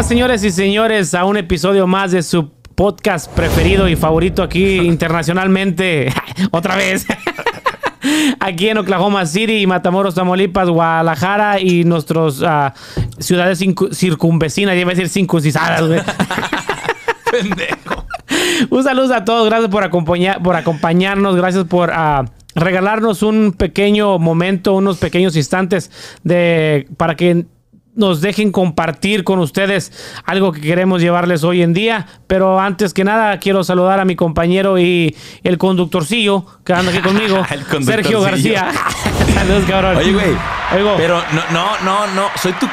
Bienvenidas, 0.00 0.08
señores 0.08 0.44
y 0.44 0.50
señores, 0.50 1.14
a 1.14 1.26
un 1.26 1.36
episodio 1.36 1.86
más 1.86 2.10
de 2.12 2.22
su 2.22 2.48
podcast 2.74 3.30
preferido 3.32 3.86
y 3.86 3.96
favorito 3.96 4.42
aquí 4.42 4.76
internacionalmente. 4.78 6.10
Otra 6.52 6.76
vez. 6.76 7.04
aquí 8.40 8.70
en 8.70 8.78
Oklahoma 8.78 9.26
City, 9.26 9.66
Matamoros, 9.66 10.14
Tamaulipas, 10.14 10.70
Guadalajara 10.70 11.60
y 11.60 11.84
nuestras 11.84 12.42
ah, 12.42 12.72
ciudades 13.18 13.60
circu- 13.60 13.92
circunvecinas, 13.92 14.74
iba 14.74 14.90
a 14.90 14.94
decir 14.94 15.10
circuncisadas. 15.10 15.82
Pendejo. 17.30 18.06
Un 18.70 18.82
saludo 18.82 19.14
a 19.14 19.24
todos, 19.26 19.46
gracias 19.50 19.70
por, 19.70 19.84
acompañar, 19.84 20.42
por 20.42 20.56
acompañarnos, 20.56 21.36
gracias 21.36 21.64
por 21.64 21.90
ah, 21.92 22.24
regalarnos 22.54 23.22
un 23.22 23.52
pequeño 23.52 24.18
momento, 24.18 24.74
unos 24.76 24.96
pequeños 24.96 25.36
instantes 25.36 25.90
de 26.24 26.88
para 26.96 27.16
que 27.16 27.44
nos 27.94 28.20
dejen 28.20 28.52
compartir 28.52 29.24
con 29.24 29.38
ustedes 29.40 29.92
algo 30.24 30.52
que 30.52 30.60
queremos 30.60 31.02
llevarles 31.02 31.44
hoy 31.44 31.62
en 31.62 31.74
día. 31.74 32.06
Pero 32.26 32.60
antes 32.60 32.94
que 32.94 33.04
nada, 33.04 33.38
quiero 33.38 33.64
saludar 33.64 34.00
a 34.00 34.04
mi 34.04 34.16
compañero 34.16 34.78
y 34.78 35.16
el 35.42 35.58
conductorcillo 35.58 36.46
que 36.64 36.72
anda 36.72 36.92
aquí 36.92 37.00
conmigo. 37.00 37.44
Sergio 37.82 38.20
García. 38.20 38.70
Saludos, 39.34 39.64
cabrón. 39.68 39.96
Oye, 39.96 40.12
güey. 40.12 40.36
Pero 40.96 41.22
no, 41.32 41.42
no, 41.50 41.80
no, 41.84 42.06
no. 42.14 42.28
Soy 42.36 42.52
tu 42.52 42.66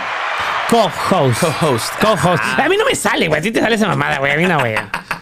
co-host. 0.69 1.41
co-host. 1.41 1.93
Co-host. 1.99 2.43
A 2.57 2.69
mí 2.69 2.77
no 2.77 2.85
me 2.85 2.95
sale, 2.95 3.27
güey. 3.27 3.39
A 3.39 3.41
ti 3.41 3.51
te 3.51 3.59
sale 3.59 3.75
esa 3.75 3.87
mamada, 3.87 4.19
güey. 4.19 4.33
A 4.33 4.37
mí 4.37 4.45
no, 4.45 4.59
güey. 4.59 4.75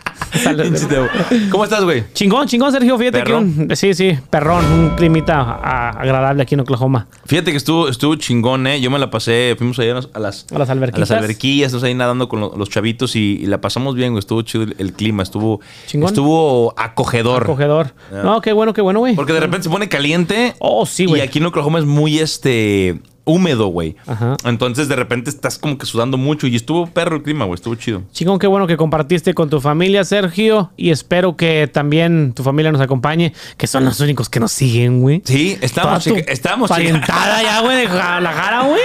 ¿Cómo 1.52 1.64
estás, 1.64 1.84
güey? 1.84 2.04
Chingón, 2.14 2.48
chingón, 2.48 2.72
Sergio. 2.72 2.98
Fíjate 2.98 3.20
¿Perrón? 3.20 3.54
que 3.56 3.62
un, 3.64 3.76
sí, 3.76 3.94
sí, 3.94 4.18
perrón, 4.30 4.66
un 4.66 4.90
climita 4.96 5.40
ah, 5.40 5.90
agradable 5.92 6.44
aquí 6.44 6.56
en 6.56 6.62
Oklahoma. 6.62 7.08
Fíjate 7.26 7.52
que 7.52 7.58
estuvo, 7.58 7.88
estuvo 7.90 8.16
chingón, 8.16 8.68
¿eh? 8.68 8.80
Yo 8.82 8.90
me 8.92 9.00
la 9.00 9.10
pasé, 9.10 9.56
fuimos 9.58 9.80
allá 9.80 9.92
a 10.14 10.20
las, 10.20 10.46
A 10.54 10.60
las 10.60 10.70
a 10.70 10.74
alberquillas, 10.74 11.68
estamos 11.68 11.84
ahí 11.84 11.94
nadando 11.94 12.28
con 12.30 12.40
lo- 12.40 12.54
los 12.58 12.70
chavitos 12.70 13.16
y, 13.16 13.40
y 13.42 13.46
la 13.46 13.62
pasamos 13.62 13.96
bien, 13.96 14.12
güey. 14.12 14.20
Estuvo 14.20 14.42
chido 14.42 14.64
el, 14.64 14.76
el 14.78 14.94
clima, 14.94 15.24
estuvo, 15.24 15.62
Chingón. 15.88 16.08
estuvo 16.08 16.74
acogedor. 16.78 17.44
Acogedor. 17.44 17.94
No, 18.12 18.42
qué 18.42 18.54
bueno, 18.54 18.74
qué 18.74 18.82
bueno, 18.82 19.00
güey. 19.00 19.16
Porque 19.16 19.34
de 19.34 19.40
repente 19.40 19.64
se 19.64 19.70
pone 19.70 19.88
caliente. 19.90 20.56
Oh, 20.60 20.86
sí, 20.86 21.04
Y 21.04 21.08
güey. 21.08 21.22
aquí 21.22 21.40
en 21.40 21.46
Oklahoma 21.46 21.80
es 21.80 21.86
muy 21.86 22.20
este 22.20 23.00
húmedo, 23.26 23.68
güey. 23.68 23.96
Ajá. 24.08 24.38
Entonces 24.46 24.88
de 24.88 24.96
repente 24.96 25.30
estás 25.30 25.58
como 25.58 25.78
que 25.78 25.86
sudando 25.86 26.18
mucho 26.18 26.48
y 26.48 26.56
estuvo 26.56 26.88
perro 26.88 27.18
el 27.18 27.24
clima, 27.24 27.46
güey. 27.46 27.56
Estuvo 27.56 27.76
chido. 27.76 28.04
Chingón, 28.12 28.40
qué 28.40 28.48
bueno 28.48 28.68
que 28.68 28.78
compartiste 28.78 29.34
con 29.34 29.50
tu 29.50 29.60
familia, 29.60 30.04
Sergio. 30.04 30.72
Y 30.78 30.92
espero 30.92 31.36
que 31.36 31.68
también 31.72 32.34
tu 32.34 32.44
familia 32.44 32.72
nos 32.72 32.82
acompañe, 32.82 33.34
que 33.58 33.68
son 33.68 33.84
los 33.86 34.00
únicos 34.00 34.30
que 34.30 34.40
nos 34.40 34.52
siguen, 34.52 35.02
güey. 35.02 35.22
Sí, 35.26 35.58
estamos, 35.62 36.06
estamos 36.08 36.70
Parientada 36.70 37.42
ya, 37.44 37.62
güey, 37.62 37.78
de 37.78 37.88
Guadalajara, 37.88 38.62
güey. 38.64 38.82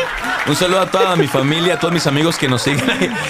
Un 0.47 0.57
saludo 0.57 0.81
a 0.81 0.91
toda 0.91 1.17
mi 1.17 1.27
familia, 1.27 1.75
a 1.75 1.79
todos 1.79 1.93
mis 1.93 2.07
amigos 2.07 2.39
que 2.39 2.49
nos 2.49 2.63
siguen. 2.63 2.81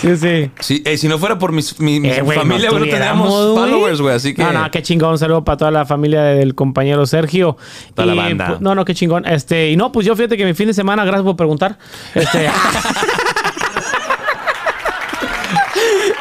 Sí, 0.01 0.17
sí. 0.17 0.51
Sí, 0.61 0.83
eh, 0.87 0.97
si 0.97 1.09
no 1.09 1.19
fuera 1.19 1.39
por 1.39 1.53
mis, 1.53 1.79
mi, 1.81 1.99
mi 2.01 2.09
Eh, 2.11 2.23
güey, 2.23 2.39
familia, 2.39 2.71
güey, 2.71 2.91
no 2.91 3.17
güey. 3.17 3.55
followers, 3.57 4.01
güey. 4.01 4.15
Así 4.15 4.33
que. 4.35 4.43
No, 4.43 4.53
no, 4.53 4.71
qué 4.71 4.83
chingón. 4.83 5.11
Un 5.13 5.19
saludo 5.19 5.45
para 5.45 5.57
toda 5.59 5.71
la 5.71 5.85
familia 5.85 6.23
del 6.23 6.55
compañero 6.55 7.05
Sergio. 7.07 7.57
Toda 7.95 8.07
la 8.07 8.15
Y, 8.15 8.17
banda. 8.17 8.47
pues, 8.49 8.61
no, 8.61 8.75
no, 8.75 8.85
qué 8.85 8.95
chingón. 8.95 9.27
Este, 9.27 9.71
y 9.71 9.77
no, 9.77 9.91
pues 9.93 10.07
yo 10.07 10.15
fíjate 10.17 10.37
que 10.37 10.45
mi 10.45 10.55
fin 10.55 10.69
de 10.69 10.75
semana, 10.75 11.00
gracias 11.07 11.25
por 11.25 11.37
preguntar. 11.37 11.77
Este. 12.15 12.49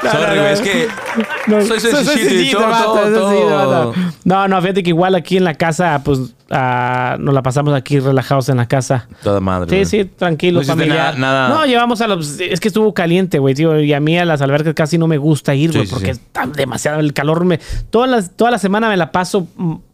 No, 0.02 0.12
Sorry, 0.12 0.24
no, 0.38 0.42
güey, 0.42 0.44
no. 0.44 0.48
es 0.48 0.62
que. 0.62 0.88
No, 1.48 1.62
soy 1.66 1.80
sencillito 1.80 2.60
todo. 2.60 3.94
No, 4.24 4.48
no, 4.48 4.62
fíjate 4.62 4.82
que 4.84 4.90
igual 4.90 5.16
aquí 5.16 5.36
en 5.38 5.44
la 5.44 5.56
casa, 5.56 6.02
pues 6.06 6.20
ah, 6.50 7.18
nos 7.20 7.34
la 7.34 7.42
pasamos 7.44 7.74
aquí 7.74 8.00
relajados 8.00 8.48
en 8.50 8.58
la 8.58 8.68
casa. 8.68 9.08
Toda 9.24 9.42
madre. 9.42 9.84
Sí, 9.86 9.90
sí, 10.04 10.06
tranquilo, 10.06 10.64
familiar. 10.64 11.18
nada- 11.18 11.48
nada- 11.48 11.50
No, 11.50 11.66
llevamos 11.66 12.00
a 12.02 12.08
los... 12.08 12.40
Es 12.40 12.60
que 12.62 12.70
estuvo 12.70 12.94
caliente, 12.94 13.40
güey, 13.40 13.56
tío. 13.56 13.78
Y 13.82 13.94
a 13.94 14.00
mí 14.00 14.18
a 14.18 14.24
las 14.26 14.42
albercas 14.42 14.74
casi 14.74 14.98
no 14.98 15.08
me 15.08 15.18
gusta 15.18 15.54
ir, 15.54 15.72
güey, 15.74 15.86
sí, 15.86 15.92
porque 15.94 16.14
sí. 16.16 16.22
está 16.26 16.46
demasiado 16.48 17.00
el 17.02 17.14
calor. 17.14 17.44
Me, 17.44 17.60
toda, 17.90 18.08
la, 18.08 18.22
toda 18.28 18.52
la 18.52 18.58
semana 18.60 18.88
me 18.88 18.96
la 18.98 19.12
paso 19.12 19.48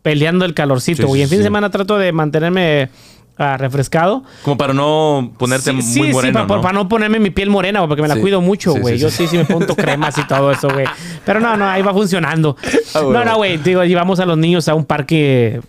peleando 0.03 0.45
el 0.45 0.53
calorcito, 0.53 1.07
güey. 1.07 1.19
sí, 1.21 1.23
en 1.23 1.29
fin 1.29 1.37
de 1.39 1.43
semana 1.45 1.71
trato 1.71 1.97
de 1.97 2.11
mantenerme 2.11 2.89
ah, 3.37 3.57
refrescado. 3.57 4.23
Como 4.43 4.57
para 4.57 4.73
no 4.73 5.31
ponerte 5.37 5.71
Sí, 5.71 5.75
muy 5.75 5.83
sí, 5.83 5.93
sí, 6.05 6.11
moreno. 6.13 6.47
para, 6.47 6.73
¿no? 6.73 6.83
no 6.83 6.87
ponerme 6.89 7.19
mi 7.19 7.29
piel 7.29 7.49
morena, 7.49 7.79
güey, 7.79 7.87
porque 7.89 8.01
me 8.01 8.07
la 8.07 8.15
Sí. 8.15 8.21
cuido 8.21 8.41
mucho, 8.41 8.73
Sí, 8.73 8.79
güey. 8.79 8.95
sí, 8.95 9.01
Yo 9.01 9.09
sí. 9.09 9.17
sí, 9.23 9.27
sí 9.27 9.37
me 9.37 9.45
pongo 9.45 9.75
cremas 9.75 10.17
y 10.17 10.23
todo 10.27 10.51
eso, 10.51 10.69
güey. 10.69 10.85
Pero 11.25 11.39
no, 11.39 11.55
no, 11.57 11.67
ahí 11.69 11.81
va 11.81 11.93
funcionando. 11.93 12.55
Ah, 12.95 13.01
no, 13.03 13.25
no, 13.25 13.35
güey. 13.37 13.57
Digo, 13.57 13.83
llevamos 13.83 14.19
a 14.21 14.25
los 14.25 14.37
niños 14.37 14.67
a 14.69 14.73
un 14.75 14.85
parque 14.85 15.59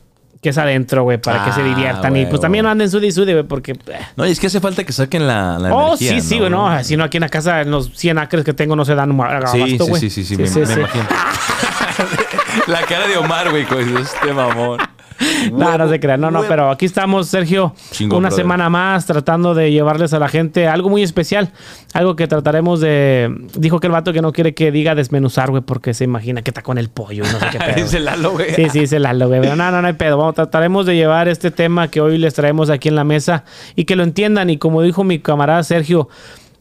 que 0.41 0.50
es 0.50 0.59
adentro, 0.59 1.03
güey, 1.03 1.19
para 1.21 1.44
que 1.44 1.50
se 1.53 1.60
Ah, 1.62 1.65
diviertan. 1.65 2.12
y 2.15 2.21
güey, 2.21 2.28
pues 2.31 2.41
también 2.41 2.62
güey. 2.62 2.69
no 2.69 2.72
anden 2.72 2.88
sude 2.88 3.09
y 3.09 3.10
sude, 3.10 3.32
güey, 3.32 3.44
porque... 3.44 3.72
eh, 3.72 3.99
No, 4.16 4.25
y 4.25 4.31
es 4.31 4.38
que 4.38 4.47
hace 4.47 4.60
falta 4.60 4.84
que 4.84 4.93
saquen 4.93 5.26
la, 5.26 5.59
la 5.59 5.75
Oh, 5.75 5.88
energía, 5.88 6.12
sí, 6.12 6.21
sí, 6.21 6.38
güey, 6.38 6.50
no. 6.50 6.84
Si 6.84 6.97
no, 6.97 7.03
aquí 7.03 7.16
en 7.16 7.22
la 7.22 7.28
casa, 7.28 7.62
en 7.62 7.71
los 7.72 7.91
100 7.97 8.19
acres 8.19 8.44
que 8.44 8.53
tengo, 8.53 8.76
no 8.76 8.84
se 8.84 8.94
dan 8.94 9.19
abasto, 9.21 9.50
Sí, 9.56 9.71
sí, 9.71 9.76
güey. 9.78 10.00
sí, 10.00 10.10
sí, 10.10 10.25
sí, 10.25 10.37
me, 10.37 10.49
me 10.66 10.72
imagino. 10.75 11.05
la 12.69 12.82
cara 12.82 13.09
de 13.09 13.16
Omar, 13.16 13.50
güey, 13.50 13.65
con 13.65 13.97
este 13.97 14.32
mamón. 14.32 14.78
No, 15.53 15.77
no 15.78 15.88
se 15.88 15.99
crean. 16.00 16.21
No, 16.21 16.31
no, 16.31 16.41
Huevo. 16.41 16.49
pero 16.49 16.71
aquí 16.71 16.87
estamos, 16.87 17.28
Sergio, 17.28 17.75
Chingón, 17.91 18.19
una 18.19 18.28
brother. 18.28 18.44
semana 18.44 18.69
más 18.71 19.06
tratando 19.06 19.54
de 19.54 19.72
llevarles 19.72 20.12
a 20.12 20.19
la 20.19 20.28
gente 20.28 20.69
algo 20.69 20.88
muy 20.91 21.03
especial. 21.03 21.50
Algo 21.94 22.16
que 22.16 22.27
trataremos 22.27 22.81
de... 22.81 23.34
Dijo 23.55 23.81
que 23.81 23.87
el 23.87 23.93
vato 23.93 24.12
que 24.12 24.22
no 24.22 24.32
quiere 24.32 24.55
que 24.55 24.71
diga 24.71 24.94
desmenuzar, 24.94 25.50
güey, 25.50 25.62
porque 25.62 25.94
se 25.94 26.05
imagina 26.05 26.43
que 26.43 26.50
está 26.50 26.62
con 26.62 26.78
el 26.78 26.91
pollo 26.91 27.25
y 27.25 27.32
no 27.32 27.38
sé 27.41 27.47
qué 27.53 27.59
pedo. 27.65 27.75
Dice 27.76 28.00
Lalo, 28.00 28.32
güey. 28.32 28.55
Sí, 28.55 28.69
sí, 28.71 28.87
se 28.87 28.99
la 28.99 29.15
güey. 29.15 29.41
No, 29.41 29.56
no, 29.56 29.81
no 29.82 29.87
hay 29.87 29.94
pedo. 29.94 30.19
Vamos, 30.19 30.34
trataremos 30.34 30.84
de 30.87 30.97
llevar 30.97 31.28
este 31.28 31.50
tema 31.50 31.88
que 31.88 32.00
hoy 32.00 32.19
les 32.19 32.34
traemos 32.34 32.71
aquí 32.71 32.88
en 32.88 32.97
la 32.97 33.05
mesa 33.05 33.44
y 33.75 33.84
que 33.84 33.97
lo 33.97 34.03
entiendan. 34.03 34.50
Y 34.50 34.59
como 34.59 34.82
dijo 34.82 35.05
mi 35.05 35.19
camarada 35.19 35.62
Sergio, 35.62 36.09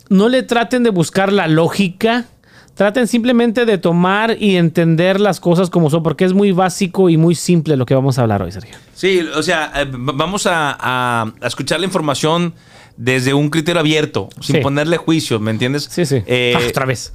no 0.10 0.30
le 0.30 0.44
traten 0.44 0.84
de 0.84 0.90
buscar 0.92 1.34
la 1.34 1.48
lógica. 1.48 2.26
Traten 2.76 3.08
simplemente 3.08 3.66
de 3.66 3.78
tomar 3.78 4.36
y 4.40 4.58
entender 4.58 5.20
las 5.22 5.40
cosas 5.40 5.70
como 5.70 5.90
son, 5.90 6.04
porque 6.04 6.26
es 6.26 6.34
muy 6.34 6.52
básico 6.52 7.10
y 7.10 7.16
muy 7.18 7.34
simple 7.34 7.78
lo 7.78 7.86
que 7.86 7.96
vamos 7.96 8.20
a 8.20 8.24
hablar 8.24 8.42
hoy, 8.42 8.52
Sergio. 8.52 8.76
Sí, 8.94 9.22
o 9.36 9.42
sea, 9.42 9.72
eh, 9.76 9.86
vamos 9.90 10.46
a, 10.46 10.76
a- 10.80 11.34
a 11.42 11.48
escuchar 11.48 11.80
la 11.80 11.86
información 11.86 12.54
desde 12.98 13.34
un 13.34 13.50
criterio 13.50 13.80
abierto, 13.80 14.30
sin 14.42 14.58
Sí. 14.58 14.62
ponerle 14.62 14.98
juicio, 14.98 15.40
¿me 15.40 15.52
entiendes? 15.52 15.88
Sí, 15.90 16.06
sí. 16.06 16.22
Eh, 16.28 16.54
Ah, 16.56 16.62
otra 16.70 16.86
vez. 16.86 17.14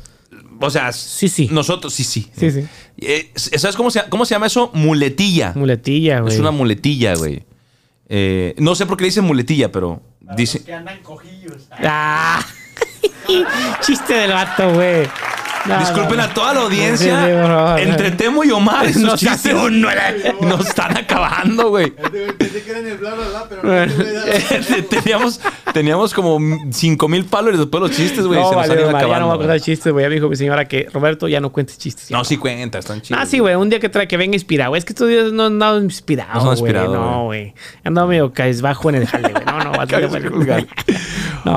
O 0.63 0.71
sea, 0.71 0.93
Sí, 0.93 1.29
sí. 1.29 1.49
Nosotros, 1.51 1.93
sí, 1.95 2.05
sí. 2.05 2.31
Sí, 2.37 2.51
sí. 2.51 2.65
Eh, 2.99 3.31
¿Sabes 3.35 3.77
cómo 3.77 3.91
se, 3.91 4.03
cómo 4.09 4.25
se 4.27 4.35
llama 4.35 4.47
eso? 4.47 4.71
Muletilla. 4.75 5.53
Muletilla, 5.57 6.21
güey. 6.21 6.35
Es 6.35 6.41
una 6.41 6.51
muletilla, 6.51 7.15
güey. 7.17 7.45
Eh, 8.09 8.55
no 8.59 8.75
sé 8.75 8.87
por 8.87 8.97
qué 8.97 9.05
le 9.05 9.09
dicen 9.09 9.25
muletilla, 9.25 9.71
pero 9.73 10.03
dice. 10.37 10.63
que 10.65 10.73
andan 10.75 10.99
cojillos. 11.03 11.69
Ah. 11.83 12.45
Chiste 13.81 14.13
del 14.15 14.33
vato, 14.33 14.73
güey. 14.75 15.07
No, 15.67 15.79
Disculpen 15.79 16.17
no, 16.17 16.23
a 16.23 16.33
toda 16.35 16.55
la 16.55 16.61
audiencia. 16.63 17.77
sí, 17.77 17.83
entre 17.83 18.11
Temo 18.13 18.43
y 18.45 18.51
Omar, 18.51 18.87
esos 18.87 19.19
chistes 19.21 19.55
nos 19.55 20.67
están 20.67 20.97
acabando, 20.97 21.69
güey. 21.69 21.91
Pensé 21.91 22.63
que 22.63 22.71
era 22.71 22.81
en 22.81 22.87
el 22.89 22.97
bla 22.99 23.15
bla 23.15 23.29
bla, 23.29 23.47
pero 23.49 23.63
teníamos, 24.89 25.41
teníamos 25.75 26.15
como 26.15 26.39
5 26.73 27.09
mil 27.09 27.25
followers 27.25 27.59
después 27.59 27.83
los 27.83 27.91
chistes, 27.91 28.27
güey. 28.27 28.41
No, 28.41 28.49
se 28.49 28.55
nos 28.57 28.65
han 28.65 28.69
vale, 28.69 28.81
ya 28.81 28.91
no 28.91 28.97
acabando. 28.97 29.27
voy 29.27 29.33
a 29.33 29.37
güey. 29.37 29.39
contar 29.49 29.61
chistes, 29.61 29.93
güey. 29.93 30.03
Ya 30.05 30.09
me 30.09 30.15
dijo 30.15 30.29
mi 30.29 30.37
señora 30.37 30.65
que 30.67 30.89
Roberto 30.93 31.29
ya 31.29 31.41
no 31.41 31.53
cuentes 31.53 31.77
chistes. 31.79 32.09
ya 32.09 32.17
no, 32.17 32.25
sí 32.25 32.37
cuenta, 32.39 32.79
están 32.79 33.03
chidos. 33.03 33.21
Ah, 33.23 33.27
sí, 33.27 33.39
güey. 33.39 33.55
Un 33.55 33.69
día 33.69 33.81
que 33.81 33.89
trae 33.91 34.09
que 34.09 34.17
venga 34.17 34.37
inspirado. 34.37 34.75
Es 34.77 34.85
que 34.85 34.93
estos 34.93 35.09
días 35.09 35.31
no 35.33 35.45
han 35.45 35.53
andado 35.55 35.81
inspirado, 35.83 36.57
güey. 36.57 36.73
No, 36.73 37.25
güey. 37.25 37.55
He 37.85 37.89
andado 37.89 38.07
medio 38.07 38.33
cabizbajo 38.33 38.89
en 38.89 38.95
el 38.97 39.07
jale, 39.07 39.29
güey. 39.33 39.45
No, 39.45 39.59
no, 39.65 39.73
va 39.79 39.83
a 39.83 39.87
tener-. 39.87 40.67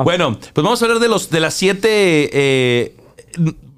Bueno, 0.04 0.38
pues 0.52 0.62
vamos 0.62 0.80
a 0.82 0.84
hablar 0.84 1.00
de 1.00 1.08
los 1.08 1.30
de 1.30 1.40
las 1.40 1.54
siete. 1.54 2.30
eh, 2.32 2.96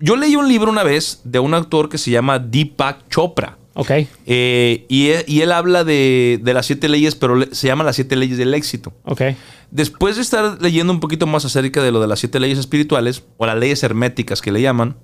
yo 0.00 0.16
leí 0.16 0.36
un 0.36 0.48
libro 0.48 0.70
una 0.70 0.82
vez 0.82 1.20
de 1.24 1.38
un 1.38 1.54
autor 1.54 1.88
que 1.88 1.98
se 1.98 2.10
llama 2.10 2.38
Deepak 2.38 3.08
Chopra. 3.08 3.58
Ok. 3.74 3.90
Eh, 4.26 4.86
y, 4.88 5.08
él, 5.08 5.24
y 5.26 5.42
él 5.42 5.52
habla 5.52 5.84
de, 5.84 6.40
de 6.42 6.54
las 6.54 6.66
siete 6.66 6.88
leyes, 6.88 7.14
pero 7.14 7.52
se 7.52 7.66
llama 7.66 7.84
las 7.84 7.96
siete 7.96 8.16
leyes 8.16 8.38
del 8.38 8.54
éxito. 8.54 8.94
Ok. 9.04 9.22
Después 9.70 10.16
de 10.16 10.22
estar 10.22 10.62
leyendo 10.62 10.92
un 10.92 11.00
poquito 11.00 11.26
más 11.26 11.44
acerca 11.44 11.82
de 11.82 11.90
lo 11.90 12.00
de 12.00 12.06
las 12.06 12.20
siete 12.20 12.40
leyes 12.40 12.58
espirituales, 12.58 13.24
o 13.36 13.46
las 13.46 13.58
leyes 13.58 13.82
herméticas 13.82 14.40
que 14.40 14.52
le 14.52 14.62
llaman, 14.62 14.96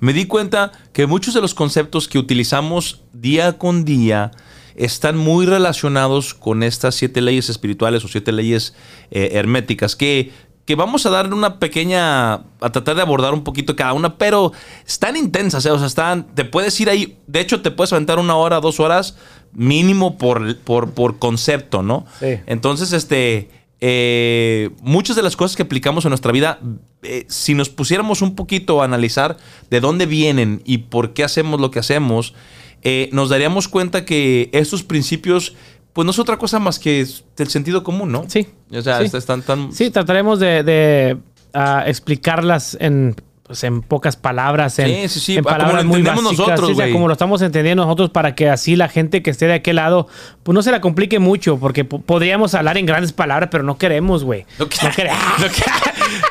me 0.00 0.12
di 0.12 0.26
cuenta 0.26 0.72
que 0.92 1.06
muchos 1.06 1.34
de 1.34 1.40
los 1.40 1.54
conceptos 1.54 2.08
que 2.08 2.18
utilizamos 2.18 3.02
día 3.12 3.58
con 3.58 3.84
día 3.84 4.32
están 4.76 5.16
muy 5.16 5.46
relacionados 5.46 6.34
con 6.34 6.62
estas 6.62 6.94
siete 6.94 7.20
leyes 7.20 7.48
espirituales 7.48 8.04
o 8.04 8.08
siete 8.08 8.32
leyes 8.32 8.74
eh, 9.10 9.30
herméticas 9.32 9.96
que, 9.96 10.32
que 10.64 10.74
vamos 10.74 11.04
a 11.06 11.10
darle 11.10 11.34
una 11.34 11.58
pequeña, 11.58 12.34
a 12.34 12.72
tratar 12.72 12.96
de 12.96 13.02
abordar 13.02 13.34
un 13.34 13.44
poquito 13.44 13.76
cada 13.76 13.92
una, 13.92 14.16
pero 14.16 14.52
están 14.86 15.16
intensas, 15.16 15.66
¿eh? 15.66 15.70
o 15.70 15.78
sea, 15.78 15.86
están, 15.86 16.34
te 16.34 16.44
puedes 16.44 16.80
ir 16.80 16.88
ahí, 16.88 17.18
de 17.26 17.40
hecho 17.40 17.60
te 17.60 17.70
puedes 17.70 17.92
aventar 17.92 18.18
una 18.18 18.36
hora, 18.36 18.60
dos 18.60 18.80
horas 18.80 19.16
mínimo 19.52 20.16
por, 20.16 20.56
por, 20.58 20.92
por 20.92 21.18
concepto, 21.18 21.82
¿no? 21.82 22.06
Sí. 22.18 22.38
Entonces, 22.46 22.92
este, 22.92 23.50
eh, 23.80 24.70
muchas 24.80 25.14
de 25.14 25.22
las 25.22 25.36
cosas 25.36 25.56
que 25.56 25.62
aplicamos 25.62 26.06
en 26.06 26.08
nuestra 26.08 26.32
vida, 26.32 26.58
eh, 27.02 27.26
si 27.28 27.54
nos 27.54 27.68
pusiéramos 27.68 28.22
un 28.22 28.34
poquito 28.34 28.80
a 28.80 28.86
analizar 28.86 29.36
de 29.68 29.80
dónde 29.80 30.06
vienen 30.06 30.62
y 30.64 30.78
por 30.78 31.12
qué 31.12 31.22
hacemos 31.22 31.60
lo 31.60 31.70
que 31.70 31.80
hacemos, 31.80 32.34
eh, 32.82 33.08
nos 33.12 33.28
daríamos 33.28 33.68
cuenta 33.68 34.04
que 34.04 34.48
estos 34.52 34.82
principios, 34.82 35.54
pues 35.94 36.04
no 36.04 36.10
es 36.10 36.18
otra 36.18 36.36
cosa 36.36 36.58
más 36.58 36.78
que 36.78 37.06
del 37.36 37.48
sentido 37.48 37.82
común, 37.82 38.12
¿no? 38.12 38.24
Sí. 38.28 38.46
O 38.70 38.82
sea, 38.82 38.98
Sí. 39.06 39.16
están 39.16 39.40
tan... 39.42 39.72
Sí, 39.72 39.90
trataremos 39.90 40.38
de, 40.40 40.62
de 40.62 41.16
ah, 41.54 41.84
explicarlas 41.86 42.76
en, 42.80 43.14
pues, 43.44 43.62
en 43.64 43.80
pocas 43.80 44.16
palabras, 44.16 44.78
en, 44.80 44.88
Sí, 44.88 45.08
sí, 45.08 45.20
sí, 45.20 45.36
en 45.36 45.44
como 45.44 45.54
lo 45.56 45.58
palabras 45.62 45.84
muy 45.84 45.98
entendemos 46.00 46.24
básicas, 46.24 46.46
nosotros, 46.48 46.70
o 46.70 46.74
sea, 46.74 46.92
como 46.92 47.06
lo 47.06 47.12
estamos 47.12 47.42
entendiendo 47.42 47.84
nosotros 47.84 48.10
para 48.10 48.34
que 48.34 48.48
así 48.50 48.74
la 48.76 48.88
gente 48.88 49.22
que 49.22 49.30
esté 49.30 49.46
de 49.46 49.54
aquel 49.54 49.76
lado, 49.76 50.08
pues 50.42 50.52
no 50.54 50.62
se 50.62 50.70
la 50.72 50.80
complique 50.80 51.18
mucho, 51.20 51.58
porque 51.58 51.84
po- 51.84 52.00
podríamos 52.00 52.54
hablar 52.54 52.76
en 52.76 52.86
grandes 52.86 53.12
palabras, 53.12 53.48
pero 53.52 53.62
no 53.62 53.78
queremos, 53.78 54.24
güey. 54.24 54.46
No, 54.58 54.68
que- 54.68 54.78
No 54.82 54.90
queremos. 54.92 55.20
no 55.40 55.46
que- 55.46 55.62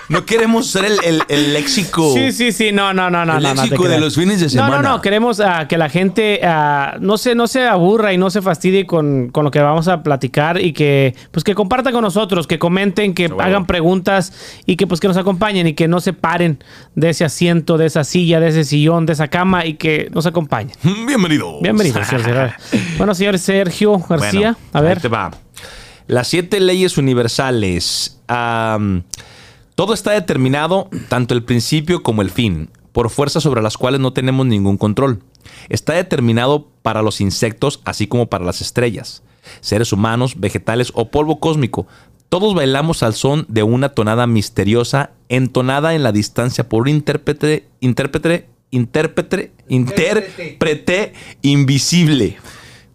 no 0.09 0.25
queremos 0.25 0.67
ser 0.67 0.85
el, 0.85 0.97
el- 1.03 1.23
el 1.29 1.53
léxico. 1.53 2.13
Sí, 2.13 2.31
sí, 2.31 2.51
sí, 2.51 2.71
no, 2.71 2.93
no, 2.93 3.09
no, 3.09 3.25
no. 3.25 3.37
El 3.37 3.43
no, 3.43 3.49
no 3.49 3.55
te 3.55 3.61
léxico 3.61 3.87
de 3.87 3.99
los 3.99 4.15
fines 4.15 4.39
de 4.39 4.49
semana. 4.49 4.77
No, 4.77 4.81
no, 4.81 4.89
no, 4.89 5.01
queremos 5.01 5.39
ah, 5.39 5.67
que 5.67 5.77
la 5.77 5.89
gente 5.89 6.39
ah, 6.43 6.95
no, 6.99 7.17
se, 7.17 7.35
no 7.35 7.47
se 7.47 7.65
aburra 7.67 8.13
y 8.13 8.17
no 8.17 8.29
se 8.29 8.41
fastidie 8.41 8.85
con, 8.85 9.29
con 9.29 9.43
lo 9.43 9.51
que 9.51 9.59
vamos 9.59 9.87
a 9.87 10.03
platicar 10.03 10.59
y 10.61 10.73
que 10.73 11.15
pues 11.31 11.43
que 11.43 11.55
compartan 11.55 11.93
con 11.93 12.01
nosotros, 12.03 12.47
que 12.47 12.59
comenten, 12.59 13.13
que 13.13 13.25
hagan 13.39 13.65
preguntas 13.65 14.33
y 14.65 14.75
que 14.75 14.87
pues 14.87 14.99
que 14.99 15.07
nos 15.07 15.17
acompañen 15.17 15.67
y 15.67 15.73
que 15.73 15.87
no 15.87 15.99
se 16.01 16.13
paren 16.13 16.63
de 16.95 17.09
ese 17.09 17.25
asiento, 17.25 17.77
de 17.77 17.85
esa 17.87 18.03
silla, 18.03 18.39
de 18.39 18.49
ese 18.49 18.63
sillón, 18.63 19.05
de 19.05 19.13
esa 19.13 19.27
cama 19.27 19.65
y 19.65 19.75
que 19.75 20.09
nos 20.13 20.25
acompañen. 20.25 20.75
Bienvenido. 21.07 21.59
Bienvenidos, 21.61 22.05
señor 22.07 22.23
Serra. 22.25 22.57
Bueno, 22.97 23.15
señor 23.15 23.39
Sergio 23.39 23.97
García, 24.09 24.51
Bueno, 24.53 24.57
a 24.73 24.81
ver. 24.81 24.97
ahí 24.97 25.01
te 25.01 25.07
va. 25.07 25.31
Las 26.07 26.27
siete 26.27 26.59
leyes 26.59 26.97
universales. 26.97 28.19
Todo 29.75 29.93
está 29.93 30.11
determinado, 30.11 30.89
tanto 31.09 31.33
el 31.33 31.43
principio 31.43 32.03
como 32.03 32.21
el 32.21 32.29
fin, 32.29 32.69
por 32.91 33.09
fuerzas 33.09 33.43
sobre 33.43 33.61
las 33.61 33.77
cuales 33.77 33.99
no 33.99 34.13
tenemos 34.13 34.45
ningún 34.45 34.77
control. 34.77 35.21
Está 35.69 35.93
determinado 35.93 36.67
para 36.81 37.01
los 37.01 37.21
insectos, 37.21 37.81
así 37.85 38.07
como 38.07 38.27
para 38.27 38.45
las 38.45 38.61
estrellas, 38.61 39.23
seres 39.61 39.91
humanos, 39.91 40.39
vegetales 40.39 40.91
o 40.93 41.09
polvo 41.09 41.39
cósmico. 41.39 41.87
Todos 42.29 42.55
bailamos 42.55 43.03
al 43.03 43.13
son 43.13 43.45
de 43.49 43.63
una 43.63 43.89
tonada 43.89 44.27
misteriosa, 44.27 45.11
entonada 45.29 45.95
en 45.95 46.03
la 46.03 46.11
distancia 46.11 46.69
por 46.69 46.83
un 46.83 46.89
intérprete, 46.89 47.67
intérprete, 47.79 48.47
intérprete, 48.71 49.51
intérprete 49.69 51.13
invisible. 51.41 52.37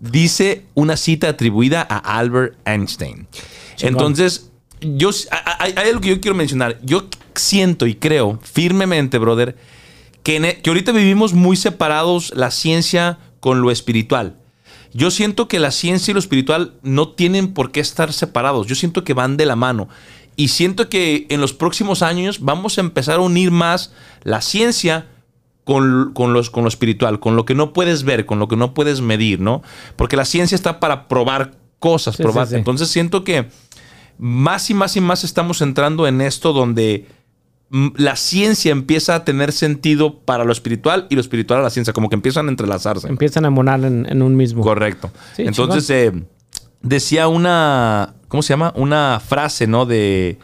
Dice 0.00 0.64
una 0.74 0.96
cita 0.96 1.28
atribuida 1.28 1.86
a 1.88 2.18
Albert 2.18 2.56
Einstein. 2.64 3.26
Entonces, 3.80 4.50
yo, 4.80 5.10
hay, 5.58 5.72
hay 5.76 5.88
algo 5.88 6.00
que 6.00 6.08
yo 6.08 6.20
quiero 6.20 6.36
mencionar. 6.36 6.78
Yo 6.82 7.06
siento 7.34 7.86
y 7.86 7.94
creo 7.94 8.38
firmemente, 8.42 9.18
brother, 9.18 9.56
que, 10.22 10.36
en 10.36 10.44
e- 10.44 10.60
que 10.60 10.70
ahorita 10.70 10.92
vivimos 10.92 11.32
muy 11.34 11.56
separados 11.56 12.32
la 12.34 12.50
ciencia 12.50 13.18
con 13.40 13.60
lo 13.60 13.70
espiritual. 13.70 14.36
Yo 14.94 15.10
siento 15.10 15.48
que 15.48 15.58
la 15.60 15.70
ciencia 15.70 16.10
y 16.10 16.14
lo 16.14 16.20
espiritual 16.20 16.72
no 16.82 17.08
tienen 17.10 17.52
por 17.54 17.70
qué 17.72 17.80
estar 17.80 18.12
separados. 18.12 18.66
Yo 18.66 18.74
siento 18.74 19.04
que 19.04 19.14
van 19.14 19.36
de 19.36 19.46
la 19.46 19.54
mano. 19.56 19.88
Y 20.34 20.48
siento 20.48 20.88
que 20.88 21.26
en 21.30 21.40
los 21.40 21.52
próximos 21.52 22.02
años 22.02 22.38
vamos 22.40 22.78
a 22.78 22.80
empezar 22.80 23.16
a 23.16 23.20
unir 23.22 23.50
más 23.50 23.92
la 24.22 24.40
ciencia 24.40 25.06
con, 25.64 26.12
con 26.14 26.32
los, 26.32 26.48
con 26.48 26.62
lo 26.64 26.68
espiritual, 26.68 27.20
con 27.20 27.36
lo 27.36 27.44
que 27.44 27.54
no 27.54 27.72
puedes 27.72 28.02
ver, 28.04 28.24
con 28.24 28.38
lo 28.38 28.48
que 28.48 28.56
no 28.56 28.72
puedes 28.72 29.00
medir, 29.02 29.40
¿no? 29.40 29.62
Porque 29.96 30.16
la 30.16 30.24
ciencia 30.24 30.54
está 30.54 30.80
para 30.80 31.06
probar 31.08 31.52
cosas, 31.78 32.16
Sí, 32.16 32.22
probar. 32.22 32.46
sí, 32.46 32.52
sí. 32.52 32.56
Entonces 32.58 32.88
siento 32.88 33.22
que 33.24 33.48
más 34.18 34.70
y 34.70 34.74
más 34.74 34.96
y 34.96 35.00
más 35.00 35.24
estamos 35.24 35.62
entrando 35.62 36.06
en 36.06 36.20
esto 36.20 36.52
donde 36.52 37.06
mm, 37.70 37.88
la 37.96 38.16
ciencia 38.16 38.72
empieza 38.72 39.14
a 39.14 39.24
tener 39.24 39.52
sentido 39.52 40.20
para 40.20 40.44
lo 40.44 40.52
espiritual 40.52 41.06
y 41.08 41.14
lo 41.14 41.20
espiritual 41.20 41.60
a 41.60 41.62
la 41.62 41.70
ciencia, 41.70 41.92
como 41.92 42.08
que 42.08 42.16
empiezan 42.16 42.46
a 42.46 42.50
entrelazarse. 42.50 43.08
Empiezan 43.08 43.44
a 43.44 43.50
monar 43.50 43.84
en, 43.84 44.06
en 44.08 44.22
un 44.22 44.36
mismo. 44.36 44.62
Correcto. 44.62 45.10
Sí, 45.36 45.42
Entonces, 45.42 45.88
eh, 45.90 46.12
decía 46.82 47.28
una, 47.28 48.14
¿cómo 48.28 48.42
se 48.42 48.50
llama? 48.50 48.72
Una 48.76 49.20
frase, 49.24 49.66
¿no? 49.66 49.86
De 49.86 50.38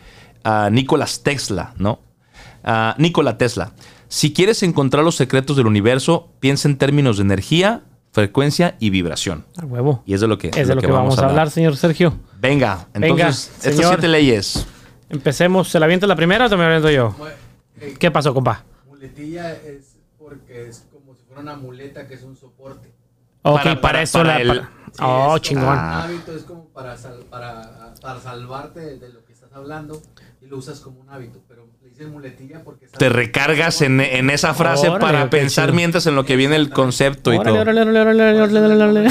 ah, 0.45 0.69
Nicolás 0.71 1.23
Tesla, 1.23 1.75
¿no? 1.79 2.01
Ah, 2.63 2.95
Nikola 2.99 3.37
Tesla. 3.37 3.73
Si 4.09 4.33
quieres 4.33 4.63
encontrar 4.63 5.05
los 5.05 5.17
secretos 5.17 5.57
del 5.57 5.67
universo, 5.67 6.31
piensa 6.41 6.69
en 6.69 6.79
términos 6.79 7.19
de 7.19 7.25
energía, 7.25 7.83
frecuencia 8.15 8.77
y 8.79 8.91
vibración. 8.91 9.45
A 9.61 9.67
huevo. 9.67 10.03
Y 10.07 10.15
es 10.15 10.21
de 10.21 10.29
lo 10.29 10.39
que, 10.39 10.49
Es 10.55 10.69
de 10.69 10.75
lo 10.77 10.81
que, 10.81 10.87
vamos 10.87 11.19
a 11.19 11.27
hablar, 11.29 11.51
señor 11.51 11.77
Sergio. 11.77 12.15
Venga, 12.41 12.87
Venga, 12.95 13.09
entonces, 13.09 13.49
estas 13.57 13.75
señor. 13.75 13.89
siete 13.95 14.07
leyes. 14.09 14.67
Empecemos. 15.11 15.69
¿Se 15.69 15.81
la 15.81 15.87
avienta 15.87 16.07
la 16.07 16.15
primera 16.15 16.47
o 16.47 16.49
te 16.49 16.57
me 16.57 16.63
la 16.63 16.69
aviento 16.69 16.91
yo? 16.91 17.15
Eh, 17.81 17.97
¿Qué 17.99 18.11
pasó, 18.13 18.33
compa? 18.33 18.63
Muletilla 18.87 19.53
es 19.53 19.97
porque 20.17 20.69
es 20.69 20.87
como 20.93 21.15
si 21.17 21.23
fuera 21.25 21.43
una 21.43 21.57
muleta 21.57 22.07
que 22.07 22.15
es 22.15 22.23
un 22.23 22.37
soporte. 22.37 22.93
Ok, 23.43 23.57
Para- 23.57 23.65
para, 23.65 23.81
para- 23.81 24.03
eso 24.03 24.19
para 24.19 24.35
la. 24.35 24.41
el- 24.41 24.49
para- 24.49 24.71
Sí, 24.95 25.03
oh, 25.05 25.35
es 25.35 25.43
chingón. 25.43 25.65
Un 25.65 25.71
hábito 25.77 26.37
es 26.37 26.45
como 26.45 26.67
para, 26.69 26.97
sal- 26.97 27.25
para, 27.29 27.95
para 28.01 28.21
salvarte 28.21 28.79
de, 28.79 28.99
de 29.01 29.09
lo 29.13 29.25
que 29.25 29.33
estás 29.33 29.53
hablando 29.53 30.01
y 30.41 30.47
lo 30.47 30.57
usas 30.59 30.79
como 30.79 31.01
un 31.01 31.11
hábito. 31.11 31.41
Pero 31.49 31.67
muletilla 32.07 32.61
porque 32.65 32.87
Te 32.87 33.09
recargas 33.09 33.81
en, 33.83 34.01
en 34.01 34.31
esa 34.31 34.53
frase 34.55 34.89
Órale, 34.89 35.01
para 35.01 35.23
qué 35.25 35.29
pensar 35.29 35.67
chido. 35.67 35.77
mientras 35.77 36.07
en 36.07 36.15
lo 36.17 36.25
que 36.25 36.37
viene 36.37 36.57
el 36.57 36.71
concepto 36.71 37.33
y 37.33 37.37
todo. 37.39 37.55
órale, 37.61 37.83
órale, 37.83 38.01
órale, 38.01 38.23
órale, 38.43 38.59
órale, 38.59 38.75
órale. 38.85 39.11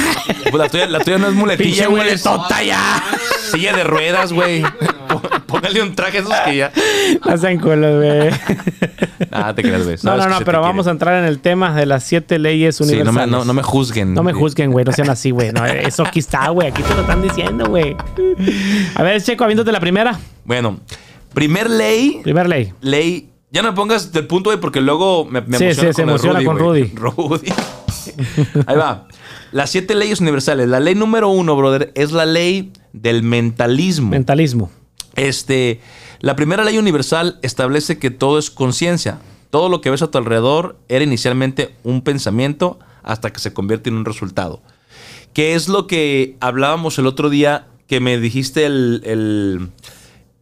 Pues 0.51 0.53
la, 0.55 0.69
tuya, 0.69 0.87
la 0.87 0.99
tuya 0.99 1.17
no 1.17 1.27
es 1.27 1.33
muletilla, 1.33 1.65
Pinche 1.69 1.85
güey. 1.87 2.03
muletota 2.03 2.61
ya. 2.63 3.03
Silla 3.51 3.73
de 3.73 3.83
ruedas, 3.83 4.33
güey. 4.33 4.61
Pó- 5.07 5.21
Póngale 5.47 5.81
un 5.81 5.95
traje 5.95 6.17
a 6.17 6.21
esos 6.21 6.33
que 6.45 6.55
ya. 6.57 6.71
No 7.25 7.37
sean 7.37 7.59
culos, 7.59 7.95
güey. 7.97 8.29
Ah, 9.35 9.53
te 9.55 9.63
creas, 9.63 9.83
güey. 9.83 9.95
No, 9.95 10.01
Sabes 10.01 10.17
no, 10.19 10.23
que 10.25 10.29
no, 10.33 10.37
se 10.39 10.45
pero 10.45 10.61
vamos 10.61 10.85
a 10.85 10.91
entrar 10.91 11.17
en 11.17 11.25
el 11.25 11.39
tema 11.39 11.73
de 11.73 11.87
las 11.87 12.03
siete 12.03 12.37
leyes 12.37 12.75
Sí, 12.75 12.83
no 12.83 12.89
universales. 12.89 13.27
me, 13.27 13.31
no, 13.31 13.45
no 13.45 13.53
me 13.53 13.63
juzguen. 13.63 14.13
No 14.13 14.21
me 14.21 14.31
juzguen, 14.33 14.71
güey. 14.71 14.85
No 14.85 14.91
sean 14.91 15.09
así, 15.09 15.31
güey. 15.31 15.51
No, 15.51 15.65
eso 15.65 16.03
aquí 16.05 16.19
está, 16.19 16.49
güey. 16.49 16.67
Aquí 16.67 16.83
te 16.83 16.93
lo 16.93 17.01
están 17.01 17.21
diciendo, 17.23 17.65
güey. 17.67 17.95
A 18.95 19.01
ver, 19.01 19.21
Checo, 19.23 19.43
aviéntate 19.43 19.71
la 19.71 19.79
primera. 19.79 20.19
Bueno, 20.45 20.79
primer 21.33 21.69
ley. 21.69 22.19
Primer 22.23 22.47
ley. 22.47 22.73
Ley. 22.81 23.29
Ya 23.51 23.61
no 23.61 23.69
me 23.71 23.75
pongas 23.75 24.11
del 24.11 24.25
punto, 24.27 24.49
güey, 24.49 24.59
porque 24.59 24.81
luego 24.81 25.25
me, 25.25 25.41
me 25.41 25.57
Sí, 25.57 25.65
emociona 25.65 25.89
sí, 25.91 25.95
se 25.95 26.01
con 26.01 26.09
emociona 26.09 26.43
con 26.43 26.57
güey. 26.57 26.83
Rudy. 26.95 27.53
Ahí 28.65 28.75
va. 28.77 29.07
Las 29.51 29.69
siete 29.69 29.93
leyes 29.95 30.19
universales. 30.21 30.67
La 30.67 30.79
ley 30.79 30.95
número 30.95 31.29
uno, 31.29 31.55
brother, 31.55 31.91
es 31.95 32.11
la 32.11 32.25
ley 32.25 32.71
del 32.93 33.21
mentalismo. 33.23 34.09
Mentalismo. 34.09 34.71
Este, 35.15 35.79
la 36.19 36.35
primera 36.35 36.63
ley 36.63 36.77
universal 36.79 37.37
establece 37.43 37.99
que 37.99 38.09
todo 38.09 38.39
es 38.39 38.49
conciencia. 38.49 39.19
Todo 39.51 39.69
lo 39.69 39.81
que 39.81 39.91
ves 39.91 40.01
a 40.01 40.09
tu 40.09 40.17
alrededor 40.17 40.77
era 40.89 41.03
inicialmente 41.03 41.75
un 41.83 42.01
pensamiento 42.01 42.79
hasta 43.03 43.31
que 43.31 43.39
se 43.39 43.53
convierte 43.53 43.89
en 43.91 43.97
un 43.97 44.05
resultado. 44.05 44.63
Que 45.33 45.53
es 45.53 45.67
lo 45.69 45.85
que 45.85 46.37
hablábamos 46.39 46.97
el 46.97 47.05
otro 47.05 47.29
día 47.29 47.67
que 47.87 47.99
me 47.99 48.17
dijiste 48.17 48.65
el, 48.65 49.01
el- 49.05 49.69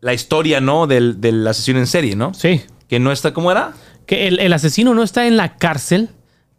la 0.01 0.13
historia, 0.13 0.59
¿no? 0.59 0.87
Del, 0.87 1.21
del 1.21 1.47
asesino 1.47 1.79
en 1.79 1.87
serie, 1.87 2.15
¿no? 2.15 2.33
Sí. 2.33 2.61
Que 2.87 2.99
no 2.99 3.11
está, 3.11 3.33
¿cómo 3.33 3.51
era? 3.51 3.73
Que 4.05 4.27
el, 4.27 4.39
el 4.39 4.51
asesino 4.51 4.93
no 4.93 5.03
está 5.03 5.27
en 5.27 5.37
la 5.37 5.55
cárcel 5.55 6.09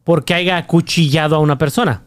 porque 0.04 0.34
haya 0.34 0.56
acuchillado 0.56 1.36
a 1.36 1.38
una 1.38 1.58
persona 1.58 2.02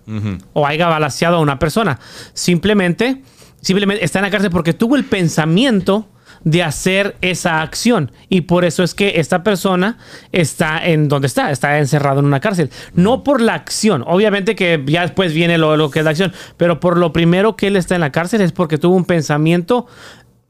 o 0.53 0.65
haya 0.65 0.87
balaseado 0.87 1.37
a 1.37 1.39
una 1.39 1.59
persona. 1.59 1.99
Simplemente, 2.33 3.21
simplemente 3.61 4.03
está 4.03 4.19
en 4.19 4.23
la 4.23 4.31
cárcel 4.31 4.49
porque 4.49 4.73
tuvo 4.73 4.95
el 4.95 5.05
pensamiento 5.05 6.09
de 6.43 6.61
hacer 6.61 7.15
esa 7.21 7.61
acción. 7.61 8.11
Y 8.29 8.41
por 8.41 8.65
eso 8.65 8.83
es 8.83 8.93
que 8.93 9.19
esta 9.19 9.43
persona 9.43 9.97
está 10.31 10.85
en 10.85 11.07
donde 11.07 11.27
está, 11.27 11.51
está 11.51 11.79
encerrado 11.79 12.19
en 12.19 12.25
una 12.25 12.39
cárcel. 12.39 12.69
No 12.93 13.23
por 13.23 13.41
la 13.41 13.53
acción, 13.53 14.03
obviamente 14.05 14.55
que 14.55 14.83
ya 14.85 15.01
después 15.01 15.33
viene 15.33 15.57
lo, 15.57 15.75
lo 15.77 15.89
que 15.89 15.99
es 15.99 16.05
la 16.05 16.11
acción, 16.11 16.33
pero 16.57 16.79
por 16.79 16.97
lo 16.97 17.13
primero 17.13 17.55
que 17.55 17.67
él 17.67 17.77
está 17.77 17.95
en 17.95 18.01
la 18.01 18.11
cárcel 18.11 18.41
es 18.41 18.51
porque 18.51 18.77
tuvo 18.77 18.95
un 18.95 19.05
pensamiento 19.05 19.87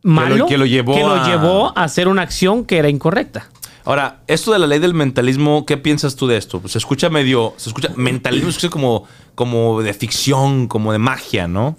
malo 0.05 0.45
que 0.45 0.57
lo 0.57 0.65
llevó 0.65 0.93
que 0.95 1.01
lo 1.01 1.15
a- 1.15 1.27
llevó 1.27 1.77
a 1.77 1.83
hacer 1.83 2.07
una 2.07 2.21
acción 2.21 2.63
que 2.65 2.77
era 2.77 2.89
incorrecta. 2.89 3.49
Ahora, 3.83 4.21
esto 4.27 4.51
de 4.51 4.57
la 4.59 4.65
ley 4.65 4.79
del 4.79 4.93
mentalismo, 4.95 5.65
¿qué 5.65 5.77
piensas 5.77 6.15
tú 6.15 6.25
de 6.27 6.37
esto? 6.37 6.59
Pues 6.59 6.71
se 6.71 6.79
escucha 6.79 7.09
medio, 7.09 7.53
se 7.57 7.69
escucha, 7.69 7.89
mentalismo 7.95 8.49
se 8.51 8.57
escucha 8.57 8.71
como, 8.71 9.03
como 9.35 9.81
de 9.81 9.93
ficción, 9.93 10.67
como 10.67 10.91
de 10.91 10.97
magia, 10.97 11.47
¿no? 11.47 11.77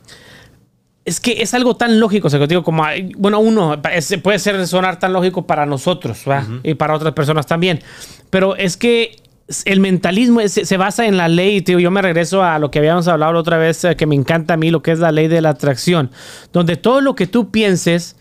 Es 1.05 1.21
que 1.21 1.41
es 1.43 1.55
algo 1.55 1.77
tan 1.77 2.01
lógico, 2.01 2.27
o 2.27 2.31
sea, 2.31 2.39
que 2.41 2.47
digo, 2.49 2.63
como, 2.65 2.85
bueno, 3.17 3.39
uno, 3.39 3.81
puede 4.23 4.39
ser 4.41 4.67
sonar 4.67 4.99
tan 4.99 5.13
lógico 5.13 5.47
para 5.47 5.65
nosotros, 5.67 6.23
¿va? 6.29 6.45
Y 6.65 6.75
para 6.75 6.95
otras 6.95 7.13
personas 7.13 7.47
también. 7.47 7.81
Pero 8.31 8.57
es 8.57 8.77
que 8.77 9.17
el 9.65 9.81
mentalismo 9.81 10.41
es- 10.41 10.53
se 10.65 10.77
basa 10.77 11.07
en 11.07 11.17
la 11.17 11.29
ley, 11.29 11.61
tío. 11.63 11.79
Yo 11.79 11.91
me 11.91 12.03
regreso 12.03 12.43
a 12.43 12.59
lo 12.59 12.71
que 12.71 12.79
habíamos 12.81 13.07
hablado 13.09 13.33
la 13.33 13.39
otra 13.39 13.59
vez, 13.59 13.85
eh, 13.85 13.95
que 13.97 14.07
me 14.07 14.15
encanta 14.15 14.55
a 14.55 14.57
mí, 14.57 14.71
lo 14.71 14.83
que 14.83 14.91
es 14.93 14.99
la 14.99 15.13
ley 15.13 15.29
de 15.29 15.41
la 15.41 15.51
atracción, 15.51 16.11
donde 16.53 16.77
todo 16.77 17.01
lo 17.01 17.15
que 17.15 17.27
tú 17.27 17.51
pienses 17.51 18.17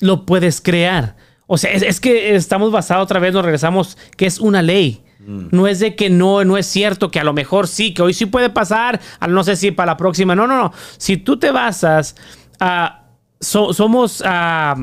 lo 0.00 0.26
puedes 0.26 0.60
crear. 0.60 1.16
O 1.46 1.58
sea, 1.58 1.70
es, 1.72 1.82
es 1.82 2.00
que 2.00 2.34
estamos 2.34 2.72
basados 2.72 3.04
otra 3.04 3.20
vez, 3.20 3.32
nos 3.34 3.44
regresamos, 3.44 3.96
que 4.16 4.26
es 4.26 4.40
una 4.40 4.62
ley. 4.62 5.02
No 5.26 5.66
es 5.66 5.78
de 5.80 5.94
que 5.96 6.10
no, 6.10 6.44
no 6.44 6.58
es 6.58 6.66
cierto, 6.66 7.10
que 7.10 7.18
a 7.18 7.24
lo 7.24 7.32
mejor 7.32 7.66
sí, 7.66 7.94
que 7.94 8.02
hoy 8.02 8.12
sí 8.12 8.26
puede 8.26 8.50
pasar, 8.50 9.00
a 9.20 9.26
no 9.26 9.42
sé 9.42 9.56
si 9.56 9.70
para 9.70 9.92
la 9.92 9.96
próxima. 9.96 10.34
No, 10.34 10.46
no, 10.46 10.58
no. 10.58 10.72
Si 10.98 11.16
tú 11.16 11.38
te 11.38 11.50
basas 11.50 12.14
a. 12.60 13.04
so- 13.40 13.72
somos. 13.72 14.22
ah, 14.26 14.74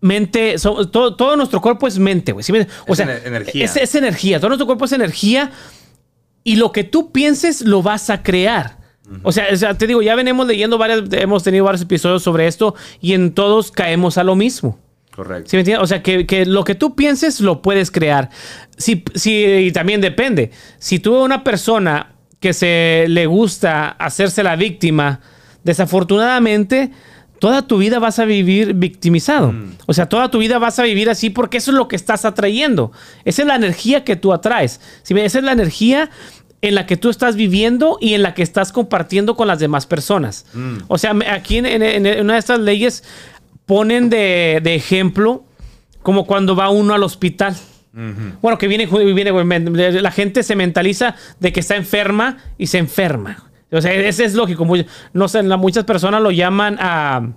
mente. 0.00 0.58
so- 0.58 0.88
todo, 0.88 1.16
todo 1.16 1.36
nuestro 1.36 1.60
cuerpo 1.60 1.86
es 1.86 1.98
mente, 1.98 2.32
güey. 2.32 2.42
¿sí 2.42 2.52
O 2.52 2.56
Es 2.92 2.96
sea, 2.96 3.06
ener- 3.06 3.26
energía. 3.26 3.64
Es, 3.64 3.76
es 3.76 3.94
energía. 3.94 4.38
Todo 4.40 4.50
nuestro 4.50 4.66
cuerpo 4.66 4.84
es 4.84 4.92
energía. 4.92 5.50
Y 6.44 6.56
lo 6.56 6.72
que 6.72 6.84
tú 6.84 7.12
pienses 7.12 7.60
lo 7.62 7.82
vas 7.82 8.08
a 8.10 8.22
crear. 8.22 8.78
O 9.24 9.32
sea, 9.32 9.46
o 9.52 9.56
sea, 9.56 9.74
te 9.74 9.88
digo, 9.88 10.02
ya 10.02 10.14
venimos 10.14 10.46
leyendo 10.46 10.78
varias, 10.78 11.02
hemos 11.12 11.42
tenido 11.42 11.64
varios 11.64 11.82
episodios 11.82 12.22
sobre 12.22 12.46
esto 12.46 12.76
y 13.00 13.12
en 13.14 13.32
todos 13.34 13.72
caemos 13.72 14.16
a 14.18 14.22
lo 14.24 14.36
mismo. 14.36 14.78
Correcto. 15.12 15.50
¿Sí 15.50 15.56
me 15.56 15.60
entiendes? 15.62 15.82
O 15.82 15.86
sea, 15.88 16.00
que, 16.00 16.26
que 16.26 16.46
lo 16.46 16.62
que 16.62 16.76
tú 16.76 16.94
pienses 16.94 17.40
lo 17.40 17.60
puedes 17.60 17.90
crear. 17.90 18.30
Si, 18.78 19.02
si, 19.16 19.42
y 19.44 19.72
también 19.72 20.00
depende. 20.00 20.52
Si 20.78 21.00
tú 21.00 21.12
eres 21.14 21.24
una 21.24 21.42
persona 21.42 22.12
que 22.38 22.52
se 22.52 23.06
le 23.08 23.26
gusta 23.26 23.88
hacerse 23.88 24.44
la 24.44 24.54
víctima, 24.54 25.20
desafortunadamente, 25.64 26.92
toda 27.40 27.66
tu 27.66 27.78
vida 27.78 27.98
vas 27.98 28.20
a 28.20 28.24
vivir 28.24 28.74
victimizado. 28.74 29.52
O 29.86 29.92
sea, 29.94 30.08
toda 30.08 30.30
tu 30.30 30.38
vida 30.38 30.58
vas 30.58 30.78
a 30.78 30.84
vivir 30.84 31.10
así 31.10 31.30
porque 31.30 31.56
eso 31.58 31.72
es 31.72 31.76
lo 31.76 31.88
que 31.88 31.96
estás 31.96 32.24
atrayendo. 32.24 32.92
Esa 33.24 33.42
es 33.42 33.48
la 33.48 33.56
energía 33.56 34.04
que 34.04 34.14
tú 34.14 34.32
atraes. 34.32 34.80
¿Sí? 35.02 35.14
Esa 35.18 35.38
es 35.38 35.44
la 35.44 35.52
energía 35.52 36.10
en 36.62 36.74
la 36.76 36.86
que 36.86 36.96
tú 36.96 37.08
estás 37.10 37.34
viviendo 37.36 37.98
y 38.00 38.14
en 38.14 38.22
la 38.22 38.34
que 38.34 38.42
estás 38.42 38.70
compartiendo 38.70 39.34
con 39.34 39.48
las 39.48 39.58
demás 39.58 39.86
personas. 39.86 40.44
O 40.88 40.98
sea, 40.98 41.14
me- 41.14 41.26
aquí 41.28 41.56
en, 41.56 41.66
en- 41.66 41.82
en 42.06 42.20
una 42.20 42.34
de 42.34 42.38
estas 42.38 42.60
leyes 42.60 43.02
ponen 43.66 44.10
de, 44.10 44.60
de 44.62 44.74
ejemplo 44.74 45.44
como 46.02 46.26
cuando 46.26 46.54
va 46.56 46.68
uno 46.70 46.94
al 46.94 47.02
hospital. 47.02 47.56
Bueno, 48.40 48.56
que 48.56 48.68
viene, 48.68 48.86
viene, 48.86 50.00
la 50.00 50.10
gente 50.12 50.42
se 50.44 50.54
mentaliza 50.54 51.16
de 51.40 51.52
que 51.52 51.58
está 51.60 51.74
enferma 51.76 52.36
y 52.56 52.68
se 52.68 52.78
enferma. 52.78 53.49
O 53.72 53.80
sea, 53.80 53.92
ese 53.94 54.24
es 54.24 54.34
lógico. 54.34 54.64
Muy- 54.64 54.86
No 55.12 55.28
sé, 55.28 55.42
muchas 55.42 55.84
personas 55.84 56.20
lo 56.22 56.30
llaman 56.30 56.76
a 56.80 57.30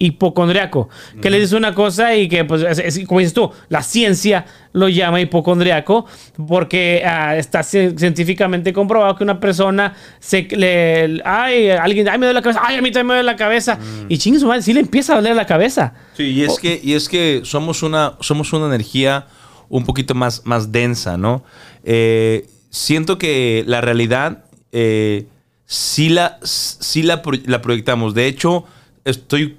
hipocondriaco, 0.00 0.88
que 1.20 1.28
le 1.28 1.40
dice 1.40 1.56
una 1.56 1.74
cosa 1.74 2.14
y 2.14 2.28
que, 2.28 2.44
pues, 2.44 2.62
es, 2.62 2.78
es- 2.78 3.06
como 3.06 3.18
dices 3.18 3.34
tú, 3.34 3.50
la 3.68 3.82
ciencia 3.82 4.44
lo 4.72 4.88
llama 4.88 5.20
hipocondriaco 5.20 6.06
porque 6.46 7.02
ah, 7.04 7.36
está 7.36 7.60
ci- 7.60 7.98
científicamente 7.98 8.72
comprobado 8.72 9.16
que 9.16 9.24
una 9.24 9.40
persona 9.40 9.94
se 10.20 10.42
le, 10.52 11.20
ay, 11.24 11.70
alguien, 11.70 12.08
ay, 12.08 12.16
me 12.18 12.26
duele 12.26 12.34
la 12.38 12.42
cabeza, 12.42 12.60
ay, 12.64 12.76
a 12.76 12.82
mí 12.82 12.90
también 12.92 13.06
me 13.08 13.14
duele 13.14 13.26
la 13.26 13.34
cabeza, 13.36 13.76
y 14.08 14.18
chingue 14.18 14.38
su 14.38 14.46
madre, 14.46 14.62
sí 14.62 14.72
le 14.72 14.80
empieza 14.80 15.14
a 15.14 15.16
doler 15.16 15.34
la 15.34 15.46
cabeza. 15.46 15.94
Sí, 16.16 16.24
y 16.30 16.42
es, 16.42 16.58
que, 16.60 16.80
y 16.82 16.92
es 16.94 17.08
que 17.08 17.40
somos 17.44 17.82
una, 17.82 18.14
somos 18.20 18.52
una 18.52 18.66
energía 18.66 19.26
un 19.68 19.84
poquito 19.84 20.14
más, 20.14 20.42
más 20.46 20.70
densa, 20.70 21.16
¿no? 21.16 21.42
Eh, 21.82 22.46
siento 22.70 23.18
que 23.18 23.64
la 23.66 23.80
realidad 23.80 24.44
eh, 24.70 25.26
sí, 25.68 26.08
la, 26.08 26.40
sí 26.42 27.04
la, 27.04 27.22
la 27.44 27.62
proyectamos. 27.62 28.14
De 28.14 28.26
hecho, 28.26 28.64
estoy. 29.04 29.58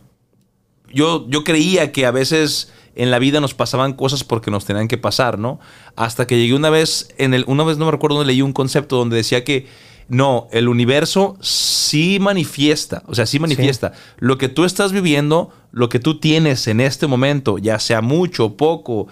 Yo, 0.91 1.25
yo 1.29 1.43
creía 1.45 1.91
que 1.93 2.05
a 2.05 2.11
veces 2.11 2.73
en 2.95 3.11
la 3.11 3.19
vida 3.19 3.39
nos 3.39 3.53
pasaban 3.53 3.93
cosas 3.93 4.23
porque 4.25 4.51
nos 4.51 4.65
tenían 4.65 4.87
que 4.89 4.97
pasar, 4.97 5.39
¿no? 5.39 5.59
Hasta 5.95 6.27
que 6.27 6.37
llegué 6.37 6.55
una 6.55 6.69
vez, 6.71 7.13
en 7.17 7.33
el, 7.33 7.45
una 7.47 7.63
vez 7.63 7.77
no 7.77 7.85
me 7.85 7.91
recuerdo 7.91 8.17
dónde 8.17 8.33
leí 8.33 8.41
un 8.41 8.51
concepto 8.51 8.97
donde 8.97 9.15
decía 9.15 9.45
que 9.45 9.67
no, 10.09 10.47
el 10.51 10.67
universo 10.67 11.37
sí 11.39 12.17
manifiesta, 12.19 13.03
o 13.05 13.13
sea, 13.13 13.27
sí 13.27 13.39
manifiesta. 13.39 13.93
Lo 14.17 14.39
que 14.39 14.49
tú 14.49 14.65
estás 14.65 14.91
viviendo, 14.91 15.53
lo 15.71 15.87
que 15.87 15.99
tú 15.99 16.19
tienes 16.19 16.67
en 16.67 16.81
este 16.81 17.05
momento, 17.05 17.59
ya 17.59 17.77
sea 17.79 18.01
mucho 18.01 18.45
o 18.45 18.57
poco, 18.57 19.07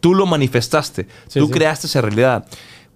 tú 0.00 0.14
lo 0.14 0.26
manifestaste, 0.26 1.06
Sí, 1.28 1.38
tú 1.38 1.46
sí. 1.46 1.52
creaste 1.52 1.86
esa 1.86 2.00
realidad. 2.00 2.44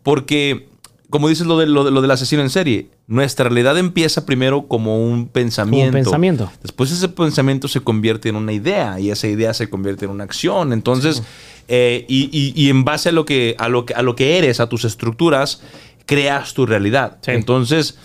Porque, 0.03 0.69
como 1.11 1.29
dices 1.29 1.47
lo, 1.47 1.59
de, 1.59 1.67
lo, 1.67 1.91
lo 1.91 2.03
del 2.03 2.11
asesino 2.11 2.43
en 2.43 2.51
serie, 2.51 2.89
nuestra 3.07 3.45
realidad 3.49 3.79
empieza 3.79 4.27
primero 4.27 4.67
como 4.67 5.05
un 5.05 5.29
pensamiento. 5.29 5.93
pensamiento. 5.93 6.51
Después 6.63 6.91
ese 6.91 7.09
pensamiento 7.09 7.69
se 7.69 7.81
convierte 7.81 8.29
en 8.29 8.37
una 8.37 8.53
idea 8.53 8.99
y 8.99 9.11
esa 9.11 9.29
idea 9.29 9.55
se 9.55 9.71
convierte 9.71 10.05
en 10.07 10.11
una 10.11 10.25
acción. 10.25 10.73
Entonces, 10.73 11.23
eh, 11.69 12.05
y, 12.09 12.29
y- 12.33 12.53
y 12.61 12.71
en 12.71 12.85
base 12.85 13.11
a 13.11 13.13
lo, 13.13 13.25
que, 13.25 13.55
a, 13.59 13.69
lo 13.69 13.87
que, 13.87 13.95
a 13.95 14.03
lo 14.03 14.17
que 14.17 14.39
eres, 14.39 14.59
a 14.61 14.69
tus 14.69 14.85
estructuras, 14.85 15.63
creas 16.07 16.55
tu 16.55 16.67
realidad. 16.67 17.19
Sí. 17.23 17.31
Entonces, 17.33 17.99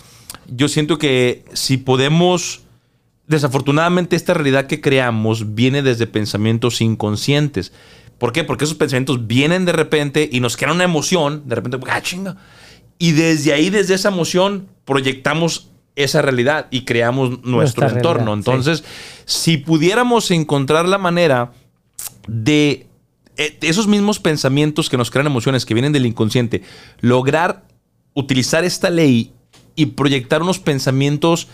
yo 0.48 0.68
siento 0.68 0.98
que 0.98 1.44
si 1.52 1.76
podemos 1.78 2.62
desafortunadamente 3.26 4.16
esta 4.16 4.34
realidad 4.34 4.66
que 4.66 4.80
creamos 4.80 5.54
viene 5.54 5.82
desde 5.82 6.06
pensamientos 6.06 6.80
inconscientes. 6.80 7.72
¿Por 8.18 8.32
qué? 8.32 8.44
Porque 8.44 8.64
esos 8.64 8.76
pensamientos 8.76 9.26
vienen 9.26 9.64
de 9.64 9.72
repente 9.72 10.28
y 10.30 10.40
nos 10.40 10.56
crean 10.56 10.74
una 10.76 10.84
emoción, 10.84 11.42
de 11.46 11.54
repente, 11.56 11.78
ah, 11.88 12.00
chinga. 12.02 12.36
Y 13.02 13.10
desde 13.10 13.52
ahí, 13.52 13.68
desde 13.68 13.94
esa 13.94 14.10
emoción, 14.10 14.68
proyectamos 14.84 15.72
esa 15.96 16.22
realidad 16.22 16.68
y 16.70 16.84
creamos 16.84 17.30
nuestro 17.30 17.50
Nuestra 17.82 17.88
entorno. 17.88 18.26
realidad, 18.26 18.38
Entonces, 18.38 18.84
si 19.24 19.56
pudiéramos 19.56 20.30
encontrar 20.30 20.86
la 20.86 20.98
manera 20.98 21.50
de 22.28 22.86
eh, 23.36 23.58
esos 23.62 23.88
mismos 23.88 24.20
pensamientos 24.20 24.88
que 24.88 24.96
nos 24.96 25.10
crean 25.10 25.26
emociones, 25.26 25.66
que 25.66 25.74
vienen 25.74 25.92
del 25.92 26.06
inconsciente, 26.06 26.62
lograr 27.00 27.64
utilizar 28.14 28.62
esta 28.62 28.88
ley 28.88 29.32
y 29.74 29.86
proyectar 29.86 30.40
unos 30.40 30.60
pensamientos 30.60 31.48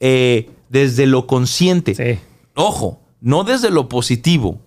eh, 0.00 0.50
desde 0.68 1.06
lo 1.06 1.26
consciente. 1.26 1.94
Sí. 1.94 2.20
Ojo, 2.54 3.00
no 3.22 3.44
desde 3.44 3.70
lo 3.70 3.88
positivo. 3.88 4.60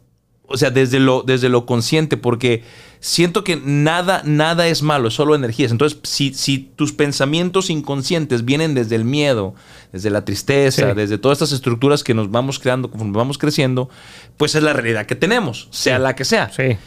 O 0.48 0.58
sea, 0.58 0.72
desde 0.72 1.00
lo, 1.00 1.22
desde 1.22 1.50
lo 1.50 1.68
consciente, 1.68 2.18
porque 2.18 2.64
siento 3.04 3.44
que 3.44 3.58
nada, 3.58 4.22
nada 4.24 4.66
es 4.68 4.82
malo, 4.82 5.10
es 5.10 5.14
solo 5.14 5.36
energías. 5.36 5.72
Entonces, 5.72 6.00
si, 6.04 6.34
si 6.34 6.58
tus 6.58 6.94
pensamientos 6.94 7.70
inconscientes 7.70 8.46
vienen 8.46 8.74
desde 8.74 8.96
el 8.96 9.04
miedo, 9.04 9.56
desde 9.92 10.10
la 10.10 10.24
tristeza, 10.24 10.90
Sí. 10.90 10.96
desde 10.96 11.18
todas 11.18 11.36
estas 11.42 11.52
estructuras 11.52 12.02
que 12.02 12.14
nos 12.14 12.32
vamos 12.32 12.60
creando 12.60 12.90
conforme 12.90 13.18
vamos 13.18 13.38
creciendo, 13.38 13.90
pues 14.38 14.56
es 14.56 14.64
la 14.64 14.72
realidad 14.72 15.06
que 15.06 15.16
tenemos, 15.16 15.68
sea 15.70 16.00
la 16.00 16.16
que 16.16 16.24
sea. 16.24 16.50
Sí. 16.50 16.78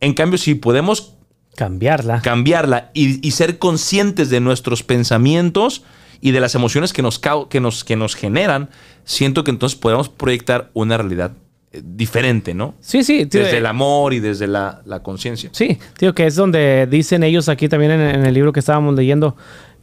En 0.00 0.12
cambio, 0.14 0.38
si 0.38 0.56
podemos 0.56 1.14
Cambiarla. 1.54 2.20
cambiarla 2.22 2.90
y, 2.92 3.24
y 3.26 3.30
ser 3.30 3.58
conscientes 3.58 4.28
de 4.28 4.40
nuestros 4.40 4.82
pensamientos 4.82 5.84
y 6.20 6.32
de 6.32 6.40
las 6.40 6.56
emociones 6.56 6.92
que 6.92 7.02
nos, 7.02 7.20
que 7.48 7.60
nos, 7.60 7.84
que 7.84 7.94
nos 7.96 8.16
generan, 8.16 8.70
siento 9.04 9.44
que 9.44 9.52
entonces 9.52 9.78
podemos 9.78 10.08
proyectar 10.08 10.70
una 10.74 10.96
realidad 10.96 11.32
diferente, 11.72 12.54
¿no? 12.54 12.74
sí, 12.80 13.04
sí. 13.04 13.26
tío, 13.26 13.42
Desde 13.42 13.56
eh, 13.56 13.58
el 13.58 13.66
amor 13.66 14.12
y 14.12 14.20
desde 14.20 14.46
la, 14.46 14.82
la 14.84 15.02
conciencia. 15.02 15.50
Sí, 15.52 15.78
tío, 15.98 16.14
que 16.14 16.26
es 16.26 16.34
donde 16.34 16.88
dicen 16.90 17.22
ellos 17.22 17.48
aquí 17.48 17.68
también 17.68 17.92
en, 17.92 18.00
en 18.00 18.26
el 18.26 18.34
libro 18.34 18.52
que 18.52 18.60
estábamos 18.60 18.94
leyendo, 18.96 19.36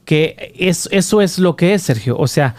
que 0.03 0.53
es, 0.57 0.89
eso 0.91 1.21
es 1.21 1.39
lo 1.39 1.55
que 1.55 1.73
es, 1.73 1.83
Sergio. 1.83 2.17
O 2.17 2.27
sea, 2.27 2.55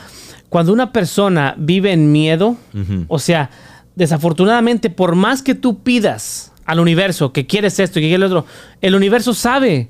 cuando 0.48 0.72
una 0.72 0.92
persona 0.92 1.54
vive 1.58 1.92
en 1.92 2.10
miedo, 2.10 2.56
o 3.08 3.18
sea, 3.18 3.50
desafortunadamente, 3.94 4.88
por 4.90 5.14
más 5.14 5.42
que 5.42 5.54
tú 5.54 5.82
pidas 5.82 6.52
al 6.64 6.80
universo 6.80 7.32
que 7.32 7.46
quieres 7.46 7.78
esto 7.80 7.98
y 7.98 8.02
que 8.02 8.08
quieres 8.08 8.30
lo 8.30 8.38
otro, 8.38 8.50
el 8.80 8.94
universo 8.94 9.34
sabe 9.34 9.88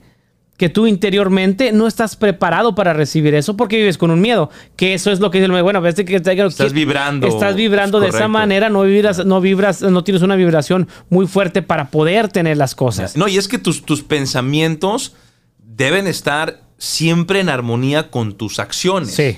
que 0.58 0.68
tú 0.68 0.88
interiormente 0.88 1.70
no 1.70 1.86
estás 1.86 2.16
preparado 2.16 2.74
para 2.74 2.92
recibir 2.92 3.32
eso 3.34 3.56
porque 3.56 3.76
vives 3.76 3.96
con 3.96 4.10
un 4.10 4.20
miedo. 4.20 4.50
Que 4.74 4.92
eso 4.92 5.12
es 5.12 5.20
lo 5.20 5.30
que 5.30 5.38
dice 5.38 5.50
el 5.50 5.62
bueno, 5.62 5.80
ves 5.80 5.94
que 5.94 6.16
Estás 6.16 6.72
vibrando. 6.72 7.28
Estás 7.28 7.54
vibrando 7.54 8.00
de 8.00 8.08
esa 8.08 8.26
manera, 8.26 8.68
no 8.68 8.82
vibras, 8.82 9.24
no 9.24 9.40
vibras, 9.40 9.82
no 9.82 10.02
tienes 10.02 10.22
una 10.22 10.34
vibración 10.34 10.88
muy 11.10 11.28
fuerte 11.28 11.62
para 11.62 11.90
poder 11.90 12.28
tener 12.28 12.56
las 12.56 12.74
cosas. 12.74 13.16
No, 13.16 13.28
y 13.28 13.38
es 13.38 13.46
que 13.46 13.58
tus, 13.58 13.84
tus 13.84 14.02
pensamientos 14.02 15.14
deben 15.58 16.08
estar 16.08 16.60
siempre 16.76 17.38
en 17.38 17.50
armonía 17.50 18.10
con 18.10 18.34
tus 18.34 18.58
acciones. 18.58 19.14
Sí. 19.14 19.36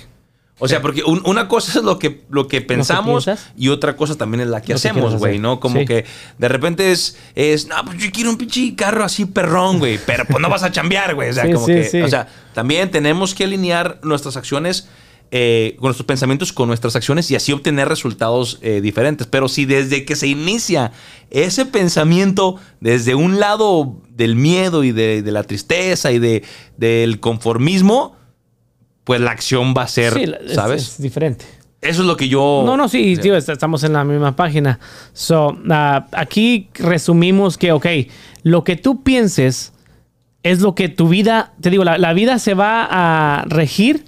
O 0.60 0.68
sea, 0.68 0.80
porque 0.82 1.02
un- 1.02 1.22
una 1.24 1.48
cosa 1.48 1.78
es 1.78 1.84
lo 1.84 1.98
que, 1.98 2.20
lo 2.30 2.46
que 2.46 2.60
pensamos 2.60 3.28
y 3.56 3.68
otra 3.70 3.96
cosa 3.96 4.16
también 4.16 4.42
es 4.42 4.46
la 4.48 4.60
que 4.62 4.72
Lo 4.72 4.76
hacemos, 4.76 5.16
güey. 5.16 5.38
¿no? 5.38 5.58
Como 5.58 5.80
Sí. 5.80 5.86
que 5.86 6.04
de 6.38 6.48
repente 6.48 6.92
es, 6.92 7.16
es, 7.34 7.66
no, 7.66 7.76
pues 7.84 7.98
yo 7.98 8.10
quiero 8.12 8.30
un 8.30 8.36
pinche 8.36 8.74
carro 8.76 9.02
así 9.02 9.24
perrón, 9.24 9.78
güey, 9.78 9.98
pero 10.06 10.24
pues 10.26 10.40
no 10.40 10.48
vas 10.48 10.62
a 10.62 10.70
chambear, 10.70 11.14
güey. 11.14 11.30
O 11.30 11.32
sea, 11.32 11.46
Sí, 11.46 11.52
como 11.52 11.66
sí, 11.66 11.72
que, 11.90 12.04
o 12.04 12.08
sea, 12.08 12.28
también 12.54 12.90
tenemos 12.90 13.34
que 13.34 13.44
alinear 13.44 13.98
nuestras 14.02 14.36
acciones 14.36 14.86
eh, 15.32 15.76
con 15.78 15.86
nuestros 15.86 16.06
pensamientos 16.06 16.52
con 16.52 16.66
nuestras 16.66 16.96
acciones 16.96 17.30
y 17.30 17.36
así 17.36 17.52
obtener 17.52 17.88
resultados 17.88 18.58
eh, 18.62 18.80
diferentes. 18.80 19.28
Pero 19.28 19.46
si 19.48 19.64
desde 19.64 20.04
que 20.04 20.16
se 20.16 20.26
inicia 20.26 20.90
ese 21.30 21.66
pensamiento 21.66 22.56
desde 22.80 23.14
un 23.14 23.38
lado 23.38 23.94
del 24.10 24.34
miedo 24.34 24.82
y 24.82 24.90
de, 24.90 25.22
de 25.22 25.30
la 25.30 25.44
tristeza 25.44 26.10
y 26.10 26.18
de, 26.18 26.42
del 26.78 27.20
conformismo, 27.20 28.16
pues 29.10 29.20
la 29.20 29.32
acción 29.32 29.74
va 29.76 29.82
a 29.82 29.88
ser, 29.88 30.12
Sí, 30.14 30.24
la- 30.26 30.36
es- 30.36 30.54
¿sabes? 30.54 30.82
Es, 30.82 31.02
diferente. 31.02 31.44
Eso 31.80 32.02
es 32.02 32.06
lo 32.06 32.16
que 32.16 32.28
yo. 32.28 32.62
No, 32.64 32.76
no, 32.76 32.88
sí, 32.88 33.16
tío, 33.16 33.34
est- 33.36 33.48
estamos 33.48 33.82
en 33.82 33.92
la 33.94 34.04
misma 34.04 34.36
página. 34.36 34.78
So, 35.12 35.58
ah, 35.68 36.06
aquí 36.12 36.68
resumimos 36.74 37.58
que, 37.58 37.72
ok, 37.72 37.86
lo 38.44 38.62
que 38.62 38.76
tú 38.76 39.02
pienses 39.02 39.72
es 40.44 40.60
lo 40.60 40.76
que 40.76 40.88
tu 40.88 41.08
vida, 41.08 41.54
te 41.60 41.70
digo, 41.70 41.82
la, 41.82 41.98
la 41.98 42.12
vida 42.12 42.38
se 42.38 42.54
va 42.54 42.86
a 42.88 43.42
regir 43.48 44.04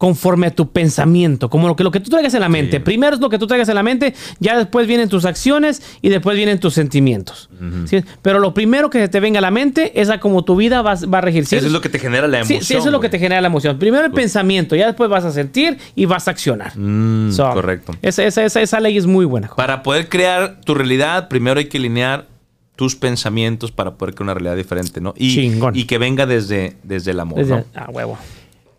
conforme 0.00 0.46
a 0.46 0.50
tu 0.50 0.70
pensamiento, 0.72 1.50
como 1.50 1.68
lo 1.68 1.76
que, 1.76 1.84
lo 1.84 1.90
que 1.90 2.00
tú 2.00 2.08
traigas 2.08 2.32
en 2.32 2.40
la 2.40 2.48
mente. 2.48 2.80
Primero 2.80 3.14
es 3.16 3.20
lo 3.20 3.28
que 3.28 3.38
tú 3.38 3.46
traigas 3.46 3.68
en 3.68 3.74
la 3.74 3.82
mente, 3.82 4.14
ya 4.38 4.56
después 4.56 4.86
vienen 4.86 5.10
tus 5.10 5.26
acciones 5.26 5.82
y 6.00 6.08
después 6.08 6.38
vienen 6.38 6.58
tus 6.58 6.72
sentimientos. 6.72 7.50
¿sí? 7.84 8.02
Pero 8.22 8.38
lo 8.38 8.54
primero 8.54 8.88
que 8.88 8.98
se 8.98 9.08
te 9.08 9.20
venga 9.20 9.40
a 9.40 9.42
la 9.42 9.50
mente 9.50 10.00
es 10.00 10.08
a 10.08 10.18
cómo 10.18 10.42
tu 10.42 10.56
vida 10.56 10.80
va, 10.80 10.94
va 10.94 11.18
a 11.18 11.20
regir. 11.20 11.44
¿sí? 11.44 11.56
Eso 11.56 11.66
es 11.66 11.72
lo 11.72 11.82
que 11.82 11.90
te 11.90 11.98
genera 11.98 12.26
la 12.28 12.38
emoción. 12.38 12.62
sí, 12.62 12.72
eso 12.76 12.86
es 12.86 12.92
lo 12.92 12.98
que 13.00 13.10
te 13.10 13.18
genera 13.18 13.42
la 13.42 13.48
emoción. 13.48 13.78
Primero 13.78 14.06
el 14.06 14.12
pensamiento, 14.12 14.74
ya 14.74 14.86
después 14.86 15.10
vas 15.10 15.26
a 15.26 15.32
sentir 15.32 15.76
y 15.94 16.06
vas 16.06 16.28
a 16.28 16.30
accionar. 16.30 16.72
Mm, 16.78 17.32
So, 17.32 17.50
correcto. 17.52 17.94
Esa, 18.00 18.24
esa, 18.24 18.42
esa, 18.42 18.62
esa 18.62 18.80
ley 18.80 18.96
es 18.96 19.04
muy 19.04 19.26
buena. 19.26 19.50
Para 19.54 19.82
poder 19.82 20.08
crear 20.08 20.62
tu 20.62 20.72
realidad, 20.72 21.28
primero 21.28 21.58
hay 21.60 21.66
que 21.66 21.76
alinear 21.76 22.26
tus 22.74 22.96
pensamientos 22.96 23.70
para 23.70 23.96
poder 23.98 24.14
crear 24.14 24.22
una 24.28 24.32
realidad 24.34 24.56
diferente, 24.56 25.02
¿no? 25.02 25.12
Y, 25.18 25.34
Chingón. 25.34 25.76
y 25.76 25.84
que 25.84 25.98
venga 25.98 26.24
desde, 26.24 26.78
desde 26.84 27.10
el 27.10 27.20
amor, 27.20 27.40
Desde- 27.40 27.56
¿no? 27.56 27.64
ah, 27.74 27.90
huevo. 27.92 28.16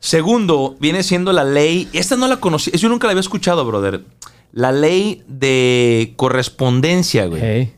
Segundo, 0.01 0.75
viene 0.79 1.03
siendo 1.03 1.31
la 1.31 1.43
ley. 1.46 1.88
Esta 1.93 2.15
no 2.17 2.27
la 2.27 2.38
conocí. 2.38 2.72
Yo 2.72 2.89
nunca 2.89 3.08
la 3.08 3.12
había 3.12 3.22
escuchado, 3.22 3.63
brother. 3.65 4.03
la 4.51 4.72
ley 4.74 5.24
de 5.27 6.13
correspondencia, 6.17 7.27
güey. 7.27 7.41
Hey. 7.41 7.74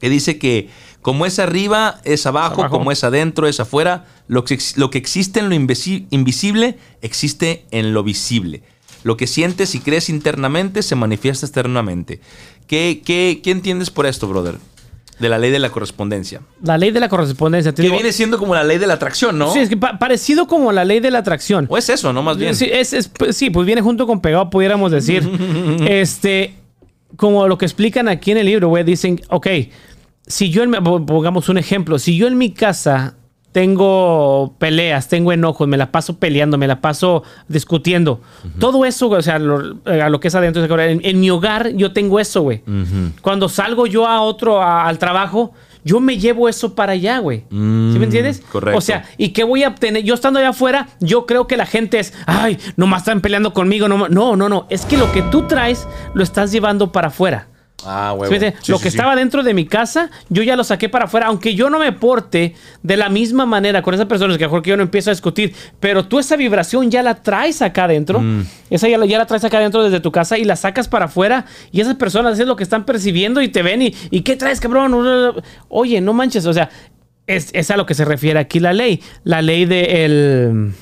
Que 0.00 0.08
dice 0.08 0.38
que 0.38 0.70
como 1.02 1.26
es 1.26 1.38
arriba, 1.38 2.00
es 2.04 2.24
abajo, 2.26 2.60
Abajo. 2.62 2.78
como 2.78 2.90
es 2.92 3.04
adentro, 3.04 3.46
es 3.48 3.60
afuera. 3.60 4.06
Lo 4.28 4.44
que, 4.44 4.58
lo 4.76 4.90
que 4.90 4.98
existe 4.98 5.40
en 5.40 5.48
lo 5.48 5.54
invisi- 5.54 6.06
invisible, 6.10 6.78
existe 7.02 7.66
en 7.70 7.92
lo 7.92 8.02
visible. 8.02 8.62
Lo 9.02 9.16
que 9.16 9.26
sientes 9.26 9.74
y 9.74 9.80
crees 9.80 10.08
internamente 10.08 10.82
se 10.82 10.94
manifiesta 10.96 11.46
externamente. 11.46 12.20
¿Qué, 12.66 13.02
qué, 13.04 13.40
qué 13.42 13.50
entiendes 13.50 13.90
por 13.90 14.06
esto, 14.06 14.26
brother? 14.28 14.56
De 15.18 15.28
la 15.30 15.38
ley 15.38 15.50
de 15.50 15.58
la 15.58 15.70
correspondencia. 15.70 16.42
La 16.62 16.76
ley 16.76 16.90
de 16.90 17.00
la 17.00 17.08
correspondencia. 17.08 17.72
Que 17.74 17.82
digo- 17.82 17.94
viene 17.94 18.12
siendo 18.12 18.38
como 18.38 18.54
la 18.54 18.64
ley 18.64 18.76
de 18.78 18.86
la 18.86 18.94
atracción, 18.94 19.38
¿no? 19.38 19.50
Sí, 19.52 19.60
es 19.60 19.68
que 19.70 19.76
pa- 19.76 19.98
parecido 19.98 20.46
como 20.46 20.72
la 20.72 20.84
ley 20.84 21.00
de 21.00 21.10
la 21.10 21.18
atracción. 21.18 21.66
O 21.70 21.78
es 21.78 21.88
eso, 21.88 22.12
¿no? 22.12 22.22
Más 22.22 22.36
bien. 22.36 22.54
Sí, 22.54 22.68
es- 22.70 22.92
es- 22.92 23.08
pues, 23.08 23.36
sí, 23.36 23.48
pues 23.50 23.66
viene 23.66 23.80
junto 23.80 24.06
con 24.06 24.20
pegado, 24.20 24.50
pudiéramos 24.50 24.92
decir. 24.92 25.22
este, 25.88 26.54
como 27.16 27.48
lo 27.48 27.56
que 27.58 27.64
explican 27.64 28.08
aquí 28.08 28.32
en 28.32 28.38
el 28.38 28.46
libro, 28.46 28.68
güey, 28.68 28.84
dicen, 28.84 29.20
ok, 29.30 29.46
si 30.26 30.50
yo, 30.50 30.62
en 30.62 30.70
mi- 30.70 30.80
po- 30.80 31.04
pongamos 31.06 31.48
un 31.48 31.56
ejemplo, 31.58 31.98
si 31.98 32.16
yo 32.16 32.26
en 32.26 32.36
mi 32.36 32.50
casa 32.52 33.14
tengo 33.60 34.54
peleas, 34.58 35.08
tengo 35.08 35.32
enojos, 35.32 35.66
me 35.66 35.78
la 35.78 35.90
paso 35.90 36.18
peleando, 36.18 36.58
me 36.58 36.66
la 36.66 36.82
paso 36.82 37.22
discutiendo, 37.48 38.20
todo 38.58 38.84
eso, 38.84 39.08
o 39.08 39.22
sea, 39.22 39.38
lo- 39.38 39.76
eh, 39.86 40.02
a 40.02 40.10
lo 40.10 40.20
que 40.20 40.28
es 40.28 40.34
adentro, 40.34 40.62
en, 40.80 41.00
en 41.02 41.20
mi 41.20 41.30
hogar 41.30 41.70
yo 41.70 41.92
tengo 41.94 42.20
eso, 42.20 42.42
güey. 42.42 42.62
Cuando 43.22 43.48
salgo 43.48 43.86
yo 43.86 44.06
a 44.06 44.20
otro, 44.20 44.60
a- 44.62 44.86
al 44.86 44.98
trabajo, 44.98 45.52
yo 45.84 46.00
me 46.00 46.18
llevo 46.18 46.48
eso 46.50 46.74
para 46.74 46.92
allá, 46.92 47.18
güey. 47.20 47.40
¿Sí 47.48 47.54
Mm, 47.54 47.98
me 47.98 48.04
entiendes? 48.04 48.42
correcto. 48.52 48.76
O 48.76 48.80
sea, 48.82 49.04
¿Y 49.16 49.30
qué 49.30 49.42
voy 49.44 49.62
a 49.62 49.68
obtener? 49.68 50.02
Yo 50.02 50.12
estando 50.14 50.38
allá 50.38 50.50
afuera, 50.50 50.88
yo 51.00 51.24
creo 51.24 51.46
que 51.46 51.56
la 51.56 51.64
gente 51.64 51.98
es, 51.98 52.12
ay, 52.26 52.58
nomás 52.76 53.02
están 53.02 53.20
peleando 53.22 53.54
conmigo. 53.54 53.88
No, 53.88 54.08
no, 54.08 54.36
no, 54.36 54.48
no. 54.50 54.66
Es 54.68 54.84
que 54.84 54.96
lo 54.98 55.10
que 55.12 55.22
tú 55.22 55.42
traes 55.46 55.86
lo 56.12 56.22
estás 56.22 56.52
llevando 56.52 56.92
para 56.92 57.08
afuera. 57.08 57.46
Ah, 57.84 58.12
¿Sí 58.14 58.20
huevo. 58.20 58.34
Sí, 58.62 58.70
lo 58.72 58.78
sí, 58.78 58.82
que 58.84 58.90
sí. 58.90 58.96
estaba 58.96 59.14
dentro 59.14 59.42
de 59.42 59.52
mi 59.54 59.66
casa, 59.66 60.10
yo 60.28 60.42
ya 60.42 60.56
lo 60.56 60.64
saqué 60.64 60.88
para 60.88 61.04
afuera. 61.04 61.26
Aunque 61.26 61.54
yo 61.54 61.68
no 61.68 61.78
me 61.78 61.92
porte 61.92 62.54
de 62.82 62.96
la 62.96 63.08
misma 63.10 63.44
manera 63.46 63.82
con 63.82 63.92
esas 63.94 64.06
personas, 64.06 64.38
que 64.38 64.44
a 64.44 64.46
lo 64.46 64.50
mejor 64.50 64.62
que 64.62 64.70
yo 64.70 64.76
no 64.76 64.82
empiezo 64.82 65.10
a 65.10 65.12
discutir, 65.12 65.54
pero 65.78 66.06
tú 66.06 66.18
esa 66.18 66.36
vibración 66.36 66.90
ya 66.90 67.02
la 67.02 67.22
traes 67.22 67.60
acá 67.62 67.84
adentro. 67.84 68.20
Mm. 68.20 68.44
Esa 68.70 68.88
ya 68.88 68.96
la, 68.98 69.06
ya 69.06 69.18
la 69.18 69.26
traes 69.26 69.44
acá 69.44 69.58
adentro 69.58 69.82
desde 69.84 70.00
tu 70.00 70.10
casa 70.10 70.38
y 70.38 70.44
la 70.44 70.56
sacas 70.56 70.88
para 70.88 71.04
afuera. 71.04 71.44
Y 71.70 71.80
esas 71.80 71.96
personas 71.96 72.38
es 72.38 72.46
lo 72.46 72.56
que 72.56 72.62
están 72.64 72.84
percibiendo 72.86 73.42
y 73.42 73.48
te 73.48 73.62
ven 73.62 73.82
y, 73.82 73.94
¿y 74.10 74.22
qué 74.22 74.36
traes, 74.36 74.58
cabrón? 74.58 75.42
Oye, 75.68 76.00
no 76.00 76.12
manches. 76.14 76.46
O 76.46 76.52
sea, 76.54 76.70
es, 77.26 77.50
es 77.52 77.70
a 77.70 77.76
lo 77.76 77.86
que 77.86 77.94
se 77.94 78.04
refiere 78.04 78.38
aquí 78.38 78.58
la 78.58 78.72
ley. 78.72 79.02
La 79.22 79.42
ley 79.42 79.66
de 79.66 80.04
el 80.04 80.72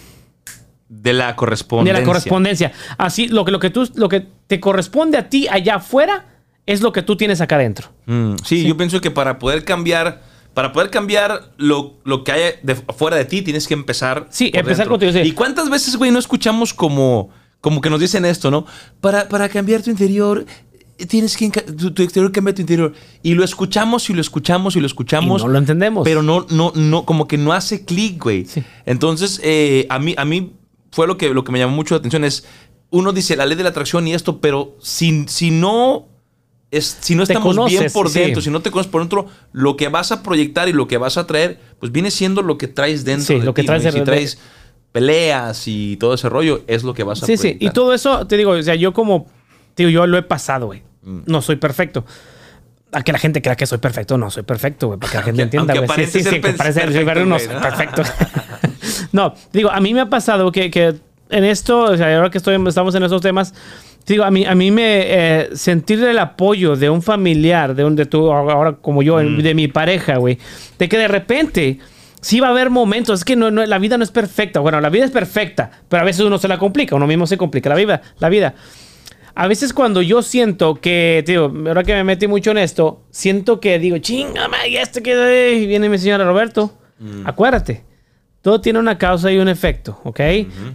De 0.89 1.13
la 1.13 1.29
de 1.29 1.37
correspondencia. 1.37 2.01
la 2.01 2.07
correspondencia. 2.07 2.73
Así, 2.99 3.29
lo 3.29 3.45
que, 3.45 3.51
lo 3.51 3.59
que 3.59 3.71
tú, 3.71 3.91
lo 3.97 4.09
que 4.09 4.27
te 4.47 4.61
corresponde 4.61 5.19
a 5.19 5.29
ti 5.29 5.49
allá 5.51 5.77
afuera 5.77 6.27
es 6.66 6.80
lo 6.80 6.92
que 6.92 7.02
tú 7.02 7.16
tienes 7.16 7.40
acá 7.40 7.56
adentro. 7.56 7.88
Mm, 8.06 8.35
sí, 8.44 8.66
yo 8.66 8.76
pienso 8.76 9.00
que 9.00 9.11
para 9.11 9.38
poder 9.38 9.64
cambiar, 9.64 10.23
para 10.54 10.73
poder 10.73 10.90
cambiar 10.90 11.52
lo, 11.56 11.94
lo 12.04 12.25
que 12.25 12.33
hay 12.33 12.42
de, 12.62 12.75
fuera 12.75 13.16
de 13.16 13.25
ti, 13.25 13.42
tienes 13.42 13.68
que 13.68 13.75
empezar. 13.75 14.28
Sí, 14.30 14.50
por 14.50 14.61
empezar 14.61 14.87
dentro. 14.87 14.92
contigo, 14.92 15.12
sí. 15.12 15.28
¿Y 15.28 15.33
cuántas 15.33 15.68
veces, 15.68 15.97
güey, 15.97 16.11
no 16.11 16.18
escuchamos 16.18 16.73
como, 16.73 17.30
como 17.61 17.80
que 17.80 17.90
nos 17.90 18.00
dicen 18.00 18.25
esto, 18.25 18.50
¿no? 18.50 18.66
Para, 19.00 19.28
para 19.28 19.49
cambiar 19.49 19.83
tu 19.83 19.90
interior, 19.90 20.47
eh, 20.99 21.06
tienes 21.06 21.37
que 21.37 21.50
tu, 21.50 21.92
tu 21.92 22.02
exterior 22.02 22.33
cambia 22.33 22.54
tu 22.54 22.62
interior. 22.62 22.94
Y 23.23 23.35
lo 23.35 23.44
escuchamos 23.44 24.09
y 24.09 24.14
lo 24.14 24.21
escuchamos 24.23 24.76
y 24.76 24.80
lo 24.80 24.87
escuchamos. 24.87 25.42
Y 25.42 25.44
no 25.44 25.50
lo 25.50 25.59
entendemos. 25.59 26.04
Pero 26.04 26.23
no, 26.23 26.47
no, 26.49 26.73
no, 26.75 27.04
como 27.04 27.28
que 27.28 27.37
no 27.37 27.52
hace 27.52 27.85
clic, 27.85 28.23
güey. 28.23 28.47
Sí. 28.47 28.62
Entonces, 28.87 29.40
eh, 29.42 29.87
a 29.90 29.99
mí, 29.99 30.14
a 30.16 30.25
mí 30.25 30.52
fue 30.92 31.06
lo 31.06 31.18
que, 31.18 31.35
lo 31.35 31.44
que 31.44 31.52
me 31.52 31.59
llamó 31.59 31.75
mucho 31.76 31.94
la 31.94 31.99
atención 31.99 32.25
es. 32.25 32.47
Uno 32.90 33.12
dice 33.12 33.35
la 33.35 33.44
ley 33.44 33.56
de 33.56 33.64
la 33.64 33.71
atracción 33.71 34.06
y 34.06 34.14
esto, 34.14 34.40
pero 34.40 34.76
si, 34.80 35.25
si 35.26 35.50
no 35.50 36.13
es, 36.76 36.99
si 37.00 37.14
no 37.14 37.23
estamos 37.23 37.54
bien 37.56 37.67
conoces, 37.78 37.93
por 37.93 38.08
sí. 38.10 38.21
dentro, 38.21 38.43
si 38.43 38.50
no 38.50 38.60
te 38.60 38.71
conoces 38.71 38.91
por 38.91 39.02
dentro, 39.02 39.26
lo 39.52 39.76
que 39.76 39.89
vas 39.89 40.13
a 40.13 40.23
proyectar 40.23 40.69
y 40.69 40.73
lo 40.73 40.87
que 40.89 40.99
vas 40.99 41.17
a 41.19 41.26
traer, 41.26 41.58
pues 41.80 41.93
viene 41.93 42.10
siendo 42.10 42.43
lo 42.43 42.58
que 42.58 42.69
traes 42.69 43.04
dentro 43.04 43.26
Sí, 43.34 43.39
de 43.41 43.45
lo 43.45 43.54
que 43.54 43.63
ti, 43.63 43.67
traes 43.67 43.84
¿no? 43.84 43.93
De- 43.93 43.99
si 43.99 44.04
traes 44.04 44.39
peleas 44.93 45.67
y 45.67 45.97
todo 45.97 46.15
ese 46.15 46.28
rollo, 46.28 46.63
es 46.67 46.84
lo 46.84 46.95
que 46.95 47.02
vas 47.02 47.23
a 47.23 47.26
Sí, 47.26 47.37
sí. 47.37 47.43
proyectar. 47.43 47.69
Y 47.69 47.73
todo 47.73 47.95
eso, 47.95 48.26
te 48.26 48.37
digo, 48.37 48.52
o 48.52 48.63
sea, 48.63 48.75
yo 48.76 48.93
como, 48.93 49.26
digo, 49.76 49.91
yo 49.91 50.06
lo 50.06 50.17
he 50.19 50.23
pasado, 50.23 50.67
güey. 50.67 50.82
Mm. 51.02 51.21
No 51.26 51.43
soy 51.43 51.56
perfecto. 51.56 52.04
A 52.93 53.02
que 53.02 53.10
la 53.10 53.19
gente 53.19 53.43
crea 53.43 53.56
que 53.56 53.67
soy 53.67 53.78
perfecto, 53.78 54.17
no 54.17 54.30
soy 54.30 54.45
perfecto, 54.45 54.87
güey, 54.89 55.00
para 55.00 55.10
que 55.10 55.19
la 55.19 55.25
gente 55.25 55.43
Aunque- 55.43 55.56
entienda, 55.73 55.95
güey. 55.95 56.06
Sí, 56.06 56.21
sí, 56.23 56.25
sí, 56.30 56.41
que 56.41 56.50
parece 56.52 56.80
perfecto, 56.82 57.25
no 57.25 57.39
soy 57.39 57.49
perfecto. 57.49 58.02
no, 59.13 59.34
digo, 59.52 59.71
a 59.71 59.80
mí 59.80 59.93
me 59.95 60.00
ha 60.00 60.08
pasado 60.10 60.52
que, 60.52 60.71
que 60.71 60.95
en 61.30 61.45
esto, 61.45 61.80
o 61.80 61.97
sea, 61.97 62.15
ahora 62.17 62.30
que 62.30 62.39
estoy, 62.39 62.54
estamos 62.69 62.95
en 62.95 63.02
estos 63.02 63.21
temas, 63.21 63.52
digo, 64.06 64.25
a 64.25 64.30
mí, 64.30 64.45
a 64.45 64.54
mí 64.54 64.71
me 64.71 65.02
eh, 65.06 65.49
sentir 65.54 66.02
el 66.04 66.19
apoyo 66.19 66.76
de 66.76 66.90
un 66.90 67.02
familiar, 67.02 67.75
de 67.75 67.84
un 67.84 67.97
de 67.97 68.06
tu, 68.06 68.30
ahora 68.30 68.73
como 68.80 69.02
yo, 69.02 69.17
Mm. 69.23 69.38
de 69.38 69.54
mi 69.54 69.69
pareja, 69.69 70.17
güey, 70.19 70.38
de 70.78 70.88
que 70.88 70.99
de 70.99 71.08
repente 71.08 71.78
sí 72.21 72.40
va 72.40 72.49
a 72.49 72.50
haber 72.50 72.71
momentos, 72.71 73.21
es 73.21 73.25
que 73.25 73.36
no, 73.36 73.50
no- 73.50 73.64
la 73.67 73.78
vida 73.78 73.97
no 73.99 74.04
es 74.04 74.10
perfecta. 74.10 74.60
Bueno, 74.60 74.80
la 74.80 74.88
vida 74.90 75.04
es 75.04 75.10
perfecta, 75.10 75.71
pero 75.88 76.02
a 76.02 76.04
veces 76.04 76.25
uno 76.25 76.38
se 76.38 76.49
la 76.49 76.58
complica, 76.58 76.97
uno 76.97 77.06
mismo 77.06 77.26
se 77.26 77.36
complica 77.36 77.69
la 77.69 77.75
vida. 77.76 78.02
La 78.19 78.28
vida. 78.28 78.54
A 79.36 79.49
veces 79.49 79.73
cuando 79.73 80.00
yo 80.00 80.23
siento 80.23 80.76
que, 80.76 81.23
tío, 81.26 81.52
ahora 81.67 81.82
que 81.82 81.93
me 81.93 82.04
metí 82.04 82.28
mucho 82.28 82.52
en 82.52 82.58
esto, 82.58 83.02
siento 83.10 83.58
que 83.58 83.78
digo, 83.80 83.99
chinga, 83.99 84.47
ma, 84.49 84.67
y 84.69 84.76
esto 84.76 85.02
que 85.02 85.64
viene 85.67 85.88
mi 85.88 85.99
señora 85.99 86.25
Roberto. 86.25 86.73
Acuérdate, 87.25 87.84
todo 88.45 88.61
tiene 88.61 88.78
una 88.78 88.99
causa 88.99 89.33
y 89.33 89.39
un 89.39 89.49
efecto, 89.49 89.99
¿ok? 90.04 90.21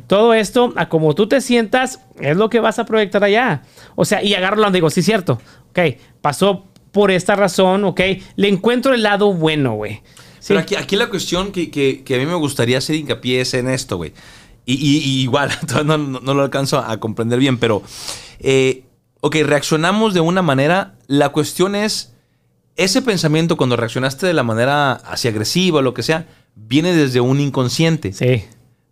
Todo 0.08 0.34
esto, 0.34 0.74
a 0.76 0.90
como 0.90 1.14
tú 1.14 1.28
te 1.28 1.40
sientas, 1.40 2.00
es 2.20 2.36
lo 2.36 2.50
que 2.50 2.60
vas 2.60 2.80
a 2.80 2.86
proyectar 2.86 3.24
allá. 3.24 3.62
O 3.96 4.06
sea, 4.06 4.24
y 4.24 4.34
agarro, 4.34 4.72
digo, 4.72 4.90
sí, 4.90 5.04
cierto, 5.04 5.40
ok, 5.70 5.80
pasó 6.20 6.66
por 6.92 7.12
esta 7.12 7.36
razón, 7.36 7.86
ok, 7.86 8.02
le 8.38 8.48
encuentro 8.48 8.96
el 8.96 9.04
lado 9.04 9.32
bueno, 9.34 9.74
güey. 9.76 10.02
Sí. 10.40 10.48
Pero 10.48 10.62
aquí, 10.62 10.76
aquí 10.76 10.96
la 10.96 11.10
cuestión 11.10 11.52
que, 11.52 11.70
que- 11.70 12.04
que 12.04 12.16
a 12.16 12.18
mí 12.18 12.26
me 12.26 12.34
gustaría 12.34 12.80
hacer 12.80 12.96
hincapié 12.96 13.42
es 13.42 13.54
en 13.54 13.70
esto, 13.70 13.98
güey. 13.98 14.14
Y, 14.66 14.74
y- 14.74 14.98
y 15.04 15.22
igual, 15.22 15.52
no- 15.86 15.98
no 16.00 16.34
lo 16.34 16.42
alcanzo 16.42 16.80
a 16.80 16.98
comprender 17.00 17.38
bien, 17.38 17.60
pero, 17.60 17.84
eh, 18.40 18.84
ok, 19.22 19.36
reaccionamos 19.44 20.16
de 20.16 20.22
una 20.22 20.42
manera. 20.42 20.96
La 21.06 21.30
cuestión 21.30 21.76
es, 21.76 22.14
ese 22.78 23.04
pensamiento 23.04 23.58
cuando 23.58 23.76
reaccionaste 23.76 24.26
de 24.26 24.34
la 24.34 24.42
manera 24.42 24.94
así 24.94 25.28
agresiva 25.28 25.80
o 25.80 25.82
lo 25.84 25.94
que 25.94 26.02
sea, 26.02 26.26
viene 26.68 26.94
desde 26.94 27.22
un 27.22 27.40
inconsciente. 27.40 28.14
Sí. 28.14 28.44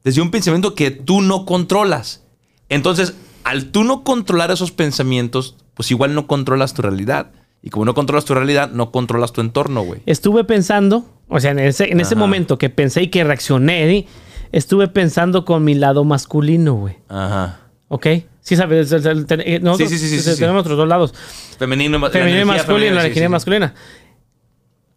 Desde 0.04 0.22
un 0.22 0.32
pensamiento 0.32 0.74
que 0.76 0.92
tú 0.92 1.22
no 1.22 1.46
controlas. 1.46 2.24
Entonces, 2.70 3.16
al 3.44 3.66
tú 3.72 3.84
no 3.84 4.04
controlar 4.04 4.52
esos 4.52 4.72
pensamientos, 4.72 5.56
pues 5.74 5.92
igual 5.92 6.14
no 6.16 6.28
controlas 6.28 6.74
tu 6.74 6.82
realidad. 6.82 7.32
Y 7.62 7.70
como 7.70 7.86
no 7.86 7.94
controlas 7.94 8.26
tu 8.26 8.34
realidad, 8.34 8.72
no 8.72 8.92
controlas 8.92 9.34
tu 9.34 9.42
entorno, 9.42 9.82
güey. 9.82 10.02
estuve 10.06 10.44
pensando, 10.44 11.06
o 11.28 11.40
sea, 11.40 11.52
en 11.52 11.60
ese, 11.60 11.92
en 11.92 12.00
ese 12.00 12.16
momento 12.16 12.58
que 12.58 12.70
pensé 12.70 13.04
y 13.04 13.08
que 13.08 13.24
reaccioné, 13.24 14.08
estuve 14.52 14.88
pensando 14.88 15.44
con 15.44 15.64
mi 15.64 15.74
lado 15.74 16.04
masculino, 16.04 16.76
güey. 16.76 16.98
Ajá. 17.10 17.60
¿Ok? 17.90 18.08
Sí, 18.42 18.56
sabes, 18.56 18.92
eh, 18.94 19.60
nosotros 19.62 19.90
Sí, 19.90 19.98
sí, 19.98 20.08
sí, 20.08 20.20
sí, 20.20 20.24
te- 20.26 20.34
sí. 20.36 20.40
tenemos 20.40 20.62
otros 20.62 20.78
dos 20.78 20.88
lados. 20.88 21.14
Femenino, 21.58 22.00
Femenino 22.10 22.42
y 22.42 22.46
masculino, 22.46 22.96
la 22.96 23.02
energía 23.02 23.28
masculina. 23.28 23.74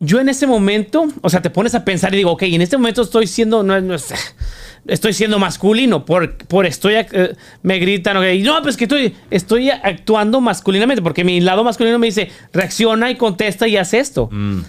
Yo 0.02 0.18
en 0.18 0.30
ese 0.30 0.46
momento, 0.46 1.08
o 1.20 1.28
sea, 1.28 1.42
te 1.42 1.50
pones 1.50 1.74
a 1.74 1.84
pensar 1.84 2.14
y 2.14 2.16
digo, 2.16 2.32
ok, 2.32 2.42
en 2.44 2.62
este 2.62 2.78
momento 2.78 3.02
estoy 3.02 3.26
siendo, 3.26 3.62
no, 3.62 3.78
no 3.82 3.94
es- 3.94 4.14
estoy 4.86 5.12
siendo 5.12 5.38
masculino, 5.38 6.06
por, 6.06 6.38
por 6.38 6.64
estoy, 6.64 6.94
eh, 6.94 7.34
me 7.62 7.78
gritan, 7.78 8.16
ok, 8.16 8.24
no, 8.42 8.62
pues 8.62 8.78
que 8.78 8.84
estoy, 8.84 9.14
estoy 9.30 9.68
actuando 9.68 10.40
masculinamente, 10.40 11.02
porque 11.02 11.22
mi 11.22 11.40
lado 11.40 11.64
masculino 11.64 11.98
me 11.98 12.06
dice, 12.06 12.30
reacciona 12.52 13.10
y 13.10 13.16
contesta 13.16 13.68
y 13.68 13.76
haz 13.76 13.92
esto. 13.92 14.30
Mm. 14.32 14.60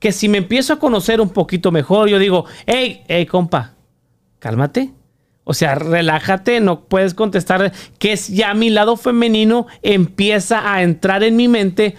Que 0.00 0.10
si 0.10 0.28
me 0.28 0.38
empiezo 0.38 0.72
a 0.72 0.78
conocer 0.80 1.20
un 1.20 1.30
poquito 1.30 1.70
mejor, 1.70 2.08
yo 2.08 2.18
digo, 2.18 2.44
hey, 2.66 3.02
hey, 3.06 3.24
compa, 3.26 3.74
cálmate. 4.40 4.90
O 5.44 5.54
sea, 5.54 5.76
relájate, 5.76 6.58
no 6.60 6.84
puedes 6.86 7.14
contestar 7.14 7.72
que 8.00 8.12
es 8.12 8.28
ya 8.28 8.52
mi 8.54 8.70
lado 8.70 8.96
femenino 8.96 9.66
empieza 9.82 10.72
a 10.72 10.82
entrar 10.82 11.22
en 11.22 11.36
mi 11.36 11.46
mente 11.46 11.96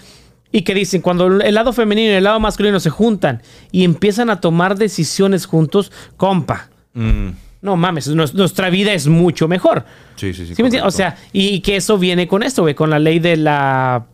y 0.53 0.61
que 0.61 0.73
dicen, 0.73 1.01
cuando 1.01 1.27
el 1.27 1.53
lado 1.55 1.73
femenino 1.73 2.11
y 2.11 2.15
el 2.15 2.23
lado 2.23 2.39
masculino 2.39 2.79
se 2.79 2.89
juntan 2.89 3.41
y 3.73 3.83
empiezan 3.83 4.29
a 4.29 4.39
tomar 4.39 4.77
decisiones 4.77 5.45
juntos, 5.45 5.91
compa, 6.15 6.69
Mm. 6.93 7.29
no 7.61 7.75
mames, 7.75 8.07
nos- 8.09 8.33
nuestra 8.35 8.69
vida 8.69 8.93
es 8.93 9.07
mucho 9.07 9.47
mejor. 9.47 9.83
Sí, 10.15 10.31
sí, 10.33 10.45
sí. 10.45 10.53
¿Sí? 10.55 10.77
O 10.83 10.91
sea, 10.91 11.17
y, 11.33 11.47
y 11.47 11.59
que 11.61 11.75
eso 11.77 11.97
viene 11.97 12.27
con 12.27 12.43
esto, 12.43 12.61
güey, 12.61 12.75
con 12.75 12.89
la 12.91 12.99
ley 12.99 13.17
de 13.19 13.35
la... 13.35 14.05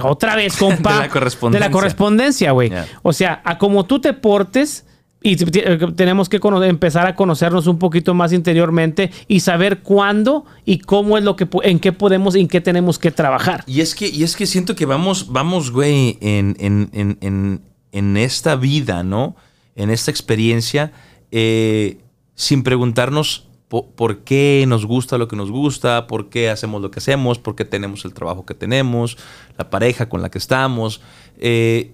Otra 0.00 0.36
vez, 0.36 0.56
compa. 0.58 0.94
De 0.94 0.98
la 1.00 1.08
correspondencia. 1.08 1.60
De 1.60 1.68
la 1.68 1.70
correspondencia, 1.72 2.50
güey. 2.52 2.72
O 3.02 3.12
sea, 3.12 3.42
a 3.44 3.58
como 3.58 3.84
tú 3.84 4.00
te 4.00 4.12
portes, 4.14 4.86
y 5.20 5.36
eh, 5.42 5.78
tenemos 5.96 6.28
que 6.28 6.38
empezar 6.68 7.06
a 7.06 7.14
conocernos 7.14 7.66
un 7.66 7.78
poquito 7.78 8.14
más 8.14 8.32
interiormente 8.32 9.10
y 9.26 9.40
saber 9.40 9.80
cuándo 9.80 10.44
y 10.64 10.78
cómo 10.78 11.18
es 11.18 11.24
lo 11.24 11.34
que, 11.34 11.48
en 11.64 11.80
qué 11.80 11.92
podemos, 11.92 12.36
en 12.36 12.46
qué 12.46 12.60
tenemos 12.60 12.98
que 12.98 13.10
trabajar. 13.10 13.64
Y 13.66 13.80
es 13.80 13.94
que, 13.94 14.08
y 14.08 14.22
es 14.22 14.36
que 14.36 14.46
siento 14.46 14.76
que 14.76 14.86
vamos, 14.86 15.32
vamos, 15.32 15.72
güey, 15.72 16.18
en, 16.20 16.56
en, 16.60 16.88
en, 16.92 17.60
en, 17.90 18.16
esta 18.16 18.54
vida, 18.54 19.02
¿no? 19.02 19.34
En 19.74 19.90
esta 19.90 20.10
experiencia, 20.10 20.92
eh, 21.32 21.98
sin 22.34 22.62
preguntarnos 22.62 23.48
po- 23.68 23.90
por, 23.90 24.18
qué 24.18 24.64
nos 24.68 24.86
gusta 24.86 25.18
lo 25.18 25.26
que 25.26 25.36
nos 25.36 25.50
gusta, 25.50 26.06
por 26.06 26.28
qué 26.28 26.48
hacemos 26.48 26.80
lo 26.80 26.90
que 26.90 27.00
hacemos, 27.00 27.38
por 27.38 27.56
qué 27.56 27.64
tenemos 27.64 28.04
el 28.04 28.14
trabajo 28.14 28.46
que 28.46 28.54
tenemos, 28.54 29.18
la 29.56 29.68
pareja 29.70 30.08
con 30.08 30.22
la 30.22 30.30
que 30.30 30.38
estamos, 30.38 31.00
eh, 31.38 31.92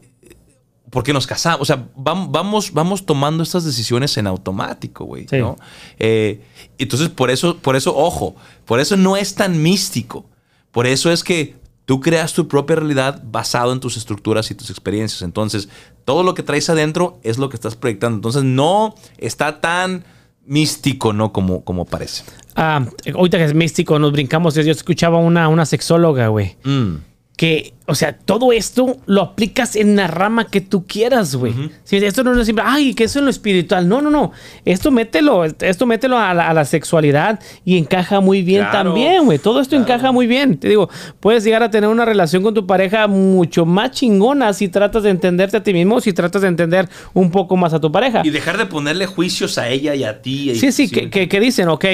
por 0.94 1.02
qué 1.02 1.12
nos 1.12 1.26
casamos. 1.26 1.60
O 1.60 1.64
sea, 1.64 1.88
vam- 1.96 2.28
vamos, 2.30 2.72
vamos 2.72 3.04
tomando 3.04 3.42
estas 3.42 3.64
decisiones 3.64 4.16
en 4.16 4.28
automático, 4.28 5.04
güey. 5.04 5.26
Sí. 5.28 5.38
¿no? 5.38 5.56
Eh, 5.98 6.40
entonces, 6.78 7.08
por 7.08 7.32
eso, 7.32 7.56
por 7.58 7.74
eso, 7.74 7.96
ojo, 7.96 8.36
por 8.64 8.78
eso 8.78 8.96
no 8.96 9.16
es 9.16 9.34
tan 9.34 9.60
místico. 9.60 10.24
Por 10.70 10.86
eso 10.86 11.10
es 11.10 11.24
que 11.24 11.56
tú 11.84 12.00
creas 12.00 12.32
tu 12.32 12.46
propia 12.46 12.76
realidad 12.76 13.20
basado 13.24 13.72
en 13.72 13.80
tus 13.80 13.96
estructuras 13.96 14.52
y 14.52 14.54
tus 14.54 14.70
experiencias. 14.70 15.22
Entonces, 15.22 15.68
todo 16.04 16.22
lo 16.22 16.34
que 16.34 16.44
traes 16.44 16.70
adentro 16.70 17.18
es 17.24 17.38
lo 17.38 17.48
que 17.48 17.56
estás 17.56 17.74
proyectando. 17.74 18.14
Entonces, 18.16 18.44
no 18.44 18.94
está 19.18 19.60
tan 19.60 20.04
místico, 20.46 21.12
¿no? 21.12 21.32
Como, 21.32 21.64
como 21.64 21.86
parece. 21.86 22.22
Ah, 22.54 22.86
ahorita 23.12 23.38
que 23.38 23.44
es 23.46 23.54
místico, 23.54 23.98
nos 23.98 24.12
brincamos. 24.12 24.54
Yo 24.54 24.62
escuchaba 24.70 25.18
una, 25.18 25.48
una 25.48 25.66
sexóloga, 25.66 26.28
güey. 26.28 26.56
Mm. 26.62 26.94
Que, 27.36 27.74
o 27.86 27.96
sea, 27.96 28.16
todo 28.16 28.52
esto 28.52 28.96
lo 29.06 29.20
aplicas 29.20 29.74
en 29.74 29.96
la 29.96 30.06
rama 30.06 30.46
que 30.46 30.60
tú 30.60 30.86
quieras, 30.86 31.34
güey. 31.34 31.52
Sí, 31.82 31.96
esto 31.96 32.22
no 32.22 32.38
es 32.38 32.46
siempre, 32.46 32.64
ay, 32.64 32.94
que 32.94 33.04
eso 33.04 33.18
en 33.18 33.24
lo 33.24 33.30
espiritual. 33.32 33.88
No, 33.88 34.00
no, 34.00 34.08
no. 34.08 34.30
Esto 34.64 34.92
mételo, 34.92 35.44
esto 35.44 35.84
mételo 35.84 36.16
a 36.16 36.32
la, 36.32 36.48
a 36.48 36.54
la 36.54 36.64
sexualidad 36.64 37.40
y 37.64 37.76
encaja 37.76 38.20
muy 38.20 38.42
bien 38.42 38.60
Claro, 38.62 38.90
también, 38.90 39.24
güey. 39.24 39.40
Todo 39.40 39.60
esto 39.60 39.74
encaja 39.74 40.12
muy 40.12 40.28
bien. 40.28 40.58
Te 40.58 40.68
digo, 40.68 40.88
puedes 41.18 41.42
llegar 41.42 41.64
a 41.64 41.70
tener 41.70 41.90
una 41.90 42.04
relación 42.04 42.44
con 42.44 42.54
tu 42.54 42.68
pareja 42.68 43.08
mucho 43.08 43.66
más 43.66 43.90
chingona 43.90 44.52
si 44.52 44.68
tratas 44.68 45.02
de 45.02 45.10
entenderte 45.10 45.56
a 45.56 45.62
ti 45.64 45.72
mismo, 45.72 46.00
si 46.00 46.12
tratas 46.12 46.42
de 46.42 46.48
entender 46.48 46.88
un 47.14 47.32
poco 47.32 47.56
más 47.56 47.74
a 47.74 47.80
tu 47.80 47.90
pareja. 47.90 48.22
Y 48.24 48.30
dejar 48.30 48.58
de 48.58 48.66
ponerle 48.66 49.06
juicios 49.06 49.58
a 49.58 49.68
ella 49.68 49.96
y 49.96 50.04
a 50.04 50.22
ti. 50.22 50.52
y- 50.52 50.54
Sí, 50.54 50.70
sí, 50.70 50.88
que, 50.88 51.10
que- 51.10 51.28
que 51.28 51.40
dicen, 51.40 51.68
ok, 51.68 51.84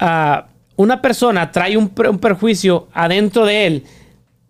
ah, 0.00 0.46
una 0.74 1.00
persona 1.00 1.52
trae 1.52 1.76
un, 1.76 1.92
un 2.08 2.18
perjuicio 2.18 2.88
adentro 2.92 3.44
de 3.46 3.66
él 3.68 3.84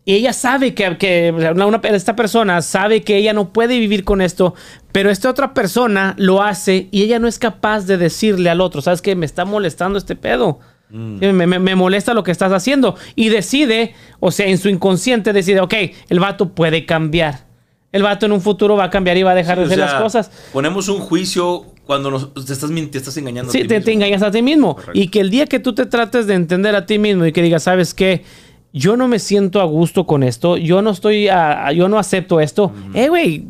y 0.05 0.15
ella 0.15 0.33
sabe 0.33 0.75
que, 0.75 0.97
que 0.99 1.33
una- 1.33 1.67
una- 1.67 1.81
esta 1.85 2.17
persona 2.17 2.63
sabe 2.63 3.03
que 3.03 3.17
ella 3.17 3.33
no 3.33 3.53
puede 3.53 3.79
vivir 3.79 4.05
con 4.05 4.21
esto, 4.21 4.55
pero 4.93 5.11
esta 5.11 5.29
otra 5.31 5.55
persona 5.55 6.15
lo 6.19 6.43
hace 6.43 6.89
y 6.91 7.03
ella 7.03 7.19
no 7.19 7.29
es 7.29 7.39
capaz 7.39 7.87
de 7.87 7.97
decirle 7.99 8.51
al 8.51 8.61
otro, 8.61 8.81
¿sabes 8.83 9.03
qué? 9.03 9.15
Me 9.15 9.27
está 9.27 9.45
molestando 9.45 9.99
este 9.99 10.17
pedo. 10.17 10.59
Mm. 10.89 11.19
Me, 11.33 11.47
me- 11.47 11.59
me 11.61 11.75
molesta 11.77 12.15
lo 12.15 12.25
que 12.25 12.33
estás 12.33 12.51
haciendo. 12.53 12.97
Y 13.15 13.29
decide, 13.29 13.95
o 14.19 14.31
sea, 14.33 14.47
en 14.47 14.59
su 14.59 14.69
inconsciente 14.69 15.33
decide, 15.33 15.61
ok, 15.61 15.75
el 16.09 16.19
vato 16.19 16.49
puede 16.55 16.85
cambiar. 16.87 17.47
El 17.93 18.03
vato 18.03 18.27
en 18.27 18.33
un 18.33 18.41
futuro 18.41 18.77
va 18.77 18.85
a 18.85 18.91
cambiar 18.91 19.17
y 19.17 19.23
va 19.23 19.33
a 19.33 19.35
dejar 19.35 19.57
Sí, 19.57 19.61
de 19.61 19.67
hacer 19.67 19.79
sea, 19.79 19.87
las 19.93 20.03
cosas. 20.03 20.31
Ponemos 20.53 20.89
un 20.89 20.99
juicio 21.01 21.67
cuando 21.87 22.11
nos- 22.11 22.33
te, 22.35 22.53
estás, 22.53 22.71
te 22.91 22.99
estás 22.99 23.17
engañando. 23.19 23.51
a 23.51 23.53
Sí, 23.53 23.63
ti 23.63 23.69
te, 23.69 23.75
mismo. 23.75 23.85
te 23.85 23.93
engañas 23.93 24.23
a 24.23 24.31
ti 24.33 24.43
mismo. 24.43 24.75
Correcto. 24.77 24.99
Y 24.99 25.09
que 25.09 25.21
el 25.21 25.31
día 25.31 25.47
que 25.47 25.61
tú 25.61 25.75
te 25.75 25.87
trates 25.87 26.27
de 26.27 26.35
entender 26.35 26.75
a 26.75 26.87
ti 26.87 26.99
mismo 26.99 27.27
y 27.27 27.33
que 27.33 27.43
digas, 27.43 27.63
¿sabes 27.65 27.95
qué? 27.95 28.25
Yo 28.73 28.97
no 28.97 29.09
me 29.09 29.19
siento 29.19 29.61
a 29.61 29.65
gusto 29.65 30.07
con 30.07 30.23
esto, 30.23 30.57
yo 30.57 30.81
no 30.83 30.91
estoy, 30.91 31.27
a- 31.29 31.67
a- 31.67 31.73
yo 31.73 31.89
no 31.89 31.99
acepto 31.99 32.41
esto. 32.41 32.73
Eh, 32.95 33.09
güey, 33.09 33.47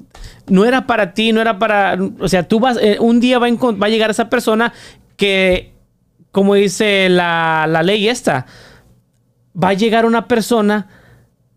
no 0.49 0.65
era 0.65 0.87
para 0.87 1.13
ti, 1.13 1.33
no 1.33 1.41
era 1.43 1.59
para, 1.59 1.99
o 2.19 2.29
sea, 2.29 2.49
tú 2.49 2.59
vas, 2.61 2.79
eh, 2.81 2.97
un 3.01 3.21
día 3.21 3.39
va 3.39 3.47
a, 3.47 3.51
va 3.73 3.87
a 3.87 3.91
llegar 3.91 4.09
esa 4.11 4.31
persona 4.31 4.73
que, 5.17 5.75
como 6.33 6.55
dice 6.55 7.09
la, 7.11 7.67
la 7.69 7.83
ley 7.83 8.09
esta, 8.09 8.47
va 9.63 9.69
a 9.71 9.75
llegar 9.75 10.07
una 10.07 10.27
persona 10.27 10.89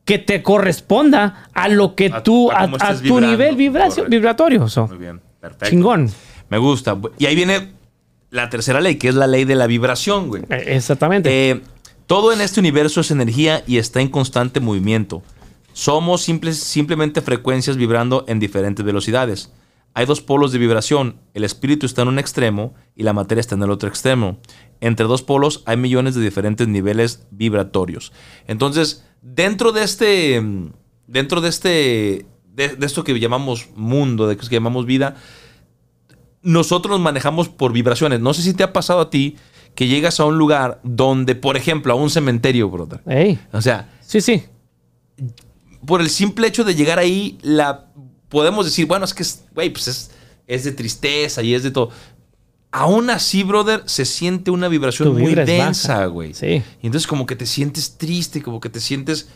que 0.04 0.17
te 0.19 0.43
corresponda 0.43 1.47
a 1.54 1.69
lo 1.69 1.95
que 1.95 2.08
A- 2.13 2.21
tú, 2.23 2.52
a 2.52 2.69
tu 3.08 3.21
nivel 3.21 3.56
vibracio- 3.56 4.06
vibratorio. 4.10 4.67
so. 4.67 4.88
Muy 4.88 4.97
bien, 4.97 5.21
perfecto. 5.39 5.67
Chingón. 5.69 6.10
Me 6.49 6.58
gusta. 6.58 6.97
Y 7.17 7.28
ahí 7.28 7.36
viene 7.36 7.71
la 8.30 8.49
tercera 8.49 8.82
ley, 8.82 8.95
que 8.97 9.08
es 9.08 9.15
la 9.15 9.28
ley 9.28 9.45
de 9.45 9.56
la 9.56 9.67
vibración, 9.67 10.28
güey. 10.28 10.43
Eh, 10.49 10.63
Exactamente. 10.76 11.52
Eh, 11.52 11.62
todo 12.08 12.34
en 12.34 12.42
este 12.42 12.60
universo 12.60 13.02
es 13.02 13.12
energía 13.12 13.63
y 13.66 13.78
está 13.78 14.02
en 14.02 14.10
constante 14.10 14.60
movimiento. 14.60 15.24
Somos 15.74 16.22
simples, 16.22 16.58
simplemente 16.60 17.22
frecuencias 17.22 17.78
vibrando 17.78 18.26
en 18.28 18.39
diferentes 18.39 18.86
velocidades. 18.86 19.52
Hay 19.96 20.06
dos 20.06 20.22
polos 20.22 20.52
de 20.52 20.60
vibración. 20.60 21.18
El 21.34 21.44
espíritu 21.44 21.86
está 21.86 22.02
en 22.02 22.08
un 22.08 22.20
extremo 22.20 22.74
y 22.96 23.04
la 23.04 23.13
materia 23.13 23.42
está 23.42 23.56
en 23.56 23.63
el 23.63 23.72
otro 23.72 23.89
extremo. 23.89 24.39
Entre 24.82 25.06
dos 25.06 25.22
polos 25.22 25.63
hay 25.66 25.78
millones 25.78 26.16
de 26.16 26.22
diferentes 26.22 26.68
niveles 26.68 27.26
vibratorios. 27.32 28.12
Entonces, 28.48 29.06
dentro 29.22 29.72
de 29.72 29.84
este, 29.84 30.44
dentro 31.08 31.42
de 31.42 31.50
este, 31.50 32.26
de, 32.54 32.70
de 32.70 32.86
esto 32.86 33.04
que 33.04 33.20
llamamos 33.20 33.70
mundo, 33.76 34.28
de 34.28 34.36
que 34.36 34.48
llamamos 34.48 34.86
vida, 34.86 35.16
nosotros 36.42 36.92
nos 36.92 37.02
manejamos 37.02 37.50
por 37.50 37.72
vibraciones. 37.72 38.20
No 38.20 38.34
sé 38.34 38.42
si 38.42 38.54
te 38.54 38.63
ha 38.63 38.74
pasado 38.74 39.00
a 39.00 39.10
ti 39.10 39.38
que 39.75 39.88
llegas 39.88 40.19
a 40.19 40.25
un 40.25 40.38
lugar 40.38 40.79
donde, 40.83 41.36
por 41.36 41.57
ejemplo, 41.57 41.93
a 41.93 41.95
un 41.95 42.09
cementerio, 42.09 42.69
brother. 42.69 43.01
Ey. 43.07 43.39
O 43.51 43.62
sea, 43.62 43.89
Sí, 44.01 44.21
sí. 44.21 44.43
por 45.86 46.01
el 46.01 46.09
simple 46.09 46.47
hecho 46.47 46.63
de 46.63 46.75
llegar 46.75 46.99
ahí, 46.99 47.38
la 47.41 47.86
podemos 48.29 48.65
decir, 48.65 48.86
bueno, 48.86 49.05
es 49.05 49.13
que 49.13 49.23
es, 49.23 49.43
güey, 49.53 49.69
pues 49.71 49.88
es, 49.88 50.12
es 50.47 50.63
de 50.63 50.71
tristeza 50.71 51.41
y 51.41 51.53
es 51.53 51.63
de 51.63 51.71
todo. 51.71 51.89
Aún 52.71 53.09
así, 53.12 53.43
brother, 53.43 53.83
se 53.86 54.03
siente 54.05 54.49
una 54.49 54.67
vibración 54.67 55.13
muy 55.13 55.36
densa, 55.36 56.05
güey. 56.07 56.33
Sí. 56.33 56.63
Y 56.81 56.86
entonces 56.88 57.05
como 57.07 57.25
que 57.27 57.36
te 57.36 57.45
sientes 57.45 57.97
triste, 57.97 58.41
como 58.41 58.59
que 58.59 58.69
te 58.69 58.79
sientes 58.79 59.29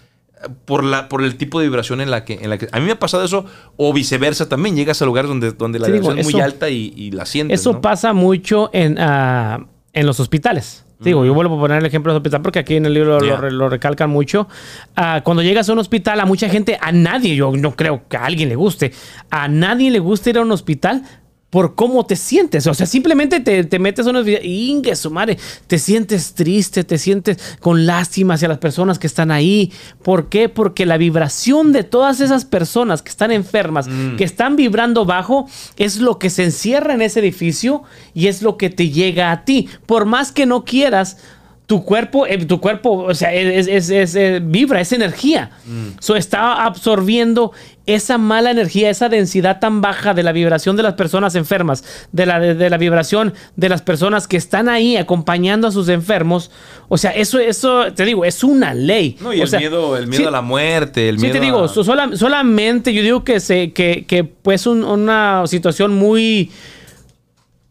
eh, 0.44 0.48
por, 0.66 0.84
la, 0.84 1.08
por 1.08 1.24
el 1.24 1.36
tipo 1.38 1.60
de 1.60 1.68
vibración 1.68 2.02
en 2.02 2.10
la, 2.10 2.26
que, 2.26 2.34
en 2.42 2.50
la 2.50 2.58
que... 2.58 2.68
A 2.72 2.80
mí 2.80 2.86
me 2.88 2.94
ha 2.94 3.00
pasado 3.00 3.24
eso, 3.24 3.46
o 3.76 3.94
viceversa 3.94 4.50
también. 4.50 4.76
Llegas 4.76 5.02
a 5.04 5.06
lugares 5.06 5.30
donde, 5.30 5.52
donde 5.52 5.78
la 5.78 5.86
Sí, 5.86 5.92
digo, 5.92 6.10
vibración 6.10 6.20
es 6.20 6.26
muy 6.34 6.40
eso- 6.42 6.44
alta 6.46 6.70
y, 6.72 6.94
y 6.96 7.12
la 7.12 7.26
sientes, 7.28 7.60
Eso 7.62 7.74
¿no? 7.74 7.82
pasa 7.82 8.12
mucho 8.14 8.72
en, 8.74 8.98
ah, 8.98 9.68
en 10.00 10.06
los 10.06 10.20
hospitales. 10.20 10.84
Digo, 11.00 11.24
yo 11.26 11.34
vuelvo 11.36 11.58
a 11.58 11.60
poner 11.60 11.78
el 11.78 11.86
ejemplo 11.86 12.12
del 12.12 12.18
hospital 12.18 12.42
porque 12.42 12.58
aquí 12.60 12.76
en 12.76 12.86
el 12.88 12.94
libro 12.94 13.20
lo- 13.20 13.26
Yeah. 13.26 13.36
lo, 13.36 13.42
re- 13.42 13.52
lo 13.52 13.70
recalcan 13.70 14.10
mucho. 14.10 14.48
Ah, 14.96 15.22
cuando 15.24 15.44
llegas 15.44 15.70
a 15.70 15.74
un 15.74 15.80
hospital, 15.80 16.20
a 16.20 16.26
mucha 16.26 16.50
gente, 16.50 16.78
a 16.82 16.92
nadie, 16.92 17.36
yo 17.36 17.52
no 17.56 17.76
creo 17.76 18.02
que 18.10 18.18
a 18.18 18.26
alguien 18.26 18.50
le 18.50 18.56
guste, 18.56 18.92
a 19.30 19.48
nadie 19.48 19.92
le 19.92 20.00
gusta 20.00 20.32
ir 20.32 20.40
a 20.40 20.42
un 20.42 20.52
hospital 20.52 21.04
por 21.50 21.76
cómo 21.76 22.06
te 22.06 22.18
sientes. 22.18 22.68
O 22.68 22.74
sea, 22.74 22.86
simplemente 22.86 23.40
te, 23.40 23.64
te 23.64 23.80
metes 23.80 24.06
a 24.06 24.10
unos 24.10 24.26
videos 24.26 24.44
ingue 24.44 24.96
su 24.98 25.10
madre, 25.12 25.38
te 25.68 25.80
sientes 25.80 26.34
triste, 26.34 26.84
te 26.84 26.98
sientes 26.98 27.38
con 27.62 27.86
lástima 27.86 28.34
hacia 28.34 28.50
las 28.50 28.58
personas 28.58 29.00
que 29.00 29.08
están 29.08 29.32
ahí. 29.32 29.72
¿Por 30.04 30.28
qué? 30.28 30.50
Porque 30.50 30.86
la 30.86 30.98
vibración 30.98 31.72
de 31.72 31.84
todas 31.84 32.20
esas 32.20 32.44
personas 32.44 33.02
que 33.02 33.10
están 33.10 33.32
enfermas, 33.32 33.88
que 34.18 34.26
están 34.26 34.58
vibrando 34.58 35.06
bajo, 35.06 35.48
es 35.78 35.98
lo 36.02 36.20
que 36.20 36.30
se 36.30 36.44
encierra 36.44 36.94
en 36.94 37.02
ese 37.02 37.22
edificio 37.22 37.84
y 38.14 38.28
es 38.28 38.42
lo 38.42 38.58
que 38.58 38.70
te 38.70 38.90
llega 38.90 39.32
a 39.32 39.46
ti. 39.46 39.70
Por 39.86 40.06
más 40.06 40.34
que 40.34 40.46
no 40.46 40.66
quieras, 40.66 41.18
tu 41.66 41.84
cuerpo, 41.84 42.26
eh, 42.28 42.46
tu 42.46 42.62
cuerpo, 42.62 42.92
o 43.04 43.14
sea, 43.14 43.34
es, 43.34 43.68
es- 43.68 43.90
es, 44.16 44.42
vibra, 44.50 44.80
es 44.82 44.92
energía. 44.94 45.52
So, 46.00 46.16
está 46.16 46.64
absorbiendo 46.66 47.52
esa 47.88 48.18
mala 48.20 48.52
energía, 48.52 48.90
esa 48.90 49.10
densidad 49.10 49.60
tan 49.60 49.82
baja 49.82 50.14
de 50.14 50.22
la 50.22 50.32
vibración 50.34 50.76
de 50.76 50.84
las 50.84 50.94
personas 50.94 51.34
enfermas, 51.36 51.84
de 52.12 52.26
la, 52.26 52.40
de, 52.40 52.54
de 52.54 52.70
la 52.70 52.78
vibración 52.78 53.34
de 53.56 53.70
las 53.70 53.82
personas 53.82 54.28
que 54.28 54.38
están 54.38 54.70
ahí 54.70 54.98
acompañando 54.98 55.68
a 55.68 55.72
sus 55.72 55.90
enfermos. 55.90 56.52
O 56.90 56.98
sea, 56.98 57.12
eso, 57.12 57.40
eso, 57.40 57.92
te 57.94 58.06
digo, 58.06 58.26
es 58.26 58.44
una 58.44 58.74
ley. 58.74 59.18
No, 59.22 59.34
y 59.34 59.40
O 59.40 59.44
el 59.44 59.50
sea, 59.50 59.60
miedo, 59.60 59.98
el 59.98 60.08
miedo 60.08 60.22
sí, 60.24 60.28
a 60.28 60.32
la 60.32 60.42
muerte, 60.42 61.10
el 61.10 61.16
Sí, 61.18 61.22
miedo 61.24 61.34
te 61.34 61.40
digo, 61.40 61.64
a- 61.64 61.68
so- 61.70 61.84
sola- 61.84 62.12
solamente 62.16 62.94
yo 62.94 63.02
digo 63.02 63.24
que, 63.24 63.40
se, 63.40 63.72
que, 63.74 64.06
que 64.06 64.24
pues 64.26 64.68
un- 64.68 64.84
una 64.84 65.44
situación 65.48 65.96
muy, 65.96 66.52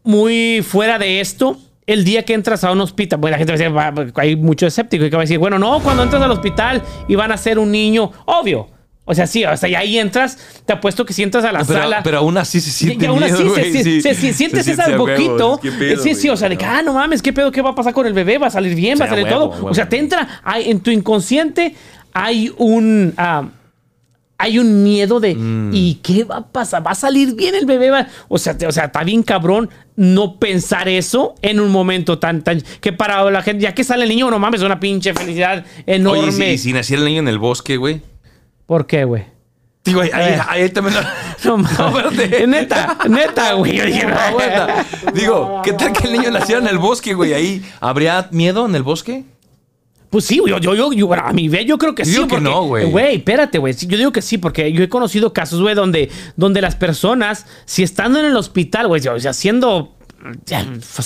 muy 0.03 0.61
fuera 0.67 0.97
de 0.99 1.19
esto. 1.19 1.57
El 1.85 2.03
día 2.03 2.25
que 2.25 2.33
entras 2.33 2.63
a 2.65 2.71
un 2.71 2.81
hospital, 2.81 3.19
bueno, 3.19 3.35
la 3.35 3.37
gente 3.37 3.53
va 3.53 3.55
a 3.87 3.91
decir, 3.91 4.11
va- 4.15 4.21
hay 4.21 4.35
mucho 4.35 4.67
escéptico 4.67 5.05
y 5.05 5.09
que 5.09 5.15
va 5.15 5.21
a 5.21 5.25
decir, 5.25 5.39
bueno, 5.39 5.57
no, 5.57 5.79
cuando 5.79 6.03
entras 6.03 6.21
al 6.21 6.31
hospital 6.31 6.81
y 7.07 7.15
van 7.15 7.31
a 7.31 7.37
ser 7.37 7.59
un 7.59 7.71
niño, 7.71 8.11
obvio. 8.25 8.67
O 9.09 9.15
sea, 9.15 9.25
sí, 9.25 9.45
o 9.45 9.55
sea, 9.55 9.69
y 9.69 9.73
ahí 9.75 9.97
entras, 9.97 10.37
te 10.65 10.73
apuesto 10.73 11.05
que 11.05 11.13
si 11.13 11.23
entras 11.23 11.45
a 11.45 11.51
la 11.53 11.63
pero, 11.63 11.79
sala. 11.79 12.01
pero 12.03 12.17
aún 12.17 12.37
así 12.37 12.59
se 12.59 12.69
siente 12.71 13.05
y 13.05 13.07
aún 13.07 13.23
así 13.23 13.41
miedo, 13.41 13.55
se- 13.55 13.71
se- 13.71 13.83
sí. 13.83 14.01
se- 14.01 14.13
sientes 14.33 14.65
Se 14.65 14.71
ese 14.73 14.75
siente 14.75 14.83
a 14.83 14.87
huevo, 15.01 15.05
poquito, 15.07 15.59
¿qué 15.63 15.71
pedo, 15.71 16.03
sí, 16.03 16.13
sí, 16.13 16.27
o 16.29 16.35
sea, 16.35 16.49
de 16.49 16.57
que, 16.57 16.65
ah, 16.65 16.81
no 16.81 16.93
mames, 16.93 17.21
¿qué 17.21 17.31
pedo? 17.31 17.49
¿Qué 17.51 17.61
va 17.61 17.69
a 17.69 17.75
pasar 17.75 17.93
con 17.93 18.05
el 18.05 18.11
bebé? 18.13 18.37
¿Va 18.37 18.47
a 18.47 18.51
salir 18.51 18.75
bien? 18.75 18.99
¿Va 18.99 19.05
a 19.05 19.09
salir 19.09 19.23
huevo, 19.23 19.37
todo? 19.39 19.49
huevo. 19.51 19.67
O 19.69 19.73
sea, 19.73 19.87
te 19.87 19.97
entra, 19.97 20.41
hay- 20.43 20.69
en 20.69 20.81
tu 20.81 20.91
inconsciente 20.91 21.73
hay 22.13 22.51
un... 22.57 23.13
ah, 23.17 23.45
hay 24.39 24.59
un 24.59 24.83
miedo 24.83 25.19
de 25.19 25.33
Mm. 25.33 25.71
¿y 25.73 25.95
qué 26.03 26.23
va 26.23 26.37
a 26.37 26.45
pasar? 26.47 26.85
¿Va 26.85 26.91
a 26.91 26.95
salir 26.95 27.33
bien 27.33 27.55
el 27.55 27.65
bebé? 27.65 27.89
¿Va-?" 27.89 28.07
O 28.27 28.37
sea, 28.37 28.55
te- 28.55 28.67
o 28.67 28.71
sea, 28.71 28.85
está 28.85 29.03
bien 29.03 29.23
cabrón 29.23 29.67
no 29.95 30.37
pensar 30.37 30.87
eso 30.87 31.33
en 31.41 31.59
un 31.59 31.71
momento 31.71 32.19
tan 32.19 32.43
tan 32.43 32.61
que 32.79 32.93
para 32.93 33.31
la 33.31 33.41
gente 33.41 33.63
ya 33.63 33.73
que 33.73 33.83
sale 33.83 34.03
el 34.03 34.09
niño, 34.09 34.29
no 34.29 34.37
mames, 34.37 34.61
es 34.61 34.65
una 34.65 34.79
pinche 34.79 35.11
felicidad 35.15 35.65
enorme. 35.87 36.19
Oye, 36.19 36.29
¿y 36.29 36.31
si, 36.33 36.43
y 36.43 36.57
si 36.59 36.73
naciera 36.73 37.01
el 37.01 37.07
niño 37.07 37.19
en 37.21 37.29
el 37.29 37.39
bosque, 37.39 37.77
güey? 37.77 38.01
¿Por 38.67 38.85
qué, 38.85 39.03
güey? 39.05 39.25
Digo, 39.83 40.01
ahí, 40.01 40.09
ahí- 40.13 40.33
Eh. 40.33 40.39
ahí 40.47 40.69
también... 40.69 40.95
No 41.45 41.57
mames. 41.57 41.71
espérate. 41.79 42.47
neta, 42.47 42.97
neta, 43.09 43.53
güey. 43.55 43.77
Yo 43.77 43.85
dije, 43.85 44.05
No. 44.05 45.11
Digo, 45.13 45.61
¿qué 45.63 45.73
tal 45.73 45.93
que 45.93 46.07
el 46.07 46.13
niño 46.13 46.29
naciera 46.31 46.61
en 46.61 46.67
el 46.67 46.77
bosque, 46.77 47.13
güey? 47.13 47.33
Ahí, 47.33 47.65
¿habría 47.79 48.27
miedo 48.31 48.65
en 48.65 48.75
el 48.75 48.83
bosque? 48.83 49.23
Pues 50.09 50.23
sí, 50.25 50.37
yo, 50.45 50.57
yo, 50.57 50.73
yo, 50.73 50.91
yo- 50.93 51.13
a 51.13 51.33
mi 51.33 51.47
vez 51.49 51.65
yo 51.65 51.77
creo 51.77 51.93
que 51.93 52.03
Yo 52.03 52.09
sí. 52.09 52.11
digo 52.15 52.27
que 52.27 52.39
no, 52.41 52.63
güey. 52.63 52.89
Güey, 52.89 53.17
espérate, 53.17 53.57
güey. 53.57 53.73
Sí, 53.73 53.87
Yo 53.87 53.97
digo 53.97 54.11
que 54.11 54.21
sí, 54.21 54.37
porque 54.37 54.71
yo 54.71 54.83
he 54.83 54.89
conocido 54.89 55.33
casos, 55.33 55.61
güey, 55.61 55.75
donde, 55.75 56.09
donde 56.37 56.61
las 56.61 56.75
personas, 56.75 57.45
si 57.65 57.83
estando 57.83 58.19
en 58.19 58.25
el 58.25 58.35
hospital, 58.37 58.87
güey, 58.87 59.05
o 59.07 59.19
sea, 59.19 59.33
siendo 59.33 59.96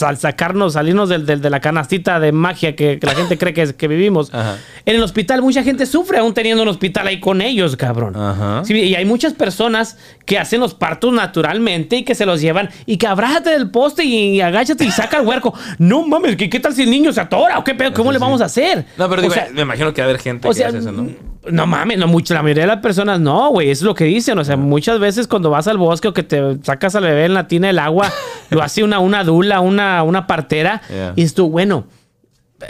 al 0.02 0.18
sacarnos, 0.18 0.74
salirnos 0.74 1.10
del, 1.10 1.26
del- 1.26 1.42
de 1.42 1.50
la 1.50 1.60
canastita 1.60 2.20
de 2.20 2.32
magia 2.32 2.76
que, 2.76 3.00
que 3.00 3.06
la 3.08 3.14
gente 3.16 3.38
cree 3.38 3.54
que, 3.54 3.74
que 3.76 3.88
vivimos. 3.88 4.34
Ajá. 4.34 4.58
En 4.86 4.96
el 4.96 5.04
hospital 5.04 5.42
mucha 5.42 5.64
gente 5.64 5.86
sufre 5.86 6.18
aún 6.20 6.34
teniendo 6.34 6.64
un 6.64 6.70
hospital 6.70 7.08
ahí 7.08 7.20
con 7.20 7.42
ellos, 7.42 7.76
cabrón. 7.76 8.16
Ajá. 8.16 8.64
Sí, 8.66 8.74
y 8.74 8.96
hay 8.96 9.06
muchas 9.06 9.34
personas 9.34 9.98
que 10.26 10.38
hacen 10.40 10.60
los 10.60 10.74
partos 10.74 11.14
naturalmente 11.14 11.98
y 11.98 12.04
que 12.04 12.16
se 12.16 12.26
los 12.26 12.42
llevan 12.42 12.70
y 12.86 12.98
que 12.98 13.08
abrájate 13.08 13.50
del 13.52 13.70
poste 13.72 14.04
y, 14.04 14.42
agáchate 14.42 14.86
y 14.86 14.92
saca 14.92 15.18
el 15.20 15.28
huerco. 15.28 15.54
No 15.78 16.06
mames, 16.08 16.36
¿qué, 16.36 16.50
qué 16.50 16.60
tal 16.60 16.74
si 16.76 16.84
el 16.84 16.90
niño 16.92 17.12
se 17.12 17.22
atora? 17.22 17.58
¿O 17.60 17.64
qué 17.64 17.74
pedo? 17.76 17.94
¿Cómo 17.94 18.12
le 18.12 18.20
vamos 18.20 18.42
a 18.42 18.46
hacer? 18.46 18.86
No, 18.98 19.10
pero 19.10 19.22
digo, 19.22 19.34
sea, 19.34 19.48
me 19.52 19.62
imagino 19.62 19.94
que 19.94 20.02
va 20.02 20.08
a 20.08 20.10
haber 20.10 20.22
gente 20.22 20.48
o 20.48 20.52
que 20.52 20.56
sea, 20.58 20.68
hace 20.68 20.78
eso, 20.80 20.92
¿no? 20.92 21.10
No 21.50 21.66
mames, 21.66 21.98
no 21.98 22.08
mucho, 22.08 22.34
la 22.34 22.42
mayoría 22.44 22.64
de 22.64 22.68
las 22.68 22.82
personas 22.82 23.20
no, 23.20 23.50
güey, 23.50 23.70
es 23.72 23.82
lo 23.82 23.96
que 23.96 24.04
dicen, 24.06 24.38
o 24.38 24.44
sea, 24.44 24.58
muchas 24.58 25.00
veces 25.00 25.28
cuando 25.28 25.50
vas 25.50 25.68
al 25.68 25.78
bosque 25.78 26.08
o 26.08 26.14
que 26.14 26.24
te 26.24 26.58
sacas 26.64 26.96
al 26.96 27.04
bebé 27.04 27.26
en 27.26 27.34
la 27.34 27.48
tina 27.48 27.68
del 27.68 27.80
agua, 27.80 28.12
lo 28.52 28.62
hace 28.62 28.84
una, 28.84 29.00
una 29.00 29.24
dula, 29.24 29.60
una, 29.60 30.04
una 30.04 30.28
partera, 30.28 30.82
Yeah. 30.90 31.14
y 31.16 31.24
es 31.24 31.34
tú, 31.34 31.50
bueno, 31.50 31.86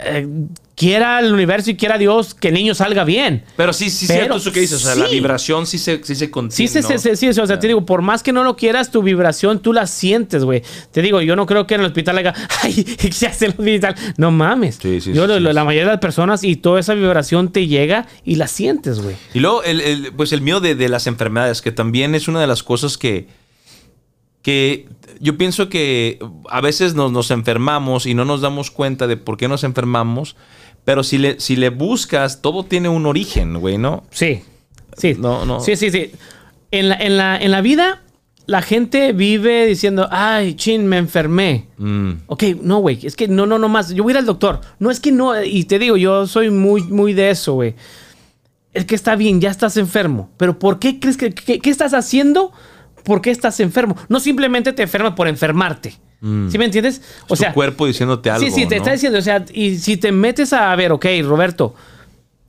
eh, 0.04 0.26
quiera 0.82 1.20
el 1.20 1.32
universo 1.32 1.70
y 1.70 1.76
quiera 1.76 1.96
Dios 1.96 2.34
que 2.34 2.48
el 2.48 2.54
niño 2.54 2.74
salga 2.74 3.04
bien. 3.04 3.44
Pero 3.56 3.72
sí, 3.72 3.88
sí, 3.88 4.06
Pero 4.08 4.20
cierto 4.20 4.36
eso 4.38 4.52
que 4.52 4.60
dices. 4.60 4.84
O 4.84 4.86
sea, 4.86 4.96
la 4.96 5.06
vibración 5.08 5.64
sí 5.66 5.78
se, 5.78 6.02
sí 6.02 6.14
se 6.16 6.28
contiene. 6.30 6.56
Sí, 6.56 6.66
sí, 6.66 6.80
¿no? 6.82 6.98
sí, 6.98 7.10
sí, 7.16 7.32
sí, 7.32 7.40
o 7.40 7.46
sea, 7.46 7.58
te 7.60 7.68
digo, 7.68 7.86
por 7.86 8.02
más 8.02 8.22
que 8.24 8.32
no 8.32 8.42
lo 8.42 8.56
quieras, 8.56 8.90
tu 8.90 9.00
vibración 9.02 9.60
tú 9.60 9.72
la 9.72 9.86
sientes, 9.86 10.44
güey. 10.44 10.62
Te 10.90 11.02
digo, 11.02 11.20
yo 11.22 11.36
no 11.36 11.46
creo 11.46 11.66
que 11.68 11.74
en 11.76 11.82
el 11.82 11.86
hospital 11.86 12.18
haga, 12.18 12.34
ay, 12.62 12.72
se 13.12 13.26
hace 13.28 13.46
el 13.46 13.52
hospital. 13.52 13.94
No 14.16 14.30
mames. 14.32 14.80
Sí, 14.82 15.00
sí, 15.00 15.12
yo, 15.12 15.26
sí, 15.32 15.40
lo- 15.40 15.52
la 15.52 15.64
mayoría 15.64 15.86
de 15.86 15.92
las 15.92 16.00
personas 16.00 16.42
y 16.42 16.56
toda 16.56 16.80
esa 16.80 16.94
vibración 16.94 17.52
te 17.52 17.68
llega 17.68 18.06
y 18.24 18.34
la 18.34 18.48
sientes, 18.48 19.00
güey. 19.00 19.14
Y 19.34 19.40
luego, 19.40 19.62
el, 19.62 19.80
el- 19.80 20.12
pues 20.14 20.32
el 20.32 20.40
miedo 20.40 20.60
de, 20.60 20.74
de 20.74 20.88
las 20.88 21.06
enfermedades, 21.06 21.62
que 21.62 21.70
también 21.70 22.14
es 22.16 22.26
una 22.26 22.40
de 22.40 22.46
las 22.48 22.62
cosas 22.64 22.98
que, 22.98 23.28
que 24.42 24.88
yo 25.20 25.38
pienso 25.38 25.68
que 25.68 26.18
a 26.50 26.60
veces 26.60 26.94
nos, 26.94 27.12
nos 27.12 27.30
enfermamos 27.30 28.06
y 28.06 28.14
no 28.14 28.24
nos 28.24 28.40
damos 28.40 28.70
cuenta 28.72 29.06
de 29.06 29.16
por 29.16 29.36
qué 29.36 29.46
nos 29.46 29.62
enfermamos, 29.62 30.34
pero 30.84 31.02
si 31.02 31.18
le, 31.18 31.40
si 31.40 31.56
le 31.56 31.68
buscas, 31.70 32.42
todo 32.42 32.64
tiene 32.64 32.88
un 32.88 33.06
origen, 33.06 33.58
güey, 33.60 33.78
¿no? 33.78 34.04
Sí, 34.10 34.42
sí. 34.96 35.14
No, 35.18 35.44
no. 35.46 35.60
Sí, 35.60 35.76
sí, 35.76 35.90
sí. 35.90 36.10
En 36.70 36.88
la, 36.88 36.96
en 36.96 37.16
la, 37.16 37.36
en 37.38 37.50
la 37.50 37.60
vida, 37.60 38.02
la 38.46 38.62
gente 38.62 39.12
vive 39.12 39.66
diciendo, 39.66 40.08
ay, 40.10 40.54
chin, 40.54 40.86
me 40.86 40.96
enfermé. 40.98 41.68
Mm, 41.78 42.12
Ok, 42.26 42.44
no, 42.62 42.78
güey, 42.78 42.98
es 43.06 43.14
que 43.14 43.28
no, 43.28 43.46
no, 43.46 43.58
no 43.58 43.68
más. 43.68 43.90
Yo 43.94 44.02
voy 44.02 44.12
a 44.12 44.14
ir 44.14 44.18
al 44.18 44.26
doctor. 44.26 44.60
No 44.78 44.90
es 44.90 44.98
que 45.00 45.12
no, 45.12 45.40
y 45.42 45.64
te 45.64 45.78
digo, 45.78 45.96
yo 45.96 46.26
soy 46.26 46.50
muy, 46.50 46.82
muy 46.82 47.12
de 47.12 47.30
eso, 47.30 47.54
güey. 47.54 47.74
Es 48.74 48.86
que 48.86 48.94
está 48.94 49.16
bien, 49.16 49.40
ya 49.40 49.50
estás 49.50 49.76
enfermo. 49.76 50.30
Pero 50.38 50.58
¿por 50.58 50.78
qué 50.78 50.98
crees 50.98 51.16
que, 51.18 51.30
que- 51.32 51.58
qué 51.60 51.70
estás 51.70 51.92
haciendo? 51.94 52.52
¿Por 53.04 53.20
qué 53.20 53.30
estás 53.30 53.60
enfermo? 53.60 53.96
No 54.08 54.18
simplemente 54.18 54.72
te 54.72 54.82
enfermas 54.82 55.12
por 55.14 55.28
enfermarte. 55.28 55.94
¿Sí 56.50 56.56
me 56.56 56.66
entiendes? 56.66 57.02
O 57.28 57.34
es 57.34 57.40
tu 57.40 57.52
cuerpo 57.52 57.84
diciéndote 57.86 58.30
algo, 58.30 58.46
Sí, 58.46 58.52
sí, 58.52 58.66
te 58.68 58.76
¿no? 58.76 58.82
está 58.82 58.92
diciendo, 58.92 59.18
o 59.18 59.22
sea, 59.22 59.44
y 59.52 59.76
si 59.78 59.96
te 59.96 60.12
metes 60.12 60.52
a 60.52 60.74
ver, 60.76 60.92
ok, 60.92 61.04
Roberto, 61.24 61.74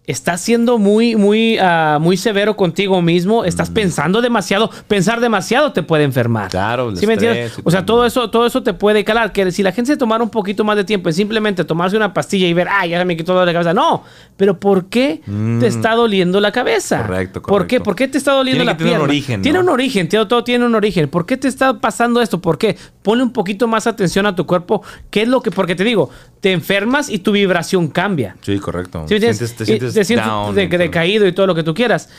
estás 0.05 0.41
siendo 0.41 0.77
muy, 0.77 1.15
muy, 1.15 1.57
ah, 1.59 1.97
muy 2.01 2.17
severo 2.17 2.57
contigo 2.57 3.01
mismo, 3.01 3.45
estás 3.45 3.69
pensando 3.69 4.21
demasiado, 4.21 4.69
pensar 4.87 5.21
demasiado 5.21 5.71
te 5.71 5.81
puede 5.81 6.03
enfermar. 6.03 6.47
Mm. 6.47 6.51
Claro, 6.51 6.89
el 6.89 6.97
¿Sí 6.97 7.07
me 7.07 7.13
entiendes? 7.13 7.53
O 7.63 7.71
sea, 7.71 7.85
todo. 7.85 8.05
eso, 8.05 8.29
todo 8.29 8.45
eso 8.45 8.63
te 8.63 8.73
puede 8.73 9.03
calar. 9.03 9.31
Que 9.31 9.51
si 9.51 9.63
la 9.63 9.71
gente 9.71 9.91
se 9.91 9.97
tomara 9.97 10.23
un 10.23 10.29
poquito 10.29 10.63
más 10.63 10.75
de 10.75 10.83
tiempo 10.83 11.09
en 11.09 11.15
simplemente 11.15 11.63
tomarse 11.63 11.95
una 11.95 12.13
pastilla 12.13 12.47
y 12.47 12.53
ver, 12.53 12.67
ah, 12.69 12.85
ya 12.85 13.03
me 13.05 13.15
quitó 13.15 13.45
de 13.45 13.53
cabeza. 13.53 13.73
No, 13.73 14.03
pero 14.35 14.59
¿por 14.59 14.85
qué 14.85 15.21
te 15.59 15.67
está 15.67 15.95
doliendo 15.95 16.39
la 16.41 16.51
cabeza? 16.51 17.03
Mm. 17.03 17.07
Correcto, 17.07 17.41
¿Por 17.41 17.67
qué? 17.67 17.77
correcto. 17.77 17.83
¿Por 17.83 17.95
qué 17.95 18.07
te 18.09 18.17
está 18.17 18.33
doliendo 18.33 18.63
Tiene 18.63 18.71
la 18.71 18.77
que 18.77 18.83
tener 18.83 18.99
un 18.99 19.05
origen, 19.05 19.41
Tiene 19.41 19.59
¿no? 19.59 19.63
un 19.63 19.69
origen, 19.69 20.09
todo, 20.09 20.27
todo 20.27 20.43
tiene 20.43 20.65
un 20.65 20.75
origen. 20.75 21.07
¿Por 21.07 21.25
qué 21.25 21.37
te 21.37 21.47
está 21.47 21.79
pasando 21.79 22.21
esto? 22.21 22.41
¿Por 22.41 22.57
qué? 22.57 22.77
Ponle 23.01 23.23
un 23.23 23.31
poquito 23.31 23.67
más 23.67 23.87
atención 23.87 24.25
a 24.25 24.35
tu 24.35 24.45
cuerpo. 24.45 24.83
¿Qué 25.09 25.21
es 25.21 25.27
lo 25.27 25.41
que? 25.41 25.51
Porque 25.51 25.75
te 25.75 25.83
digo, 25.83 26.09
te 26.43 26.51
enfermas 26.51 27.09
y 27.09 27.19
tu 27.19 27.31
vibración 27.31 27.87
cambia. 27.87 28.35
Sí, 28.41 28.59
correcto. 28.59 29.05
Te 29.07 29.17
sientes, 29.17 29.55
te 29.55 29.65
sientes 29.65 30.25
down, 30.27 30.53
de- 30.53 30.63
entonces. 30.63 30.77
decaído 30.77 31.25
y 31.25 31.31
todo 31.31 31.47
lo 31.47 31.55
que 31.55 31.63
tú 31.63 31.73
quieras. 31.73 32.09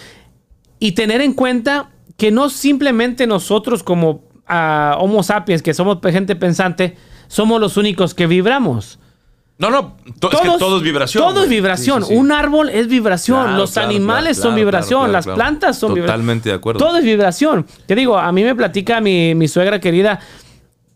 Y 0.79 0.93
tener 0.93 1.21
en 1.21 1.35
cuenta 1.35 1.91
que 2.17 2.31
no 2.31 2.49
simplemente 2.49 3.27
nosotros 3.27 3.83
como 3.83 4.25
ah, 4.47 4.97
Homo 4.99 5.23
sapiens, 5.23 5.61
que 5.61 5.75
somos 5.75 5.99
gente 6.11 6.37
pensante, 6.37 6.97
somos 7.29 7.61
los 7.61 7.77
únicos 7.77 8.15
que 8.15 8.27
vibramos. 8.27 8.99
No, 9.59 9.69
no, 9.69 9.99
to- 10.21 10.33
es 10.33 10.41
que 10.41 10.49
todo 10.59 10.79
es 10.79 10.83
vibración. 10.83 11.23
Todo 11.23 11.43
es 11.45 11.51
vibración. 11.51 12.01
Sí, 12.01 12.09
sí, 12.09 12.15
sí. 12.15 12.19
Un 12.19 12.33
árbol 12.33 12.71
es 12.71 12.89
vibración. 12.89 13.43
Claro, 13.43 13.59
Los 13.59 13.73
claro, 13.73 13.91
animales 13.91 14.39
claro, 14.39 14.49
son 14.51 14.55
vibración. 14.57 15.13
Las 15.13 15.27
plantas 15.27 15.79
son 15.79 15.93
vibración. 15.93 16.17
Totalmente 16.17 16.49
de 16.49 16.55
acuerdo. 16.55 16.79
Todo 16.79 16.97
es 16.97 17.05
vibración. 17.05 17.67
Te 17.85 17.95
digo, 17.95 18.17
a 18.19 18.33
mí 18.33 18.43
me 18.43 18.55
platica 18.55 19.03
mi, 19.03 19.35
mi 19.35 19.49
suegra 19.49 19.81
querida 19.81 20.19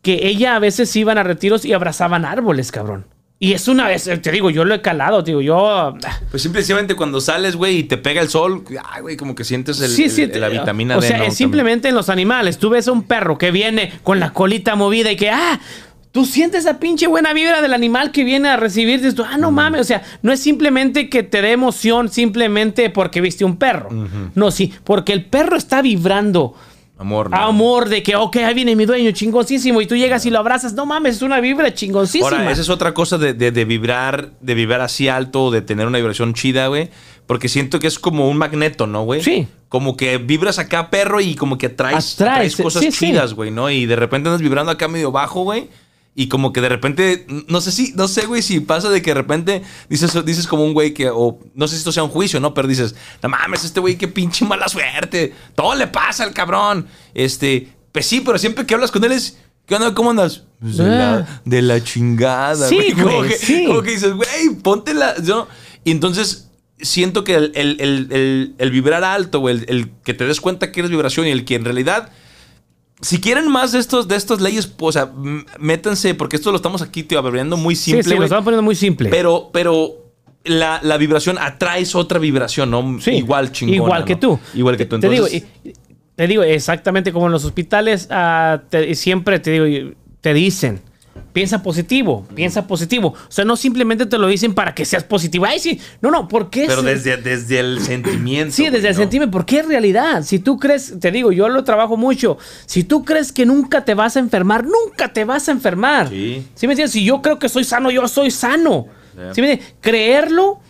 que 0.00 0.26
ella 0.28 0.56
a 0.56 0.60
veces 0.60 0.96
iban 0.96 1.18
a 1.18 1.24
retiros 1.24 1.66
y 1.66 1.74
abrazaban 1.74 2.24
árboles, 2.24 2.72
cabrón. 2.72 3.04
Y 3.40 3.52
es 3.52 3.68
una 3.68 3.86
vez, 3.86 4.10
te 4.20 4.32
digo, 4.32 4.50
yo 4.50 4.64
lo 4.64 4.74
he 4.74 4.82
calado, 4.82 5.22
digo, 5.22 5.40
yo. 5.40 5.94
Pues 6.30 6.42
simplemente 6.42 6.96
cuando 6.96 7.20
sales, 7.20 7.54
güey, 7.54 7.78
y 7.78 7.82
te 7.84 7.96
pega 7.96 8.20
el 8.20 8.28
sol, 8.28 8.64
ay, 8.90 9.00
güey, 9.02 9.16
como 9.16 9.36
que 9.36 9.44
sientes 9.44 9.80
el, 9.80 9.84
el- 9.84 10.40
la 10.40 10.48
vitamina 10.48 10.96
o 10.96 11.00
D. 11.00 11.06
sea, 11.06 11.18
¿no? 11.18 11.24
es 11.24 11.34
simplemente 11.36 11.88
en 11.88 11.94
los 11.94 12.08
animales. 12.08 12.58
Tú 12.58 12.70
ves 12.70 12.88
a 12.88 12.92
un 12.92 13.04
perro 13.04 13.38
que 13.38 13.52
viene 13.52 13.92
con 14.02 14.18
la 14.18 14.32
colita 14.32 14.74
movida 14.74 15.12
y 15.12 15.16
que, 15.16 15.30
ah, 15.30 15.60
tú 16.10 16.24
sientes 16.26 16.62
esa 16.64 16.80
pinche 16.80 17.06
buena 17.06 17.32
vibra 17.32 17.62
del 17.62 17.74
animal 17.74 18.10
que 18.10 18.24
viene 18.24 18.48
a 18.48 18.56
recibirte. 18.56 19.12
Tú, 19.12 19.22
ah, 19.24 19.38
no 19.38 19.52
mames. 19.52 19.82
O 19.82 19.84
sea, 19.84 20.02
no 20.22 20.32
es 20.32 20.40
simplemente 20.40 21.08
que 21.08 21.22
te 21.22 21.40
dé 21.40 21.52
emoción 21.52 22.08
simplemente 22.08 22.90
porque 22.90 23.20
viste 23.20 23.44
un 23.44 23.56
perro. 23.56 23.88
No, 24.34 24.50
sí, 24.50 24.72
porque 24.82 25.12
el 25.12 25.24
perro 25.24 25.56
está 25.56 25.80
vibrando. 25.80 26.54
Amor. 26.98 27.30
¿no? 27.30 27.36
Amor 27.36 27.88
de 27.88 28.02
que, 28.02 28.16
ok, 28.16 28.36
ahí 28.38 28.54
viene 28.54 28.74
mi 28.74 28.84
dueño, 28.84 29.12
chingoncísimo. 29.12 29.80
Y 29.80 29.86
tú 29.86 29.94
llegas 29.96 30.26
y 30.26 30.30
lo 30.30 30.38
abrazas. 30.40 30.72
No 30.72 30.84
mames, 30.84 31.16
es 31.16 31.22
una 31.22 31.40
vibra 31.40 31.72
chingoncísima. 31.72 32.28
Ahora, 32.38 32.50
esa 32.50 32.60
es 32.60 32.68
otra 32.68 32.92
cosa 32.92 33.18
de, 33.18 33.34
de- 33.34 33.52
de 33.52 33.64
vibrar, 33.64 34.30
de 34.40 34.54
vibrar 34.54 34.80
así 34.80 35.08
alto, 35.08 35.50
de 35.52 35.62
tener 35.62 35.86
una 35.86 35.98
vibración 35.98 36.34
chida, 36.34 36.66
güey. 36.66 36.90
Porque 37.26 37.48
siento 37.48 37.78
que 37.78 37.86
es 37.86 37.98
como 37.98 38.28
un 38.28 38.36
magneto, 38.36 38.86
¿no, 38.86 39.04
güey? 39.04 39.22
Sí. 39.22 39.46
Como 39.68 39.96
que 39.96 40.18
vibras 40.18 40.58
acá, 40.58 40.90
perro, 40.90 41.20
y 41.20 41.34
como 41.36 41.56
que 41.58 41.66
atraes, 41.66 42.14
Atraes, 42.14 42.20
atraes 42.54 42.56
cosas 42.56 42.82
sí, 42.82 42.90
sí. 42.90 43.06
chidas, 43.06 43.34
güey, 43.34 43.50
¿no? 43.50 43.70
Y 43.70 43.84
de 43.86 43.96
repente 43.96 44.28
andas 44.30 44.40
vibrando 44.42 44.72
acá 44.72 44.88
medio 44.88 45.12
bajo, 45.12 45.42
güey. 45.42 45.68
Y 46.20 46.26
como 46.26 46.52
que 46.52 46.60
de 46.60 46.68
repente, 46.68 47.26
no 47.46 47.60
sé 47.60 47.70
si, 47.70 47.92
no 47.94 48.08
sé, 48.08 48.26
güey, 48.26 48.42
si 48.42 48.58
pasa 48.58 48.90
de 48.90 49.00
que 49.02 49.10
de 49.10 49.14
repente 49.14 49.62
dices, 49.88 50.12
dices 50.24 50.48
como 50.48 50.64
un 50.64 50.72
güey 50.74 50.92
que, 50.92 51.10
o 51.10 51.38
no 51.54 51.68
sé 51.68 51.76
si 51.76 51.78
esto 51.78 51.92
sea 51.92 52.02
un 52.02 52.10
juicio, 52.10 52.40
¿no? 52.40 52.54
Pero 52.54 52.66
dices, 52.66 52.96
no 53.22 53.28
mames, 53.28 53.62
este 53.64 53.78
güey, 53.78 53.96
qué 53.96 54.08
pinche 54.08 54.44
mala 54.44 54.66
suerte. 54.68 55.32
Todo 55.54 55.76
le 55.76 55.86
pasa 55.86 56.24
al 56.24 56.32
cabrón. 56.34 56.88
Este, 57.14 57.68
pues 57.92 58.06
sí, 58.06 58.20
pero 58.20 58.36
siempre 58.36 58.66
que 58.66 58.74
hablas 58.74 58.90
con 58.90 59.04
él 59.04 59.12
es, 59.12 59.38
¿qué 59.64 59.76
onda? 59.76 59.94
¿Cómo 59.94 60.10
andas? 60.10 60.42
Pues 60.60 60.78
de, 60.78 60.84
Ah. 60.86 60.88
la, 60.88 61.40
de 61.44 61.62
la 61.62 61.84
chingada, 61.84 62.68
Sí, 62.68 62.74
güey. 62.74 62.92
Como, 62.94 63.16
güey, 63.18 63.28
que, 63.30 63.36
sí. 63.38 63.64
como 63.68 63.82
que 63.82 63.90
dices, 63.92 64.12
güey, 64.12 64.56
ponte 64.60 64.94
la. 64.94 65.14
¿no? 65.22 65.46
Y 65.84 65.92
entonces 65.92 66.48
siento 66.80 67.22
que 67.22 67.36
el, 67.36 67.52
el- 67.54 67.76
el- 68.10 68.54
el- 68.58 68.70
vibrar 68.72 69.04
alto, 69.04 69.38
güey, 69.38 69.54
el, 69.58 69.64
el 69.68 69.90
que 70.04 70.14
te 70.14 70.26
des 70.26 70.40
cuenta 70.40 70.72
que 70.72 70.80
eres 70.80 70.90
vibración 70.90 71.28
y 71.28 71.30
el 71.30 71.44
que 71.44 71.54
en 71.54 71.64
realidad. 71.64 72.10
Si 73.00 73.20
quieren 73.20 73.48
más 73.48 73.72
de 73.72 73.78
estos 73.78 74.08
de 74.08 74.16
estas 74.16 74.40
leyes, 74.40 74.72
o 74.78 74.92
sea, 74.92 75.12
métanse, 75.58 76.14
porque 76.14 76.36
esto 76.36 76.50
lo 76.50 76.56
estamos 76.56 76.82
aquí, 76.82 77.02
tío, 77.04 77.18
abriendo 77.18 77.56
muy 77.56 77.74
sí, 77.76 77.92
simple, 77.92 78.02
sí, 78.02 78.10
lo 78.10 78.16
güey. 78.16 78.24
estamos 78.26 78.44
poniendo 78.44 78.62
muy 78.62 78.74
simple. 78.74 79.08
pero, 79.08 79.50
pero 79.52 79.94
la, 80.44 80.80
la 80.82 80.96
vibración 80.96 81.38
atraes 81.38 81.94
otra 81.94 82.18
vibración, 82.18 82.70
¿no? 82.70 82.98
Sí, 83.00 83.12
Igual 83.12 83.52
chingona, 83.52 83.76
Igual 83.76 84.04
que 84.04 84.14
¿no? 84.14 84.20
tú. 84.20 84.40
Igual 84.54 84.76
que 84.76 84.86
tú. 84.86 84.98
Te 84.98 85.08
digo, 85.08 85.26
Entonces, 85.26 85.48
te 86.16 86.26
digo, 86.26 86.42
exactamente 86.42 87.12
como 87.12 87.26
en 87.26 87.32
los 87.32 87.44
hospitales, 87.44 88.08
ah, 88.10 88.62
te- 88.68 88.92
siempre 88.96 89.38
te 89.38 89.50
digo, 89.60 89.92
te 90.20 90.34
dicen, 90.34 90.80
piensa 91.32 91.62
positivo, 91.62 92.26
piensa 92.34 92.66
positivo. 92.66 93.08
O 93.16 93.30
sea, 93.30 93.44
no 93.44 93.56
simplemente 93.56 94.06
te 94.06 94.18
lo 94.18 94.26
dicen 94.26 94.54
para 94.54 94.74
que 94.74 94.84
seas 94.84 95.04
positivo. 95.04 95.44
Ay, 95.44 95.58
sí. 95.58 95.80
No, 96.00 96.10
no, 96.10 96.28
¿por 96.28 96.50
qué? 96.50 96.64
pero 96.66 96.82
desde, 96.82 97.16
desde 97.16 97.60
el 97.60 97.80
sentimiento. 97.80 98.54
Sí, 98.54 98.68
desde 98.70 98.88
el 98.88 98.94
sentimiento, 98.94 99.30
porque 99.32 99.60
es 99.60 99.66
realidad. 99.66 100.22
Si 100.22 100.38
tú 100.38 100.58
crees, 100.58 100.98
te 101.00 101.10
digo, 101.10 101.32
yo 101.32 101.48
lo 101.48 101.64
trabajo 101.64 101.96
mucho. 101.96 102.38
Si 102.66 102.84
tú 102.84 103.04
crees 103.04 103.32
que 103.32 103.46
nunca 103.46 103.84
te 103.84 103.94
vas 103.94 104.16
a 104.16 104.20
enfermar, 104.20 104.64
nunca 104.64 105.12
te 105.12 105.24
vas 105.24 105.48
a 105.48 105.52
enfermar. 105.52 106.08
Sí. 106.08 106.44
me 106.62 106.72
entiendes? 106.72 106.92
Si 106.92 107.04
yo 107.04 107.22
creo 107.22 107.38
que 107.38 107.48
soy 107.48 107.64
sano, 107.64 107.90
yo 107.90 108.06
soy 108.08 108.30
sano. 108.30 108.86
¿Sí 109.32 109.40
me 109.40 109.50
entiendes? 109.52 109.74
Creerlo, 109.80 110.60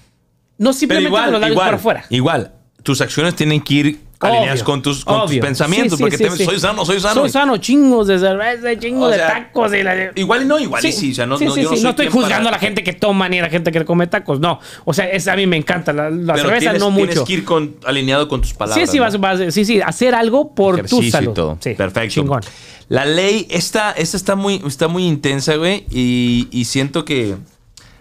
no 0.58 0.70
Pero 0.70 0.72
simplemente 0.72 1.10
los 1.10 1.18
igual, 1.18 1.32
labios 1.32 1.50
igual, 1.52 1.66
para 1.66 1.76
afuera. 1.76 2.04
igual, 2.10 2.52
tus 2.82 3.00
acciones 3.00 3.34
tienen 3.36 3.60
que 3.60 3.74
ir 3.74 4.00
Obvio, 4.20 4.32
alineadas 4.34 4.64
con 4.64 4.82
tus, 4.82 5.04
con 5.04 5.26
tus 5.28 5.36
pensamientos, 5.38 5.92
Sí, 5.92 5.96
sí, 5.98 6.02
porque 6.02 6.16
sí, 6.16 6.24
te- 6.24 6.30
sí. 6.30 6.44
soy 6.44 6.58
sano, 6.58 6.84
soy 6.84 6.98
sano. 6.98 7.20
Soy 7.20 7.30
sano, 7.30 7.56
chingos 7.58 8.08
de 8.08 8.18
cerveza, 8.18 8.76
chingos 8.76 9.08
O 9.08 9.10
de 9.10 9.18
tacos. 9.18 9.72
Y 9.72 9.82
la... 9.84 10.10
Igual 10.16 10.42
y 10.42 10.44
no, 10.46 10.58
igual 10.58 10.84
y 10.84 10.90
sí, 10.90 11.12
o 11.12 11.14
sea, 11.14 11.24
no, 11.26 11.38
sí, 11.38 11.44
no, 11.44 11.52
sí, 11.54 11.62
yo 11.62 11.68
no 11.70 11.70
sí, 11.70 11.76
soy 11.76 11.84
no 11.84 11.90
estoy 11.90 12.06
juzgando 12.08 12.46
para- 12.46 12.48
a 12.48 12.52
la 12.52 12.58
gente 12.58 12.82
que 12.82 12.92
toma 12.94 13.28
ni 13.28 13.38
a 13.38 13.42
la 13.42 13.48
gente 13.48 13.70
que 13.70 13.84
come 13.84 14.08
tacos, 14.08 14.40
no. 14.40 14.58
O 14.84 14.92
sea, 14.92 15.08
es, 15.08 15.28
a 15.28 15.36
mí 15.36 15.46
me 15.46 15.56
encanta. 15.56 15.92
La, 15.92 16.10
la 16.10 16.34
Pero 16.34 16.46
cerveza 16.48 16.58
tienes, 16.72 16.80
no 16.80 16.94
tienes 16.96 17.14
mucho. 17.16 17.24
que 17.26 17.32
ir 17.32 17.44
con, 17.44 17.76
alineado 17.86 18.26
con 18.26 18.40
tus 18.40 18.54
palabras. 18.54 18.88
Sí, 18.88 18.90
sí, 18.90 18.98
¿no? 18.98 19.04
vas, 19.04 19.20
vas- 19.20 19.54
sí, 19.54 19.64
sí, 19.64 19.80
hacer 19.80 20.16
algo 20.16 20.52
por 20.52 20.84
tu 20.86 21.00
salud. 21.04 21.30
y 21.30 21.34
todo. 21.34 21.58
Sí, 21.60 21.74
Perfecto. 21.74 22.14
Chingón. 22.14 22.40
La 22.88 23.04
ley, 23.04 23.46
esta, 23.50 23.92
esta 23.92 24.16
está 24.16 24.34
muy, 24.34 24.60
está 24.66 24.88
muy 24.88 25.04
intensa, 25.06 25.54
güey. 25.54 25.86
Y, 25.92 26.48
y 26.50 26.64
siento 26.64 27.04
que. 27.04 27.36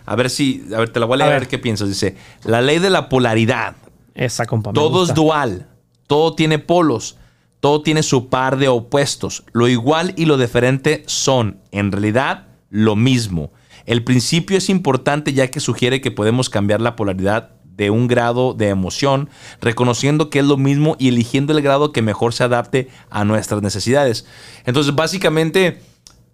A 0.08 0.16
ver 0.16 0.32
si. 0.32 0.64
A 0.76 0.80
ver, 0.80 0.90
te 0.90 1.00
la 1.00 1.06
voy 1.06 1.16
a 1.16 1.18
leer 1.18 1.32
A 1.32 1.36
a 1.36 1.40
ver, 1.40 1.48
qué 1.48 1.60
piensas. 1.60 1.90
Dice: 1.90 2.16
La 2.44 2.62
ley 2.62 2.80
de 2.80 2.90
la 2.90 3.08
polaridad. 3.08 3.76
Esa 4.16 4.48
compa. 4.48 4.74
Todo 4.74 5.04
es 5.04 5.14
dual. 5.14 5.68
Todo 6.08 6.34
tiene 6.34 6.60
polos. 6.60 7.18
todo 7.60 7.82
tiene 7.82 8.04
su 8.04 8.30
par 8.30 8.58
de 8.58 8.68
opuestos. 8.68 9.44
Lo 9.52 9.68
igual 9.68 10.14
y 10.16 10.26
lo 10.26 10.38
diferente 10.38 11.04
son, 11.08 11.60
en 11.72 11.92
realidad, 11.92 12.48
lo 12.70 12.96
mismo. 12.96 13.52
El 13.86 14.04
principio 14.04 14.58
es 14.58 14.70
importante 14.70 15.34
ya 15.34 15.50
que 15.50 15.60
sugiere 15.60 16.00
que 16.00 16.12
podemos 16.12 16.50
cambiar 16.50 16.82
la 16.82 16.96
polaridad 16.96 17.52
de 17.64 17.90
un 17.90 18.08
grado 18.08 18.54
de 18.54 18.70
emoción, 18.70 19.30
reconociendo 19.62 20.30
que 20.30 20.40
es 20.40 20.46
lo 20.46 20.58
mismo 20.58 20.96
y 21.00 21.08
eligiendo 21.08 21.54
el 21.54 21.62
grado 21.62 21.92
que 21.92 22.02
mejor 22.02 22.34
se 22.34 22.44
adapte 22.44 22.90
a 23.10 23.24
nuestras 23.24 23.62
necesidades. 23.62 24.26
Entonces, 24.66 24.94
básicamente, 24.96 25.80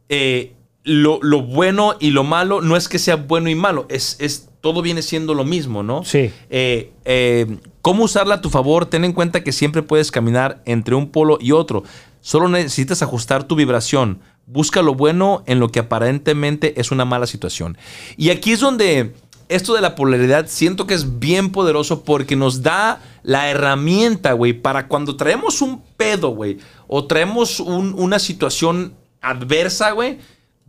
eh, 0.09 0.53
lo, 0.83 1.19
lo 1.21 1.41
bueno 1.43 1.95
y 1.99 2.09
lo 2.11 2.23
malo 2.23 2.61
no 2.61 2.75
es 2.75 2.87
que 2.89 2.99
sea 2.99 3.15
bueno 3.15 3.49
y 3.49 3.55
malo, 3.55 3.85
es, 3.89 4.17
es 4.19 4.49
todo 4.61 4.81
viene 4.81 5.01
siendo 5.01 5.33
lo 5.33 5.43
mismo, 5.43 5.83
¿no? 5.83 6.03
Sí. 6.05 6.31
Eh, 6.49 6.91
eh, 7.05 7.57
¿Cómo 7.81 8.03
usarla 8.05 8.35
a 8.35 8.41
tu 8.41 8.49
favor? 8.49 8.85
Ten 8.85 9.03
en 9.05 9.11
cuenta 9.13 9.43
que 9.43 9.51
siempre 9.51 9.81
puedes 9.81 10.09
caminar 10.11 10.61
entre 10.65 10.95
un 10.95 11.09
polo 11.09 11.37
y 11.41 11.51
otro. 11.51 11.83
Solo 12.21 12.47
necesitas 12.47 13.01
ajustar 13.01 13.43
tu 13.43 13.55
vibración. 13.55 14.19
Busca 14.45 14.81
lo 14.81 14.93
bueno 14.95 15.43
en 15.47 15.59
lo 15.59 15.69
que 15.69 15.79
aparentemente 15.79 16.79
es 16.79 16.91
una 16.91 17.03
mala 17.05 17.27
situación. 17.27 17.77
Y 18.15 18.29
aquí 18.29 18.53
es 18.53 18.61
donde 18.61 19.13
esto 19.49 19.73
de 19.73 19.81
la 19.81 19.95
polaridad 19.95 20.47
siento 20.47 20.87
que 20.87 20.93
es 20.93 21.19
bien 21.19 21.51
poderoso 21.51 22.03
porque 22.05 22.37
nos 22.37 22.63
da 22.63 23.01
la 23.23 23.49
herramienta, 23.49 24.31
güey, 24.33 24.53
para 24.53 24.87
cuando 24.87 25.17
traemos 25.17 25.61
un 25.61 25.81
pedo, 25.97 26.29
güey, 26.29 26.57
o 26.87 27.05
traemos 27.05 27.59
un- 27.59 27.93
una 27.97 28.19
situación 28.19 28.93
adversa, 29.21 29.91
güey, 29.91 30.19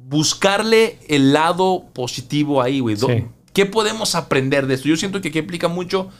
buscarle 0.07 0.99
el 1.09 1.33
lado 1.33 1.85
positivo 1.93 2.61
ahí, 2.63 2.81
güey. 2.81 2.97
Sí. 2.97 3.27
¿Qué 3.53 3.67
podemos 3.67 4.15
aprender 4.15 4.67
de 4.67 4.75
esto? 4.75 4.89
Yo 4.89 4.97
siento 4.97 5.21
que 5.21 5.29
aquí 5.29 5.39
implica 5.39 5.69
mucho 5.69 6.11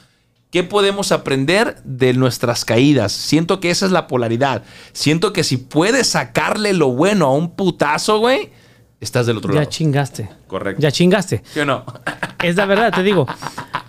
qué 0.51 0.63
podemos 0.63 1.11
aprender 1.11 1.81
de 1.83 2.13
nuestras 2.13 2.63
caídas. 2.65 3.11
Siento 3.11 3.59
que 3.59 3.69
esa 3.69 3.85
es 3.85 3.91
la 3.91 4.07
polaridad. 4.07 4.63
Siento 4.93 5.33
que 5.33 5.43
si 5.43 5.57
puedes 5.57 6.07
sacarle 6.07 6.73
lo 6.73 6.89
bueno 6.93 7.25
a 7.27 7.33
un 7.33 7.55
putazo, 7.55 8.19
güey, 8.19 8.49
estás 9.01 9.25
del 9.27 9.37
otro 9.37 9.53
Ya 9.53 9.59
lado. 9.61 9.69
chingaste. 9.69 10.29
Correcto. 10.47 10.81
Ya 10.81 10.91
chingaste. 10.91 11.43
¿Sí 11.53 11.59
o 11.59 11.65
no? 11.65 11.83
Es 12.41 12.55
la 12.55 12.65
verdad, 12.65 12.93
te 12.93 13.03
digo. 13.03 13.27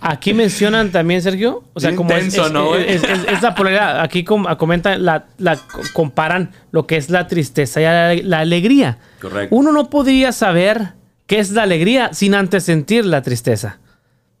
Aquí 0.09 0.33
mencionan 0.33 0.91
también, 0.91 1.21
Sergio. 1.21 1.63
O 1.73 1.79
sea, 1.79 1.95
como 1.95 2.11
es, 2.11 2.25
intenso, 2.25 2.45
es- 2.47 2.51
¿no, 2.53 2.75
es- 2.75 3.03
es- 3.03 3.25
es 3.27 3.41
la 3.41 3.53
polaridad. 3.55 3.99
Aquí 4.01 4.23
com- 4.23 4.45
comentan, 4.57 5.03
la, 5.03 5.25
la 5.37 5.55
co- 5.57 5.81
comparan 5.93 6.51
lo 6.71 6.87
que 6.87 6.95
es 6.97 7.09
la 7.09 7.27
tristeza 7.27 7.81
y 7.81 7.83
la, 7.83 8.13
la 8.23 8.39
alegría. 8.39 8.99
Correcto. 9.19 9.53
Uno 9.55 9.71
no 9.71 9.89
podría 9.89 10.31
saber 10.31 10.93
qué 11.25 11.39
es 11.39 11.51
la 11.51 11.63
alegría 11.63 12.11
sin 12.13 12.35
antes 12.35 12.63
sentir 12.63 13.05
la 13.05 13.21
tristeza. 13.21 13.79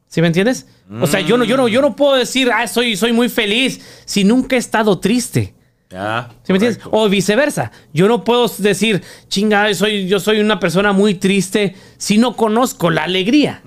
¿Sí 0.07 0.21
me 0.21 0.27
entiendes? 0.27 0.67
O 1.01 1.05
sea, 1.05 1.19
yo 1.19 1.37
no, 1.37 1.43
yo 1.43 1.57
no, 1.57 1.67
yo 1.67 1.81
no 1.81 1.97
puedo 1.97 2.15
decir, 2.15 2.49
ah, 2.53 2.65
soy, 2.65 2.95
soy 2.95 3.11
muy 3.11 3.27
feliz 3.27 3.81
si 4.05 4.23
nunca 4.23 4.55
he 4.55 4.59
estado 4.59 4.99
triste. 4.99 5.53
Ya. 5.89 6.29
¿Sí 6.43 6.51
me 6.53 6.57
entiendes? 6.57 6.81
O 6.91 7.07
viceversa. 7.09 7.71
Yo 7.93 8.07
no 8.07 8.23
puedo 8.23 8.47
decir, 8.59 9.01
chinga, 9.27 9.73
soy, 9.73 10.07
yo 10.07 10.19
soy 10.21 10.39
una 10.39 10.59
persona 10.59 10.91
muy 10.93 11.13
triste 11.15 11.75
si 11.97 12.17
no 12.17 12.35
conozco 12.37 12.89
la 12.89 13.03
alegría. 13.03 13.61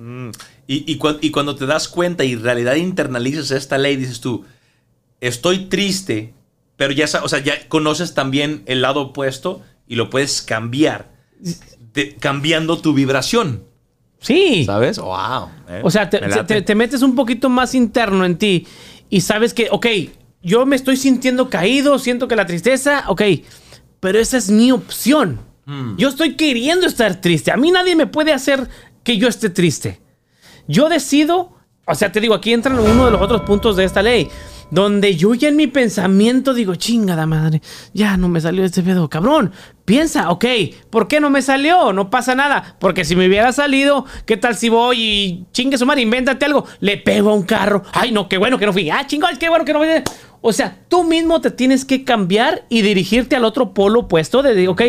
Y, 0.72 0.84
y 0.92 0.96
cuan- 0.98 1.18
y 1.20 1.32
cuando 1.32 1.56
te 1.56 1.66
das 1.66 1.88
cuenta 1.88 2.22
y 2.24 2.32
en 2.34 2.42
realidad 2.44 2.76
internalizas 2.76 3.50
esta 3.50 3.76
ley, 3.76 3.96
dices 3.96 4.20
tú, 4.20 4.44
estoy 5.20 5.66
triste, 5.66 6.32
pero 6.76 6.92
ya, 6.92 7.06
o 7.24 7.28
sea, 7.28 7.40
ya 7.40 7.68
conoces 7.68 8.14
también 8.14 8.62
el 8.66 8.80
lado 8.82 9.00
opuesto 9.00 9.62
y 9.88 9.96
lo 9.96 10.10
puedes 10.10 10.42
cambiar, 10.42 11.10
de- 11.92 12.14
cambiando 12.16 12.78
tu 12.80 12.92
vibración. 12.94 13.64
Sí. 14.20 14.64
¿Sabes? 14.64 14.98
¡Wow! 14.98 15.48
eh, 15.68 15.80
O 15.82 15.90
sea, 15.90 16.08
te, 16.08 16.20
me 16.20 16.28
late. 16.28 16.44
te- 16.54 16.62
te 16.62 16.74
metes 16.76 17.02
un 17.02 17.14
poquito 17.16 17.48
más 17.48 17.74
interno 17.74 18.24
en 18.24 18.38
ti 18.38 18.66
y 19.08 19.22
sabes 19.22 19.54
que, 19.54 19.68
ok, 19.72 19.86
yo 20.42 20.66
me 20.66 20.76
estoy 20.76 20.96
sintiendo 20.96 21.50
caído, 21.50 21.98
siento 21.98 22.28
que 22.28 22.36
la 22.36 22.46
tristeza, 22.46 23.04
ok, 23.08 23.22
pero 23.98 24.18
esa 24.20 24.36
es 24.36 24.50
mi 24.50 24.70
opción. 24.70 25.40
Hmm. 25.66 25.96
Yo 25.96 26.08
estoy 26.08 26.36
queriendo 26.36 26.86
estar 26.86 27.20
triste. 27.20 27.50
A 27.50 27.56
mí 27.56 27.70
nadie 27.72 27.96
me 27.96 28.06
puede 28.06 28.32
hacer 28.32 28.68
que 29.02 29.18
yo 29.18 29.26
esté 29.26 29.50
triste. 29.50 30.00
Yo 30.70 30.88
decido, 30.88 31.50
o 31.84 31.96
sea, 31.96 32.12
te 32.12 32.20
digo, 32.20 32.32
aquí 32.32 32.52
entra 32.52 32.72
uno 32.72 33.04
de 33.04 33.10
los 33.10 33.20
otros 33.20 33.40
puntos 33.42 33.74
de 33.74 33.82
esta 33.82 34.04
ley, 34.04 34.28
donde 34.70 35.16
yo 35.16 35.34
ya 35.34 35.48
en 35.48 35.56
mi 35.56 35.66
pensamiento 35.66 36.54
digo, 36.54 36.76
chingada 36.76 37.26
madre, 37.26 37.60
ya 37.92 38.16
no 38.16 38.28
me 38.28 38.40
salió 38.40 38.64
este 38.64 38.80
pedo, 38.80 39.10
cabrón. 39.10 39.50
Piensa, 39.84 40.30
ok, 40.30 40.44
¿por 40.88 41.08
qué 41.08 41.18
no 41.18 41.28
me 41.28 41.42
salió? 41.42 41.92
No 41.92 42.08
pasa 42.08 42.36
nada, 42.36 42.76
porque 42.78 43.04
si 43.04 43.16
me 43.16 43.26
hubiera 43.26 43.50
salido, 43.50 44.06
¿qué 44.26 44.36
tal 44.36 44.54
si 44.54 44.68
voy 44.68 45.02
y 45.02 45.46
chingue 45.50 45.76
su 45.76 45.86
madre, 45.86 46.02
invéntate 46.02 46.44
algo, 46.44 46.64
le 46.78 46.98
pego 46.98 47.30
a 47.30 47.34
un 47.34 47.42
carro, 47.42 47.82
ay 47.92 48.12
no, 48.12 48.28
qué 48.28 48.38
bueno 48.38 48.56
que 48.56 48.66
no 48.66 48.72
fui, 48.72 48.90
ah, 48.90 49.04
chingón, 49.08 49.38
qué 49.38 49.48
bueno 49.48 49.64
que 49.64 49.72
no 49.72 49.80
fui. 49.80 49.88
O 50.40 50.52
sea, 50.52 50.84
tú 50.88 51.02
mismo 51.02 51.40
te 51.40 51.50
tienes 51.50 51.84
que 51.84 52.04
cambiar 52.04 52.64
y 52.68 52.82
dirigirte 52.82 53.34
al 53.34 53.44
otro 53.44 53.74
polo 53.74 54.00
opuesto 54.00 54.40
de, 54.44 54.68
ok, 54.68 54.82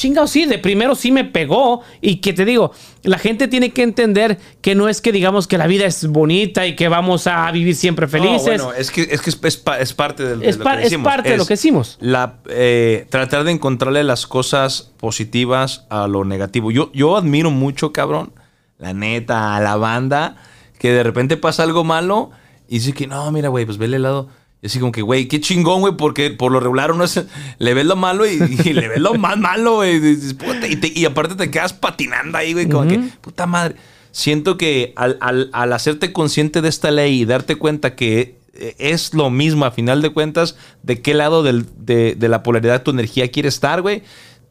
Chingado, 0.00 0.26
sí, 0.26 0.46
de 0.46 0.58
primero 0.58 0.94
sí 0.94 1.12
me 1.12 1.24
pegó. 1.24 1.82
Y 2.00 2.16
que 2.16 2.32
te 2.32 2.46
digo, 2.46 2.72
la 3.02 3.18
gente 3.18 3.48
tiene 3.48 3.70
que 3.70 3.82
entender 3.82 4.38
que 4.62 4.74
no 4.74 4.88
es 4.88 5.02
que 5.02 5.12
digamos 5.12 5.46
que 5.46 5.58
la 5.58 5.66
vida 5.66 5.84
es 5.84 6.06
bonita 6.06 6.66
y 6.66 6.74
que 6.74 6.88
vamos 6.88 7.26
a 7.26 7.50
vivir 7.52 7.76
siempre 7.76 8.06
No, 8.06 8.10
felices. 8.10 8.42
bueno, 8.44 8.72
es 8.72 8.90
que 8.90 9.02
es, 9.02 9.20
que 9.20 9.28
es, 9.28 9.38
es 9.44 9.56
pa- 9.58 9.78
es 9.78 9.92
parte 9.92 10.24
de 10.24 10.48
Es 10.48 10.56
lo 10.56 10.64
par- 10.64 10.78
que 10.78 10.84
es 10.84 10.90
decimos. 10.90 11.04
parte 11.06 11.30
de 11.30 11.36
lo 11.36 11.44
que. 11.46 11.56
La, 12.00 12.38
eh, 12.48 13.06
tratar 13.10 13.44
de 13.44 13.52
encontrarle 13.52 14.02
las 14.02 14.26
cosas 14.26 14.90
positivas 14.98 15.84
a 15.90 16.06
lo 16.08 16.24
negativo. 16.24 16.70
Yo, 16.70 16.90
yo 16.94 17.16
admiro 17.18 17.50
mucho, 17.50 17.92
cabrón, 17.92 18.32
la 18.78 18.94
neta, 18.94 19.54
a 19.56 19.60
la 19.60 19.76
banda, 19.76 20.36
que 20.78 20.92
de 20.92 21.02
repente 21.02 21.36
pasa 21.36 21.62
algo 21.62 21.84
malo 21.84 22.30
y 22.68 22.76
dice 22.78 22.94
que 22.94 23.06
no, 23.06 23.30
mira, 23.32 23.50
güey, 23.50 23.66
pues 23.66 23.76
vele 23.76 23.96
el 23.96 24.02
lado. 24.04 24.28
Y 24.62 24.66
así 24.66 24.78
como 24.78 24.92
que, 24.92 25.00
güey, 25.02 25.26
qué 25.26 25.40
chingón, 25.40 25.80
güey, 25.80 25.96
porque 25.96 26.30
por 26.30 26.52
lo 26.52 26.60
regular 26.60 26.92
uno 26.92 27.04
es- 27.04 27.24
le 27.58 27.74
ves 27.74 27.86
lo 27.86 27.96
malo 27.96 28.26
y, 28.26 28.32
y 28.64 28.72
le 28.74 28.88
ves 28.88 29.00
lo 29.00 29.14
más 29.14 29.38
malo, 29.38 29.76
güey. 29.76 29.96
Y, 29.96 31.00
y 31.00 31.04
aparte 31.06 31.34
te 31.34 31.50
quedas 31.50 31.72
patinando 31.72 32.36
ahí, 32.36 32.52
güey, 32.52 32.68
como 32.68 32.86
que, 32.86 32.98
puta 33.20 33.46
madre. 33.46 33.76
Siento 34.12 34.58
que 34.58 34.92
al, 34.96 35.16
al- 35.20 35.50
al 35.52 35.72
hacerte 35.72 36.12
consciente 36.12 36.60
de 36.62 36.68
esta 36.68 36.90
ley 36.90 37.20
y 37.22 37.24
darte 37.24 37.56
cuenta 37.56 37.94
que 37.94 38.36
eh, 38.54 38.74
es 38.78 39.14
lo 39.14 39.30
mismo 39.30 39.64
a 39.64 39.70
final 39.70 40.02
de 40.02 40.10
cuentas 40.10 40.56
de 40.82 41.00
qué 41.00 41.14
lado 41.14 41.42
del- 41.42 41.64
de, 41.78 42.14
de 42.16 42.28
la 42.28 42.42
polaridad 42.42 42.82
tu 42.82 42.90
energía 42.90 43.30
quiere 43.30 43.48
estar, 43.48 43.80
güey. 43.82 44.02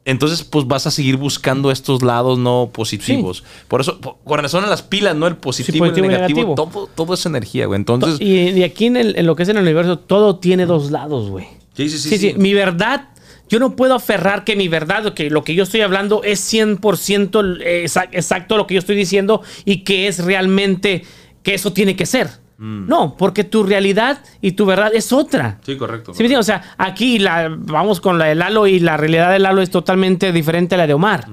Entonces, 0.10 0.44
pues 0.44 0.66
vas 0.68 0.88
a 0.88 0.92
seguir 0.92 1.18
buscando 1.18 1.72
estos 1.72 2.02
lados 2.02 2.38
no 2.40 2.70
positivos. 2.74 3.44
Por 3.68 3.82
eso, 3.82 4.00
por- 4.02 4.16
con 4.24 4.40
razón 4.40 4.64
a 4.64 4.68
las 4.68 4.82
pilas, 4.82 5.16
¿no? 5.16 5.28
El 5.28 5.38
positivo, 5.38 5.86
positivo 5.86 5.86
y 5.86 5.90
y 5.90 6.06
el 6.06 6.12
negativo, 6.12 6.40
negativo. 6.50 6.56
Todo, 6.56 6.90
todo 6.96 7.14
es 7.14 7.26
energía, 7.26 7.66
güey. 7.68 7.78
Entonces, 7.78 8.20
y, 8.20 8.50
y 8.50 8.64
aquí 8.64 8.86
en, 8.88 8.98
el- 8.98 9.18
en 9.18 9.26
lo 9.26 9.36
que 9.36 9.44
es 9.44 9.50
en 9.50 9.58
el 9.58 9.64
universo, 9.64 10.00
todo 10.00 10.38
tiene 10.40 10.66
dos 10.66 10.92
lados, 10.92 11.30
güey. 11.30 11.46
sí, 11.74 11.90
sí, 11.90 11.98
sí. 12.00 12.10
Sí, 12.10 12.18
sí, 12.18 12.30
sí. 12.32 12.34
mi 12.38 12.54
verdad, 12.54 13.10
yo 13.50 13.60
no 13.60 13.76
puedo 13.76 13.94
aferrar 13.96 14.44
que 14.44 14.56
mi 14.56 14.68
verdad, 14.68 15.14
que 15.14 15.30
lo 15.30 15.44
que 15.44 15.56
yo 15.56 15.64
estoy 15.64 15.82
hablando 15.82 16.24
es 16.24 16.40
100% 16.54 17.42
exa- 17.64 18.10
exacto 18.12 18.58
lo 18.58 18.68
que 18.68 18.76
yo 18.76 18.80
estoy 18.80 18.96
diciendo 18.96 19.42
y 19.66 19.84
que 19.84 20.08
es 20.08 20.24
realmente 20.24 21.04
que 21.44 21.54
eso 21.54 21.74
tiene 21.74 21.96
que 21.96 22.06
ser. 22.06 22.30
Mm. 22.60 22.88
No, 22.88 23.16
porque 23.16 23.46
tu 23.46 23.64
realidad 23.64 24.20
y 24.42 24.52
tu 24.52 24.66
verdad 24.66 24.92
es 24.94 25.14
otra. 25.14 25.60
Sí, 25.66 25.78
correcto. 25.78 26.14
¿Sí 26.14 26.22
me 26.22 26.26
entiendes? 26.26 26.46
O 26.46 26.52
sea, 26.52 26.76
aquí 26.78 27.18
la, 27.18 27.48
vamos 27.58 28.02
con 28.02 28.20
la 28.20 28.26
de 28.26 28.36
Lalo 28.36 28.68
y 28.68 28.80
la 28.82 28.98
realidad 28.98 29.32
de 29.32 29.40
Lalo 29.40 29.62
es 29.62 29.72
totalmente 29.72 30.34
diferente 30.34 30.76
a 30.76 30.78
la 30.78 30.86
de 30.86 30.94
Omar. 30.94 31.26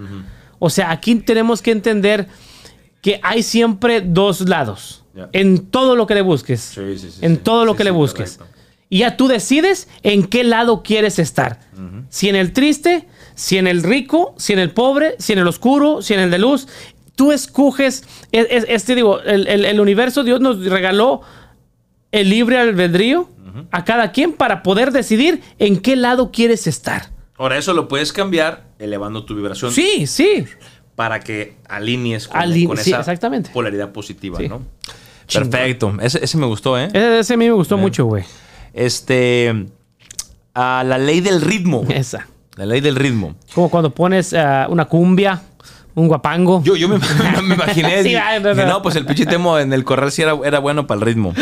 O 0.61 0.71
sea, 0.71 0.93
aquí 0.93 1.17
tenemos 1.17 1.63
que 1.63 1.73
entender 1.73 2.29
que 3.03 3.19
hay 3.25 3.43
siempre 3.43 4.01
dos 4.01 4.49
lados 4.49 5.05
en 5.33 5.67
todo 5.67 5.97
lo 5.97 6.07
que 6.07 6.15
le 6.15 6.23
busques. 6.23 6.61
Sí, 6.61 6.97
sí, 6.97 7.11
sí, 7.11 7.19
en 7.23 7.39
todo 7.39 7.65
lo 7.65 7.75
que 7.75 7.83
le 7.83 7.91
busques. 7.91 8.37
correcto. 8.37 8.57
Y 8.89 8.99
ya 8.99 9.17
tú 9.17 9.27
decides 9.27 9.89
en 10.05 10.25
qué 10.27 10.45
lado 10.45 10.83
quieres 10.83 11.19
estar. 11.19 11.59
Si 12.09 12.29
en 12.29 12.37
el 12.37 12.53
triste, 12.53 13.09
si 13.35 13.59
en 13.59 13.67
el 13.67 13.83
rico, 13.83 14.35
si 14.39 14.53
en 14.53 14.61
el 14.61 14.71
pobre, 14.71 15.17
si 15.19 15.33
en 15.33 15.41
el 15.41 15.49
oscuro, 15.49 16.03
si 16.03 16.15
en 16.15 16.21
el 16.21 16.31
de 16.31 16.39
luz. 16.39 16.69
Tú 17.17 17.33
escoges, 17.33 18.05
es- 18.31 18.47
es- 18.51 18.67
este 18.69 18.95
digo, 18.95 19.21
el, 19.23 19.49
el- 19.49 19.65
el 19.65 19.81
universo, 19.81 20.23
Dios 20.23 20.41
nos 20.41 20.65
regaló 20.65 21.23
el 22.13 22.31
libre 22.31 22.59
albedrío 22.59 23.29
a 23.73 23.85
cada 23.85 24.13
quien 24.13 24.33
para 24.35 24.63
poder 24.63 24.93
decidir 24.93 25.43
en 25.59 25.79
qué 25.79 25.97
lado 25.97 26.31
quieres 26.31 26.67
estar. 26.69 27.11
Ahora, 27.39 27.59
eso 27.59 27.73
lo 27.75 27.89
puedes 27.89 28.13
cambiar 28.13 28.69
elevando 28.79 29.25
tu 29.25 29.35
vibración 29.35 29.73
Sí, 29.73 30.07
sí. 30.07 30.45
para 30.95 31.21
que 31.21 31.57
alinees 31.69 32.29
con, 32.29 32.39
Ali- 32.41 32.67
con 32.67 32.77
sí, 32.77 32.91
esa 32.91 33.01
exactamente. 33.01 33.51
polaridad 33.53 33.93
positiva, 33.93 34.39
Sí. 34.39 34.49
¿no? 34.49 34.63
Perfecto. 35.33 35.93
Ese, 36.01 36.23
ese 36.25 36.39
me 36.39 36.47
gustó, 36.47 36.79
¿eh? 36.79 36.87
Ese, 36.93 37.19
ese 37.19 37.35
a 37.35 37.37
mí 37.37 37.47
me 37.47 37.53
gustó 37.53 37.77
mucho, 37.77 38.05
güey. 38.05 38.25
Este. 38.73 39.67
a 40.55 40.85
la 40.87 40.99
ley 40.99 41.21
del 41.21 41.41
ritmo. 41.41 41.85
Esa. 41.89 42.29
La 42.57 42.65
ley 42.67 42.81
del 42.81 42.97
ritmo. 42.97 43.35
Como 43.55 43.71
cuando 43.71 43.91
pones 43.91 44.33
ah, 44.33 44.67
una 44.71 44.85
cumbia, 44.87 45.43
un 45.97 46.09
guapango. 46.09 46.63
Yo, 46.63 46.77
yo 46.77 46.89
me, 46.89 46.99
me 47.43 47.55
imaginé. 47.55 48.05
Sí, 48.05 48.15
no, 48.43 48.55
no. 48.55 48.67
no, 48.67 48.83
pues 48.83 48.95
el 48.95 49.05
pinche 49.05 49.27
temo 49.27 49.59
en 49.59 49.73
el 49.73 49.83
corral 49.83 50.13
sí 50.13 50.23
era, 50.23 50.39
era 50.45 50.61
bueno 50.61 50.87
para 50.87 51.01
el 51.01 51.07
ritmo. 51.07 51.35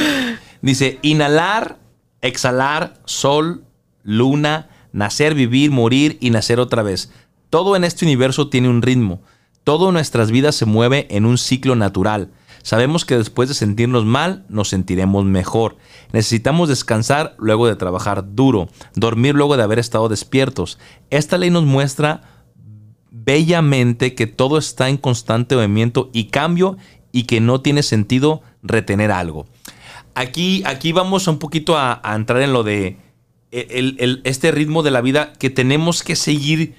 Dice: 0.63 0.99
inhalar, 1.03 1.77
exhalar, 2.23 2.95
sol, 3.05 3.65
luna, 4.03 4.71
nacer, 4.93 5.35
vivir, 5.35 5.71
morir 5.71 6.17
y 6.21 6.31
nacer 6.31 6.61
otra 6.61 6.83
vez. 6.83 7.13
Todo 7.51 7.77
en 7.77 7.85
este 7.85 8.05
universo 8.05 8.49
tiene 8.49 8.69
un 8.69 8.81
ritmo. 8.81 9.21
Todo 9.65 9.93
nuestras 9.93 10.31
vidas 10.31 10.55
se 10.55 10.67
mueve 10.67 11.07
en 11.11 11.27
un 11.27 11.37
ciclo 11.37 11.75
natural. 11.75 12.31
Sabemos 12.63 13.05
que 13.05 13.19
después 13.19 13.49
de 13.49 13.55
sentirnos 13.55 14.05
mal, 14.05 14.47
nos 14.49 14.71
sentiremos 14.71 15.25
mejor. 15.25 15.77
Necesitamos 16.13 16.69
descansar 16.69 17.35
luego 17.39 17.67
de 17.67 17.77
trabajar 17.77 18.35
duro, 18.35 18.69
dormir 18.95 19.35
luego 19.35 19.57
de 19.57 19.63
haber 19.63 19.79
estado 19.79 20.09
despiertos. 20.09 20.79
Esta 21.11 21.39
ley 21.39 21.51
nos 21.51 21.65
muestra 21.65 22.23
bellamente 23.17 24.15
que 24.17 24.27
todo 24.27 24.59
está 24.59 24.89
en 24.89 24.97
constante 24.97 25.55
movimiento 25.55 26.11
y 26.13 26.25
cambio 26.25 26.77
y 27.13 27.23
que 27.25 27.41
no 27.41 27.61
tiene 27.61 27.85
sentido 27.85 28.43
retener 28.63 29.13
algo. 29.13 29.47
Aquí, 30.17 30.63
aquí 30.67 30.91
vamos 30.93 31.29
un 31.29 31.39
poquito 31.39 31.79
a, 31.79 32.01
a 32.03 32.17
entrar 32.17 32.43
en 32.43 32.53
lo 32.53 32.65
de 32.65 32.99
el- 33.53 33.97
el- 34.01 34.21
este 34.25 34.51
ritmo 34.51 34.83
de 34.83 34.91
la 34.91 35.01
vida 35.01 35.33
que 35.35 35.49
tenemos 35.49 36.03
que 36.03 36.17
seguir 36.17 36.75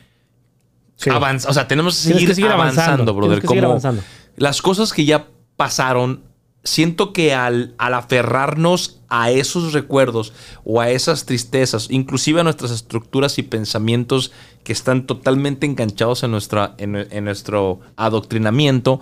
Sí. 0.97 1.09
avanzando. 1.09 1.51
O 1.51 1.53
sea, 1.53 1.67
tenemos 1.69 1.95
que 1.95 2.13
seguir, 2.13 2.27
que 2.27 2.35
seguir 2.35 2.51
avanzando, 2.51 2.81
avanzando, 2.83 3.13
brother. 3.13 3.39
que 3.41 3.47
seguir 3.47 3.61
Como 3.63 3.71
avanzando. 3.71 4.03
las 4.35 4.61
cosas 4.61 4.91
que 4.91 5.05
ya 5.05 5.27
pasaron, 5.55 6.21
siento 6.65 7.13
que 7.13 7.33
al, 7.33 7.73
aferrarnos 7.77 8.99
a 9.07 9.31
esos 9.31 9.71
recuerdos 9.71 10.33
o 10.65 10.81
a 10.81 10.89
esas 10.89 11.25
tristezas, 11.25 11.87
inclusive 11.89 12.41
a 12.41 12.43
nuestras 12.43 12.71
estructuras 12.71 13.37
y 13.37 13.43
pensamientos 13.43 14.31
que 14.63 14.73
están 14.73 15.05
totalmente 15.05 15.65
enganchados 15.65 16.23
en, 16.23 16.31
nuestra, 16.31 16.75
en 16.77 17.23
nuestro 17.23 17.79
adoctrinamiento, 17.95 18.99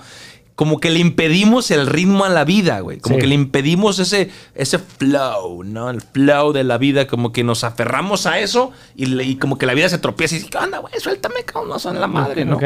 como 0.55 0.79
que 0.79 0.91
le 0.91 0.99
impedimos 0.99 1.71
el 1.71 1.87
ritmo 1.87 2.25
a 2.25 2.29
la 2.29 2.43
vida, 2.45 2.79
güey. 2.81 2.99
Como 2.99 3.15
Sí. 3.15 3.21
que 3.21 3.27
le 3.27 3.33
impedimos 3.35 3.97
ese, 3.99 4.29
ese 4.53 4.77
flow, 4.79 5.63
¿no? 5.63 5.89
El 5.89 6.01
flow 6.01 6.53
de 6.53 6.63
la 6.63 6.77
vida, 6.77 7.07
como 7.07 7.31
que 7.31 7.43
nos 7.43 7.63
aferramos 7.63 8.25
a 8.27 8.37
eso 8.39 8.71
y, 8.95 9.07
le- 9.07 9.23
y 9.23 9.35
como 9.37 9.57
que 9.57 9.65
la 9.65 9.73
vida 9.73 9.89
se 9.89 9.97
tropieza 9.97 10.35
y 10.35 10.39
dice, 10.39 10.49
¿qué 10.51 10.57
onda, 10.59 10.77
güey? 10.79 10.93
Suéltame, 10.99 11.43
cabrón, 11.43 11.69
no 11.69 11.79
son 11.79 11.99
la 11.99 12.07
madre, 12.07 12.45
¿no? 12.45 12.57
Ok. 12.57 12.63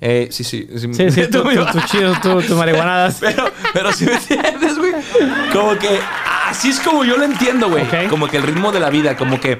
Eh, 0.00 0.28
sí, 0.30 0.44
sí. 0.44 0.66
Sí, 0.76 0.92
Sí, 0.94 1.10
sí, 1.10 1.22
tú, 1.30 1.42
tú, 1.42 1.66
tú 1.72 1.78
chido, 1.90 2.14
tú, 2.22 2.40
tu 2.42 2.54
marihuanadas. 2.56 3.16
pero, 3.20 3.50
pero 3.74 3.92
si 3.92 4.06
me 4.06 4.14
entiendes, 4.14 4.78
güey. 4.78 4.92
Como 5.52 5.74
que 5.78 5.88
así 6.48 6.68
es 6.70 6.80
como 6.80 7.04
yo 7.04 7.16
lo 7.18 7.24
entiendo, 7.24 7.68
güey. 7.70 7.84
Como 8.08 8.28
que 8.28 8.38
el 8.38 8.42
ritmo 8.44 8.72
de 8.72 8.80
la 8.80 8.88
vida, 8.90 9.16
como 9.16 9.40
que 9.40 9.58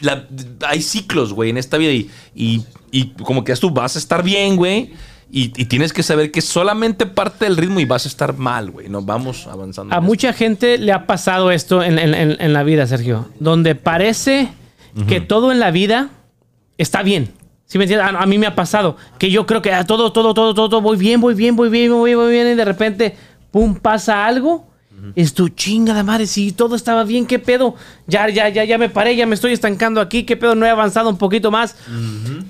la- 0.00 0.26
hay 0.66 0.82
ciclos, 0.82 1.32
güey, 1.32 1.50
en 1.50 1.58
esta 1.58 1.78
vida 1.78 1.90
y, 1.92 2.10
y, 2.34 2.64
y 2.92 3.10
como 3.24 3.42
que 3.44 3.54
tú 3.56 3.70
vas 3.70 3.96
a 3.96 3.98
estar 3.98 4.22
bien, 4.22 4.56
güey. 4.56 4.92
Y, 5.34 5.44
y 5.56 5.64
tienes 5.64 5.94
que 5.94 6.02
saber 6.02 6.30
que 6.30 6.42
solamente 6.42 7.06
parte 7.06 7.46
del 7.46 7.56
ritmo 7.56 7.80
y 7.80 7.86
vas 7.86 8.04
a 8.04 8.08
estar 8.08 8.36
mal, 8.36 8.70
güey. 8.70 8.90
No 8.90 9.00
vamos 9.00 9.46
avanzando. 9.46 9.94
A 9.94 10.00
mucha 10.00 10.34
gente 10.34 10.76
le 10.76 10.92
ha 10.92 11.06
pasado 11.06 11.50
esto 11.50 11.82
en, 11.82 11.98
en- 11.98 12.12
en- 12.14 12.36
en 12.38 12.52
la 12.52 12.62
vida, 12.64 12.86
Sergio, 12.86 13.30
donde 13.40 13.74
parece 13.74 14.48
que 15.08 15.22
todo 15.22 15.50
en 15.50 15.58
la 15.58 15.70
vida 15.70 16.10
está 16.76 17.02
bien. 17.02 17.30
¿Sí 17.64 17.78
me 17.78 17.84
entiendes? 17.84 18.06
A, 18.14 18.18
a 18.22 18.26
mí 18.26 18.36
me 18.36 18.46
ha 18.46 18.54
pasado 18.54 18.98
que 19.18 19.30
yo 19.30 19.46
creo 19.46 19.62
que 19.62 19.72
ah, 19.72 19.84
todo, 19.86 20.12
todo, 20.12 20.34
todo, 20.34 20.52
todo, 20.52 20.68
todo, 20.68 20.82
voy 20.82 20.98
bien, 20.98 21.18
voy 21.22 21.32
bien, 21.34 21.56
voy 21.56 21.70
bien, 21.70 21.90
voy 21.90 22.10
bien, 22.10 22.18
voy 22.18 22.30
bien, 22.30 22.48
y 22.48 22.54
de 22.54 22.64
repente, 22.66 23.16
pum, 23.50 23.74
pasa 23.76 24.26
algo. 24.26 24.68
Es 25.16 25.32
tu 25.34 25.48
chinga 25.48 25.94
de 25.94 26.02
madre, 26.04 26.26
si 26.26 26.52
todo 26.52 26.76
estaba 26.76 27.02
bien, 27.04 27.26
¿qué 27.26 27.38
pedo? 27.40 27.74
Ya, 28.06 28.28
ya, 28.28 28.48
ya, 28.50 28.62
ya 28.64 28.76
me 28.78 28.88
paré, 28.90 29.16
ya 29.16 29.26
me 29.26 29.34
estoy 29.34 29.52
estancando 29.52 30.00
aquí, 30.00 30.22
¿qué 30.24 30.36
pedo? 30.36 30.54
No 30.54 30.64
he 30.66 30.70
avanzado 30.70 31.08
un 31.08 31.16
poquito 31.18 31.50
más. 31.50 31.74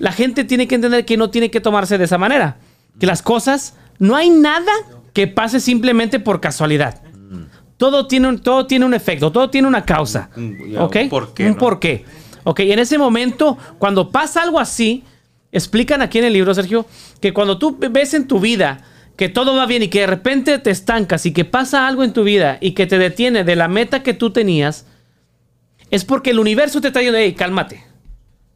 La 0.01 0.11
gente 0.12 0.43
tiene 0.45 0.66
que 0.68 0.74
entender 0.74 1.05
que 1.07 1.16
no 1.16 1.30
tiene 1.30 1.51
que 1.51 1.61
tomarse 1.61 1.97
de 1.97 2.05
esa 2.05 2.18
manera. 2.18 2.57
Que 3.03 3.07
las 3.09 3.20
cosas, 3.20 3.74
no 3.98 4.14
hay 4.14 4.30
nada 4.30 4.70
que 5.12 5.26
pase 5.26 5.59
simplemente 5.59 6.20
por 6.20 6.40
casualidad. 6.40 7.03
Todo 7.76 8.07
tiene, 8.07 8.28
un, 8.28 8.38
todo 8.38 8.68
tiene 8.68 8.84
un 8.84 8.94
efecto, 8.94 9.32
todo 9.32 9.50
tiene 9.50 9.66
una 9.66 9.84
causa. 9.84 10.30
Un- 10.36 10.70
ya, 10.70 10.84
¿Ok? 10.84 10.96
un 11.03 11.09
porqué, 11.09 11.46
Un 11.46 11.53
¿no? 11.55 11.59
porqué. 11.59 12.05
Ok, 12.44 12.61
en 12.61 12.78
ese 12.78 12.98
momento, 12.98 13.59
cuando 13.80 14.12
pasa 14.12 14.40
algo 14.44 14.61
así, 14.61 15.03
explican 15.50 16.00
aquí 16.00 16.18
en 16.20 16.26
el 16.26 16.32
libro, 16.32 16.55
Sergio, 16.55 16.86
que 17.20 17.32
cuando 17.34 17.59
tú 17.59 17.76
ves 17.90 18.14
en 18.14 18.28
tu 18.28 18.38
vida 18.38 18.84
que 19.16 19.28
todo 19.28 19.57
va 19.57 19.66
bien 19.66 19.82
y 19.82 19.88
que 19.88 20.03
de 20.03 20.07
repente 20.07 20.61
te 20.61 20.70
estancas 20.70 21.26
y 21.26 21.32
que 21.32 21.44
pasa 21.44 21.88
algo 21.88 22.05
en 22.05 22.12
tu 22.12 22.22
vida 22.22 22.59
y 22.61 22.70
que 22.70 22.86
te 22.86 22.98
detiene 22.98 23.42
de 23.42 23.57
la 23.57 23.66
meta 23.66 24.05
que 24.05 24.14
tú 24.14 24.30
tenías, 24.30 24.86
es 25.90 26.05
porque 26.05 26.30
el 26.30 26.38
universo 26.38 26.80
te 26.80 26.86
está 26.86 27.00
diciendo, 27.00 27.18
hey, 27.20 27.34
cálmate. 27.34 27.84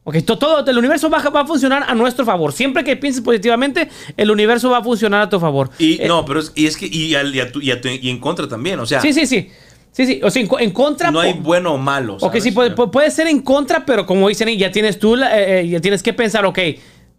Ok, 0.09 0.23
to- 0.23 0.37
todo, 0.37 0.65
el 0.65 0.77
universo 0.77 1.09
va, 1.09 1.19
va 1.29 1.41
a 1.41 1.45
funcionar 1.45 1.83
a 1.85 1.93
nuestro 1.93 2.23
favor. 2.23 2.53
Siempre 2.53 2.81
que 2.85 2.95
pienses 2.95 3.21
positivamente, 3.21 3.89
el 4.15 4.31
universo 4.31 4.69
va 4.69 4.77
a 4.77 4.81
funcionar 4.81 5.23
a 5.23 5.29
tu 5.29 5.37
favor. 5.37 5.69
Y 5.79 6.01
Eh, 6.01 6.07
no, 6.07 6.23
pero 6.23 6.39
es, 6.39 6.53
y 6.55 6.65
es 6.65 6.77
que 6.77 6.85
y, 6.85 7.07
y 7.13 7.15
a 7.15 7.51
tu- 7.51 7.59
y 7.59 7.71
a 7.71 7.81
tu- 7.81 7.89
y 7.89 8.09
en 8.09 8.17
contra 8.19 8.47
también, 8.47 8.79
o 8.79 8.85
sea, 8.85 9.01
Sí, 9.01 9.11
sí, 9.11 9.27
sí. 9.27 9.49
Sí, 9.91 10.05
sí. 10.05 10.21
O 10.23 10.29
sea, 10.31 10.41
en, 10.43 10.49
en 10.59 10.71
contra. 10.71 11.11
no 11.11 11.19
hay 11.19 11.33
bueno 11.33 11.73
o 11.73 11.77
malo. 11.77 12.13
Ok, 12.15 12.21
¿sabes? 12.21 12.43
sí, 12.43 12.51
puede, 12.51 12.73
pu- 12.73 12.89
puede 12.89 13.11
ser 13.11 13.27
en 13.27 13.41
contra, 13.41 13.85
pero 13.85 14.05
como 14.05 14.29
dicen, 14.29 14.47
ya 14.57 14.71
tienes 14.71 14.97
tú, 14.97 15.17
eh, 15.17 15.59
eh, 15.61 15.67
ya 15.67 15.81
tienes 15.81 16.01
que 16.01 16.13
pensar, 16.13 16.45
ok, 16.45 16.59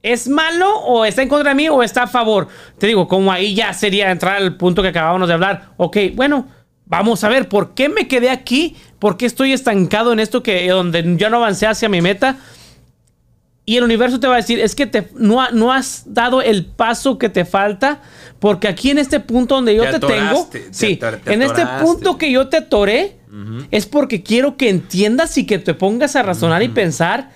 ¿es 0.02 0.26
malo 0.26 0.78
o 0.78 1.04
está 1.04 1.20
en 1.20 1.28
contra 1.28 1.50
de 1.50 1.56
mí 1.56 1.68
o 1.68 1.82
está 1.82 2.04
a 2.04 2.06
favor? 2.06 2.48
Te 2.78 2.86
digo, 2.86 3.06
como 3.06 3.30
ahí 3.30 3.54
ya 3.54 3.74
sería 3.74 4.10
entrar 4.10 4.36
al 4.36 4.56
punto 4.56 4.80
que 4.80 4.88
acabábamos 4.88 5.28
de 5.28 5.34
hablar. 5.34 5.72
Ok, 5.76 5.98
bueno, 6.14 6.48
vamos 6.86 7.22
a 7.22 7.28
ver, 7.28 7.50
¿por 7.50 7.74
qué 7.74 7.90
me 7.90 8.08
quedé 8.08 8.30
aquí? 8.30 8.76
¿Por 8.98 9.18
qué 9.18 9.26
estoy 9.26 9.52
estancado 9.52 10.14
en 10.14 10.20
esto 10.20 10.42
que 10.42 10.66
donde 10.70 11.04
ya 11.18 11.28
no 11.28 11.36
avancé 11.36 11.66
hacia 11.66 11.90
mi 11.90 12.00
meta? 12.00 12.36
Y 13.68 13.76
el 13.76 13.84
universo 13.84 14.18
te 14.18 14.26
va 14.26 14.32
a 14.32 14.36
decir, 14.38 14.58
es 14.60 14.74
que 14.74 14.86
te, 14.86 15.10
no, 15.14 15.42
ha- 15.42 15.50
no 15.50 15.70
has 15.74 16.04
dado 16.06 16.40
el 16.40 16.64
paso 16.64 17.18
que 17.18 17.28
te 17.28 17.44
falta, 17.44 18.00
porque 18.38 18.66
aquí 18.66 18.88
en 18.90 18.96
este 18.96 19.20
punto 19.20 19.56
donde 19.56 19.76
yo 19.76 19.82
Te 19.84 20.00
te, 20.00 20.06
tengo, 20.06 20.48
te 20.50 20.68
sí, 20.72 20.96
te 20.96 21.34
en 21.34 21.42
este 21.42 21.66
punto 21.82 22.16
que 22.16 22.32
yo 22.32 22.48
te 22.48 22.56
atoré, 22.56 23.18
es 23.70 23.84
porque 23.84 24.22
quiero 24.22 24.56
que 24.56 24.70
entiendas 24.70 25.36
y 25.36 25.44
que 25.44 25.58
te 25.58 25.74
pongas 25.74 26.16
a 26.16 26.22
razonar 26.22 26.62
y 26.62 26.68
pensar 26.68 27.30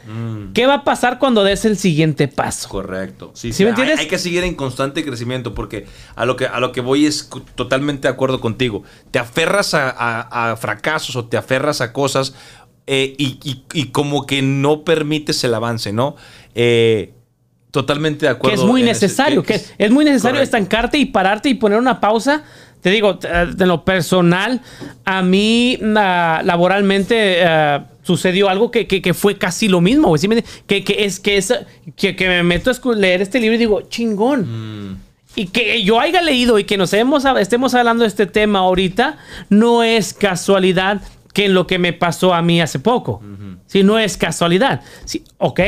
qué 0.55 0.64
va 0.64 0.74
a 0.76 0.85
pasar 0.85 1.18
cuando 1.18 1.45
des 1.45 1.66
el 1.66 1.76
siguiente 1.76 2.28
paso. 2.28 2.66
Correcto. 2.70 3.33
Sí, 3.35 3.49
¿Sí 3.49 3.59
sí, 3.59 3.62
me 3.64 3.68
hay- 3.68 3.70
entiendes? 3.72 3.99
Hay, 4.01 4.07
que 4.09 4.18
seguir 4.18 4.43
en 4.45 4.55
constante 4.55 5.05
crecimiento 5.05 5.55
porque 5.55 5.87
a 6.16 6.24
lo 6.24 6.37
que, 6.37 6.47
a 6.47 6.61
lo 6.61 6.72
que 6.72 6.80
voy 6.80 7.05
es 7.05 7.28
totalmente 7.57 8.09
de 8.09 8.14
acuerdo 8.14 8.41
contigo. 8.41 8.85
Te 9.11 9.18
aferras 9.18 9.74
a, 9.74 9.91
a- 9.91 10.53
a 10.53 10.57
fracasos 10.57 11.14
o 11.14 11.26
te 11.26 11.37
aferras 11.37 11.83
a 11.83 11.93
cosas 11.93 12.33
eh, 12.87 13.14
y, 13.18 13.39
y- 13.45 13.62
y 13.72 13.85
como 13.87 14.26
que 14.26 14.43
no 14.43 14.85
permites 14.85 15.43
el 15.45 15.55
avance, 15.55 15.93
¿no? 15.93 16.16
Eh, 16.55 17.12
totalmente 17.70 18.26
de 18.26 18.33
Que 18.33 18.37
acuerdo. 18.37 18.62
es 18.62 18.68
muy 18.68 18.83
en 18.83 18.89
ese- 18.89 19.07
necesario, 19.07 19.43
que 19.43 19.61
es 19.78 19.91
muy 19.91 20.05
necesario 20.05 20.37
Correcto. 20.37 20.57
estancarte 20.57 20.99
y 20.99 21.07
pararte 21.07 21.49
y 21.49 21.55
poner 21.55 21.78
una 21.78 22.01
pausa. 22.01 22.43
Te 22.83 22.91
digo, 22.91 23.18
t- 23.18 23.28
eh, 23.30 23.47
de 23.55 23.66
lo 23.66 23.85
personal, 23.85 24.61
a 25.05 25.22
mí 25.22 25.78
ah, 25.97 26.43
laboralmente 26.45 27.43
sucedió 28.03 28.49
algo 28.49 28.70
que, 28.72 28.87
que- 28.89 29.01
que 29.01 29.14
fue 29.14 29.39
casi 29.39 29.68
lo 29.68 29.80
mismo, 29.80 30.12
que, 30.66 30.83
que 30.83 31.05
es 31.05 31.20
que, 31.20 31.37
es, 31.37 31.55
que, 31.97 32.16
que 32.16 32.28
me 32.28 32.43
meto 32.43 32.70
a 32.72 32.95
leer 32.97 33.22
este 33.22 33.39
libro 33.41 33.55
y 33.55 33.59
digo, 33.59 33.83
chingón. 33.83 34.99
Y 35.35 35.47
que 35.47 35.83
yo 35.83 35.99
haya 35.99 36.20
leído 36.20 36.59
y 36.59 36.64
que 36.64 36.76
nos 36.76 36.93
hemos, 36.93 37.24
estemos 37.41 37.72
hablando 37.74 38.03
de 38.03 38.09
este 38.09 38.26
tema 38.26 38.59
ahorita, 38.59 39.16
no 39.49 39.83
es 39.83 40.12
casualidad 40.12 41.01
que 41.33 41.47
en 41.47 41.55
lo 41.55 41.66
que 41.66 41.78
me 41.78 41.93
pasó 41.93 42.35
a 42.35 42.43
mí 42.43 42.61
hace 42.61 42.78
poco. 42.78 43.22
Si 43.66 43.83
no 43.83 43.99
es 43.99 44.16
casualidad. 44.16 44.83
Sí, 45.05 45.24
ok, 45.39 45.61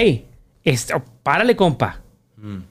este, 0.62 0.94
párale, 1.22 1.56
compa. 1.56 2.00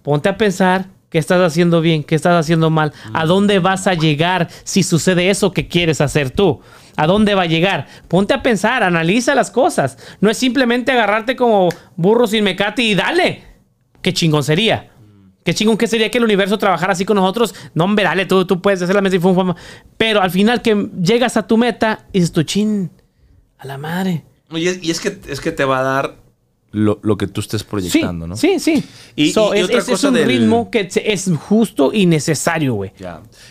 Ponte 0.04 0.30
a 0.30 0.38
pensar 0.38 0.86
qué 1.10 1.18
estás 1.18 1.42
haciendo 1.42 1.82
bien, 1.82 2.04
qué 2.04 2.16
estás 2.16 2.40
haciendo 2.40 2.70
mal, 2.70 2.94
a 3.14 3.26
dónde 3.26 3.60
vas 3.60 3.88
a 3.88 3.94
llegar 3.94 4.48
si 4.64 4.84
sucede 4.84 5.30
eso 5.30 5.52
que 5.52 5.68
quieres 5.68 6.02
hacer 6.02 6.32
tú. 6.32 6.62
¿A 6.96 7.08
dónde 7.08 7.34
va 7.34 7.44
a 7.44 7.48
llegar? 7.48 7.88
Ponte 8.08 8.34
a 8.34 8.44
pensar, 8.44 8.84
analiza 8.84 9.34
las 9.34 9.50
cosas. 9.50 9.98
No 10.22 10.30
es 10.30 10.38
simplemente 10.38 10.92
agarrarte 10.92 11.36
como 11.36 11.70
burro 11.96 12.28
sin 12.28 12.44
mecate 12.44 12.84
y 12.84 12.94
dale. 12.94 13.44
Qué 14.02 14.14
chingón 14.14 14.44
sería. 14.44 14.92
Qué 15.44 15.54
chingón 15.54 15.78
que 15.78 15.88
sería 15.88 16.10
que 16.10 16.18
el 16.20 16.24
universo 16.24 16.58
trabajara 16.58 16.94
así 16.94 17.04
con 17.06 17.16
nosotros. 17.16 17.54
No, 17.74 17.84
hombre, 17.84 18.06
dale, 18.06 18.26
tú, 18.26 18.46
tú 18.46 18.62
puedes 18.62 18.82
hacer 18.82 18.96
la 18.96 19.02
mesa 19.02 19.18
y 19.18 19.20
fum, 19.20 19.36
fum. 19.36 19.54
Pero 19.98 20.22
al 20.22 20.32
final 20.32 20.62
que 20.62 20.90
llegas 21.02 21.36
a 21.38 21.46
tu 21.48 21.58
meta 21.58 22.06
y 22.14 22.20
dices 22.20 22.32
tu 22.32 22.44
chin, 22.44 22.90
a 23.58 23.66
la 23.68 23.78
madre. 23.78 24.24
Y 24.52 24.68
es, 24.68 24.84
y 24.84 24.92
es 24.92 25.00
que, 25.00 25.18
es 25.28 25.42
que 25.42 25.52
te 25.52 25.66
va 25.66 25.80
a 25.80 25.84
dar 25.84 26.16
lo, 26.72 27.00
lo 27.04 27.18
que 27.18 27.28
tú 27.28 27.42
estés 27.42 27.62
Sí, 27.62 27.68
proyectando, 27.70 28.26
¿no? 28.26 28.36
sí, 28.38 28.60
sí. 28.60 28.84
Y- 29.16 29.32
So, 29.32 29.54
y- 29.54 29.58
y 29.58 29.60
es, 29.60 29.66
otra 29.66 29.78
es- 29.80 29.84
es 29.86 29.90
cosa 29.92 30.08
un 30.10 30.14
del- 30.16 30.28
ritmo 30.28 30.72
que 30.72 30.90
es 31.06 31.32
justo 31.40 31.92
y 31.94 32.06
necesario, 32.06 32.74
güey. 32.76 32.92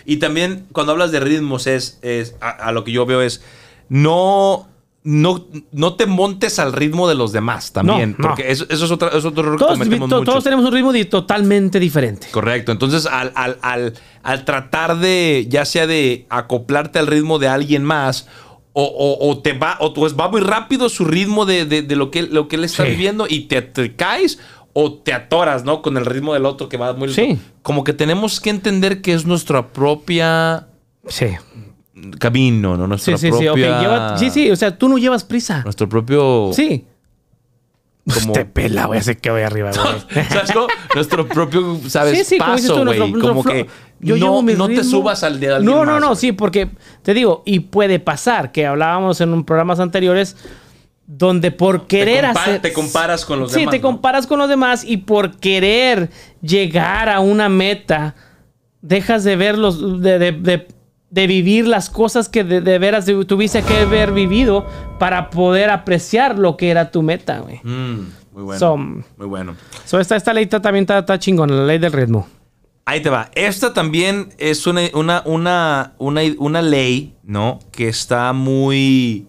Y 0.07 0.17
también 0.17 0.67
cuando 0.73 0.93
hablas 0.93 1.13
de 1.13 1.21
ritmos 1.21 1.67
es, 1.67 1.99
es 2.03 2.35
a, 2.41 2.51
a 2.51 2.73
lo 2.73 2.85
que 2.85 2.93
yo 2.93 3.05
veo 3.07 3.21
es 3.23 3.43
no 3.89 4.69
no, 5.05 5.47
no 5.73 5.95
te 5.95 6.07
montes 6.07 6.59
al 6.61 6.73
ritmo 6.73 7.09
de 7.09 7.15
los 7.17 7.33
demás 7.33 7.73
también, 7.73 8.13
No, 8.19 8.23
no. 8.23 8.29
porque 8.29 8.51
eso, 8.53 8.67
eso 8.69 8.85
es, 8.85 8.91
otra, 8.93 9.09
es 9.09 9.25
otro 9.25 9.43
error 9.43 9.57
que 9.59 9.65
Todos, 9.65 9.79
cometemos 9.79 10.09
to- 10.09 10.19
mucho. 10.21 10.31
todos 10.31 10.45
tenemos 10.45 10.65
un 10.65 10.73
ritmo 10.73 10.93
totalmente 11.11 11.81
diferente. 11.81 12.29
Correcto. 12.31 12.71
Entonces, 12.71 13.07
al, 13.07 13.33
al- 13.35 13.59
al- 13.63 13.95
al 14.23 14.45
tratar 14.45 14.99
de, 14.99 15.47
ya 15.49 15.65
sea 15.65 15.87
de 15.89 16.27
acoplarte 16.31 17.01
al 17.01 17.09
ritmo 17.09 17.39
de 17.41 17.49
alguien 17.49 17.83
más, 17.83 18.29
o, 18.75 18.85
o- 18.85 19.29
o 19.31 19.39
te 19.41 19.53
va, 19.55 19.77
o 19.81 19.93
pues 19.93 20.17
va 20.17 20.29
muy 20.29 20.41
rápido 20.41 20.89
su 20.89 21.05
ritmo 21.05 21.47
de, 21.47 21.65
de- 21.65 21.83
de 21.83 21.97
lo, 21.97 22.11
que, 22.13 22.23
lo 22.23 22.47
que 22.49 22.57
él 22.57 22.65
está 22.65 22.85
Sí. 22.85 22.91
viviendo 22.91 23.27
y 23.29 23.41
te, 23.49 23.61
te 23.61 23.97
caes 23.97 24.39
o 24.73 24.95
te 24.95 25.13
atoras, 25.13 25.65
¿no? 25.65 25.83
Con 25.83 25.97
el 25.99 26.07
ritmo 26.07 26.33
del 26.33 26.47
otro 26.47 26.69
que 26.69 26.77
va 26.79 26.93
muy 26.95 27.13
Sí. 27.13 27.39
Como 27.63 27.83
que 27.85 27.93
tenemos 27.93 28.41
que 28.41 28.51
entender 28.51 29.03
que 29.03 29.13
es 29.15 29.27
nuestra 29.27 29.73
propia 29.73 30.69
Sí. 31.09 31.27
Camino, 32.19 32.77
¿no? 32.77 32.87
Nuestra 32.87 33.17
Sí, 33.17 33.31
sí, 33.31 33.39
sí. 33.39 33.47
ok, 33.49 33.55
propia... 33.55 33.81
lleva- 33.81 34.19
sí, 34.19 34.31
sí. 34.31 34.51
O 34.51 34.57
sea, 34.57 34.77
tú 34.77 34.89
no 34.89 34.99
llevas 34.99 35.25
prisa. 35.25 35.63
Nuestro 35.65 35.89
propio... 35.89 36.51
Sí. 36.53 36.85
como 38.21 38.33
Te 38.35 38.45
pela, 38.45 38.87
güey, 38.87 39.01
sé 39.03 39.17
que 39.19 39.31
voy 39.31 39.43
arriba, 39.43 39.71
güey. 40.13 40.25
¿Sabes 40.27 40.53
cómo? 40.53 40.67
Nuestro 40.95 41.27
propio, 41.29 41.79
¿sabes? 41.89 42.19
Sí, 42.19 42.25
sí, 42.25 42.39
como 42.39 42.55
dices 42.57 42.71
paso, 42.71 42.81
tú, 42.85 42.87
güey. 42.87 43.13
Como 43.13 43.43
flow. 43.43 43.55
que 43.55 43.67
Yo 44.01 44.17
no, 44.17 44.43
no 44.43 44.69
te 44.69 44.83
subas 44.85 45.23
al 45.23 45.39
de 45.41 45.53
alguien 45.55 45.71
No, 45.73 45.85
no, 45.85 45.93
más, 45.93 46.01
no, 46.01 46.15
sí, 46.17 46.33
porque 46.33 46.71
te 47.03 47.15
digo, 47.15 47.43
y 47.47 47.61
puede 47.61 48.01
pasar 48.01 48.51
que 48.53 48.67
hablábamos 48.67 49.21
en 49.21 49.33
un 49.33 49.45
programas 49.45 49.79
anteriores 49.81 50.37
donde 51.07 51.51
por 51.51 51.87
querer 51.87 52.25
hacer. 52.25 52.61
te 52.63 52.73
comparas 52.73 53.25
con 53.25 53.39
los 53.41 53.53
sí, 53.53 53.61
demás, 53.61 53.71
te 53.73 53.79
¿no? 53.79 53.83
comparas 53.83 54.27
con 54.27 54.39
los 54.39 54.49
demás 54.49 54.83
y 54.85 54.99
por 54.99 55.37
querer 55.37 56.11
llegar 56.41 57.09
a 57.09 57.21
una 57.21 57.49
meta, 57.49 58.15
dejas 58.81 59.23
de 59.25 59.37
ver 59.37 59.59
los. 59.59 60.01
de, 60.03 60.19
de- 60.19 60.33
de- 60.33 60.69
de 61.13 61.27
vivir 61.27 61.67
las 61.69 61.91
cosas 61.91 62.29
que 62.31 62.43
de, 62.43 62.61
de 62.63 62.79
veras 62.79 63.05
tuviste 63.29 63.63
que 63.63 63.81
haber 63.81 64.13
vivido 64.13 64.67
para 64.99 65.29
poder 65.31 65.69
apreciar 65.71 66.39
lo 66.39 66.57
que 66.57 66.71
era 66.71 66.91
tu 66.91 67.03
meta, 67.03 67.39
güey. 67.41 67.61
Mm, 67.63 68.09
muy 68.33 68.43
bueno. 68.45 68.59
So- 68.59 68.77
muy 68.79 69.27
bueno. 69.29 69.55
So, 69.85 70.01
esta, 70.01 70.17
esta 70.17 70.33
ley 70.33 70.47
ta- 70.47 70.61
también 70.63 70.85
está, 70.85 70.99
está 70.99 71.19
chingona, 71.19 71.55
la 71.55 71.65
ley 71.67 71.79
del 71.79 71.93
ritmo. 71.93 72.27
Ahí 72.87 73.01
te 73.01 73.11
va. 73.11 73.31
Esta 73.35 73.75
también 73.75 74.31
es 74.39 74.67
una, 74.67 74.81
una, 74.95 75.23
una, 75.27 75.93
una, 75.99 76.23
una 76.39 76.63
ley, 76.63 77.15
¿no? 77.23 77.59
Que 77.71 77.89
está 77.89 78.33
muy 78.33 79.27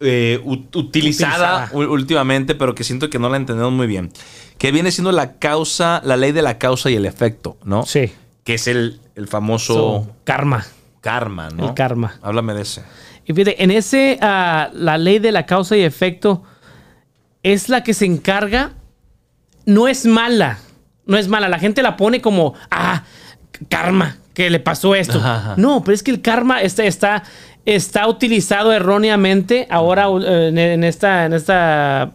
eh, 0.00 0.40
ut- 0.44 0.76
utilizada, 0.76 1.70
últimamente, 1.72 2.54
pero 2.54 2.74
que 2.74 2.84
siento 2.84 3.08
que 3.08 3.18
no 3.18 3.30
la 3.30 3.38
entendemos 3.38 3.72
muy 3.72 3.86
bien. 3.86 4.12
Que 4.58 4.72
viene 4.72 4.90
siendo 4.92 5.10
la 5.12 5.38
causa, 5.38 6.02
la 6.04 6.18
ley 6.18 6.32
de 6.32 6.42
la 6.42 6.58
causa 6.58 6.90
y 6.90 6.96
el 6.96 7.06
efecto, 7.06 7.56
¿no? 7.64 7.84
Sí. 7.86 8.12
Que 8.44 8.54
es 8.54 8.68
el, 8.68 9.00
el 9.14 9.26
famoso 9.26 9.74
So, 9.74 10.10
karma. 10.24 10.66
Karma, 11.08 11.48
¿no? 11.50 11.68
El 11.68 11.74
karma. 11.74 12.18
Háblame 12.22 12.54
de 12.54 12.62
ese. 12.62 12.82
Y 13.24 13.32
fíjate, 13.32 13.62
en 13.62 13.70
ese, 13.70 14.18
ah, 14.20 14.70
la 14.74 14.98
ley 14.98 15.18
de 15.18 15.32
la 15.32 15.46
causa 15.46 15.76
y 15.76 15.82
efecto 15.82 16.42
es 17.42 17.68
la 17.68 17.82
que 17.82 17.94
se 17.94 18.04
encarga, 18.04 18.72
no 19.64 19.88
es 19.88 20.06
mala, 20.06 20.58
no 21.06 21.16
es 21.16 21.28
mala. 21.28 21.48
La 21.48 21.58
gente 21.58 21.82
la 21.82 21.96
pone 21.96 22.20
como, 22.20 22.54
ah, 22.70 23.04
karma, 23.68 24.16
que 24.34 24.50
le 24.50 24.60
pasó 24.60 24.94
esto. 24.94 25.18
Ajá, 25.18 25.36
ajá. 25.36 25.54
No, 25.56 25.82
pero 25.82 25.94
es 25.94 26.02
que 26.02 26.10
el 26.10 26.20
karma 26.20 26.60
está, 26.62 26.84
está, 26.84 27.22
está 27.64 28.06
utilizado 28.06 28.72
erróneamente 28.72 29.66
ahora 29.70 30.08
eh, 30.08 30.48
en, 30.48 30.58
en 30.58 30.84
esta, 30.84 31.24
en 31.24 31.32
esta, 31.32 32.12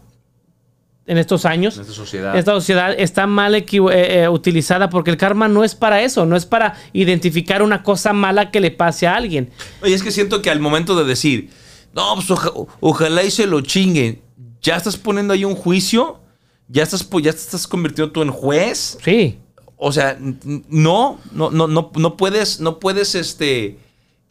en 1.06 1.18
estos 1.18 1.44
años. 1.44 1.76
En 1.76 1.82
esta 1.82 1.92
sociedad. 1.92 2.36
Esta 2.38 2.52
sociedad 2.52 2.94
está 2.98 3.26
mal 3.26 3.54
eh, 3.54 3.64
eh, 3.70 4.28
utilizada 4.28 4.88
porque 4.88 5.10
el 5.10 5.16
karma 5.16 5.48
no 5.48 5.62
es 5.64 5.74
para 5.74 6.02
eso, 6.02 6.24
no 6.26 6.36
es 6.36 6.46
para 6.46 6.74
identificar 6.92 7.62
una 7.62 7.82
cosa 7.82 8.12
mala 8.12 8.50
que 8.50 8.60
le 8.60 8.70
pase 8.70 9.06
a 9.06 9.14
alguien. 9.16 9.50
Oye, 9.82 9.94
es 9.94 10.02
que 10.02 10.10
siento 10.10 10.40
que 10.42 10.50
al 10.50 10.60
momento 10.60 10.94
de 10.96 11.04
decir, 11.04 11.50
no, 11.94 12.14
pues 12.14 12.30
oja- 12.30 12.52
ojalá 12.80 13.22
y 13.22 13.30
se 13.30 13.46
lo 13.46 13.60
chinguen, 13.60 14.20
ya 14.62 14.76
estás 14.76 14.96
poniendo 14.96 15.34
ahí 15.34 15.44
un 15.44 15.54
juicio, 15.54 16.20
ya 16.68 16.82
estás, 16.84 17.06
ya 17.22 17.32
te 17.32 17.38
estás 17.38 17.66
convirtiendo 17.66 18.10
tú 18.10 18.22
en 18.22 18.30
juez. 18.30 18.96
Sí. 19.04 19.38
O 19.76 19.92
sea, 19.92 20.16
no, 20.18 21.20
no, 21.32 21.50
no, 21.50 21.66
no, 21.68 21.90
no 21.94 22.16
puedes, 22.16 22.60
no 22.60 22.78
puedes, 22.78 23.14
este, 23.14 23.76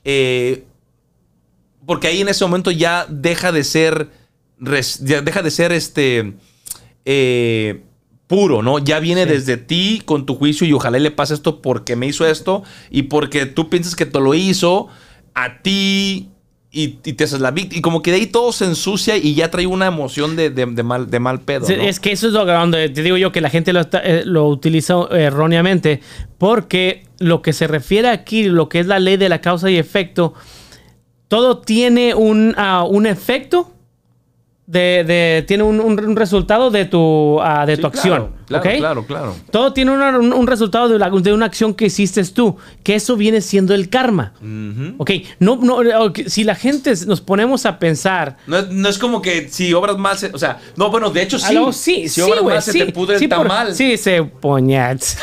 eh, 0.04 0.64
porque 1.86 2.08
ahí 2.08 2.22
en 2.22 2.30
ese 2.30 2.44
momento 2.46 2.72
ya 2.72 3.06
deja 3.08 3.52
de 3.52 3.64
ser, 3.64 4.10
res- 4.58 5.00
ya 5.04 5.22
deja 5.22 5.42
de 5.44 5.52
ser, 5.52 5.72
este, 5.72 6.34
eh, 7.06 7.82
puro, 8.28 8.62
¿no? 8.62 8.80
Ya 8.80 9.00
viene 9.00 9.26
desde 9.26 9.58
ti 9.58 10.02
con 10.06 10.26
tu 10.26 10.36
juicio 10.36 10.66
y 10.66 10.74
ojalá 10.74 11.00
le 11.00 11.12
pase 11.12 11.34
esto 11.34 11.62
porque 11.62 11.96
me 11.96 12.08
hizo 12.08 12.26
esto 12.26 12.64
y 12.90 13.04
porque 13.04 13.46
tú 13.46 13.70
piensas 13.70 13.96
que 13.96 14.06
te 14.06 14.20
lo 14.20 14.34
hizo 14.34 14.88
a 15.36 15.62
ti 15.62 16.30
y, 16.72 16.98
y 17.04 17.14
te 17.14 17.24
haces 17.26 17.40
la 17.42 17.52
víctima. 17.52 17.78
Y 17.78 17.82
como 17.82 18.02
que 18.02 18.10
de 18.12 18.18
ahí 18.18 18.26
todo 18.26 18.52
se 18.52 18.66
ensucia 18.66 19.16
y 19.18 19.36
ya 19.36 19.52
trae 19.52 19.68
una 19.68 19.86
emoción 19.86 20.36
de, 20.36 20.50
de- 20.50 20.66
de 20.66 20.82
mal, 20.84 21.12
de 21.12 21.20
mal 21.20 21.42
pedo. 21.42 21.68
Sí, 21.68 21.76
¿no? 21.76 21.84
Es 21.84 22.00
que 22.00 22.12
eso 22.12 22.28
es 22.28 22.34
lo 22.34 22.46
donde 22.46 22.90
te 22.90 23.04
digo 23.04 23.18
yo 23.18 23.32
que 23.32 23.42
la 23.42 23.52
gente 23.52 23.74
lo, 23.74 23.82
eh, 24.04 24.24
lo 24.26 24.48
utiliza 24.48 24.96
erróneamente, 25.12 26.00
porque 26.40 27.04
lo 27.20 27.44
que 27.44 27.54
se 27.54 27.68
refiere 27.68 28.10
aquí, 28.10 28.46
lo 28.46 28.70
que 28.70 28.80
es 28.80 28.88
la 28.88 28.98
ley 29.00 29.18
de 29.18 29.30
la 29.30 29.40
causa 29.42 29.70
y 29.70 29.78
efecto, 29.78 30.34
todo 31.28 31.60
tiene 31.60 32.16
un, 32.16 32.56
ah, 32.58 32.84
un 32.90 33.06
efecto, 33.06 33.72
de, 34.74 35.04
de- 35.06 35.46
tiene 35.48 35.64
un, 35.64 35.80
un- 35.80 36.16
resultado 36.18 36.70
de 36.72 36.86
tu, 36.86 37.40
ah, 37.42 37.66
de 37.66 37.76
Sí, 37.76 37.82
tu 37.82 37.88
acción. 37.88 38.32
Claro, 38.48 38.64
¿ok? 38.70 38.78
claro, 38.78 39.06
claro. 39.06 39.36
Todo 39.52 39.72
tiene 39.72 39.92
una- 39.92 40.18
un, 40.18 40.34
un 40.34 40.48
resultado 40.48 40.90
de, 40.90 41.00
la- 41.00 41.10
de 41.10 41.32
una 41.32 41.46
acción 41.46 41.74
que 41.74 41.86
hiciste 41.86 42.24
tú, 42.26 42.58
que 42.84 42.96
eso 42.96 43.16
viene 43.16 43.40
siendo 43.42 43.74
el 43.74 43.90
karma. 43.90 44.34
Ujú. 44.42 44.96
Ok, 44.98 45.12
no, 45.40 45.58
no, 45.58 45.78
si 46.28 46.44
la 46.44 46.56
gente 46.56 46.94
nos 47.08 47.22
ponemos 47.22 47.66
a 47.66 47.80
pensar, 47.80 48.38
No 48.48 48.58
es, 48.58 48.70
no 48.70 48.90
es 48.90 48.98
como 48.98 49.22
que 49.22 49.48
si 49.50 49.74
obras 49.74 49.98
mal, 49.98 50.18
se- 50.18 50.32
o 50.34 50.38
sea, 50.38 50.60
no, 50.76 50.90
bueno, 50.90 51.10
de 51.12 51.22
hecho 51.22 51.38
sí. 51.40 51.46
Aló, 51.56 51.72
sí, 51.72 52.10
si 52.10 52.16
sí, 52.16 52.22
obras 52.22 52.42
güey, 52.42 52.56
mal 52.56 52.64
se 52.64 52.72
sí, 52.74 52.80
te 52.80 52.92
pudre 52.92 53.20
sí, 53.20 53.26
el 53.26 53.30
por- 53.30 53.48
tamal. 53.48 53.76
sí, 53.76 53.96
se 53.98 54.24
poñats. 54.24 55.18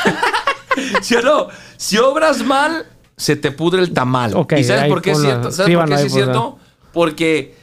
¿Sí 1.03 1.17
o 1.17 1.23
no? 1.23 1.49
Si 1.77 1.99
obras 1.99 2.43
mal, 2.45 2.87
se 3.17 3.37
te 3.37 3.51
pudre 3.51 3.83
el 3.83 3.93
tamal. 3.93 4.33
Ok, 4.35 4.55
¿Y 4.59 4.65
sabes 4.65 4.85
por 4.85 5.03
qué 5.03 5.11
es 5.11 5.21
cierto? 5.21 5.51
¿Sabes 5.51 5.77
por 5.77 5.89
qué 5.89 5.95
es 5.95 6.13
cierto? 6.13 6.59
Porque, 6.93 7.55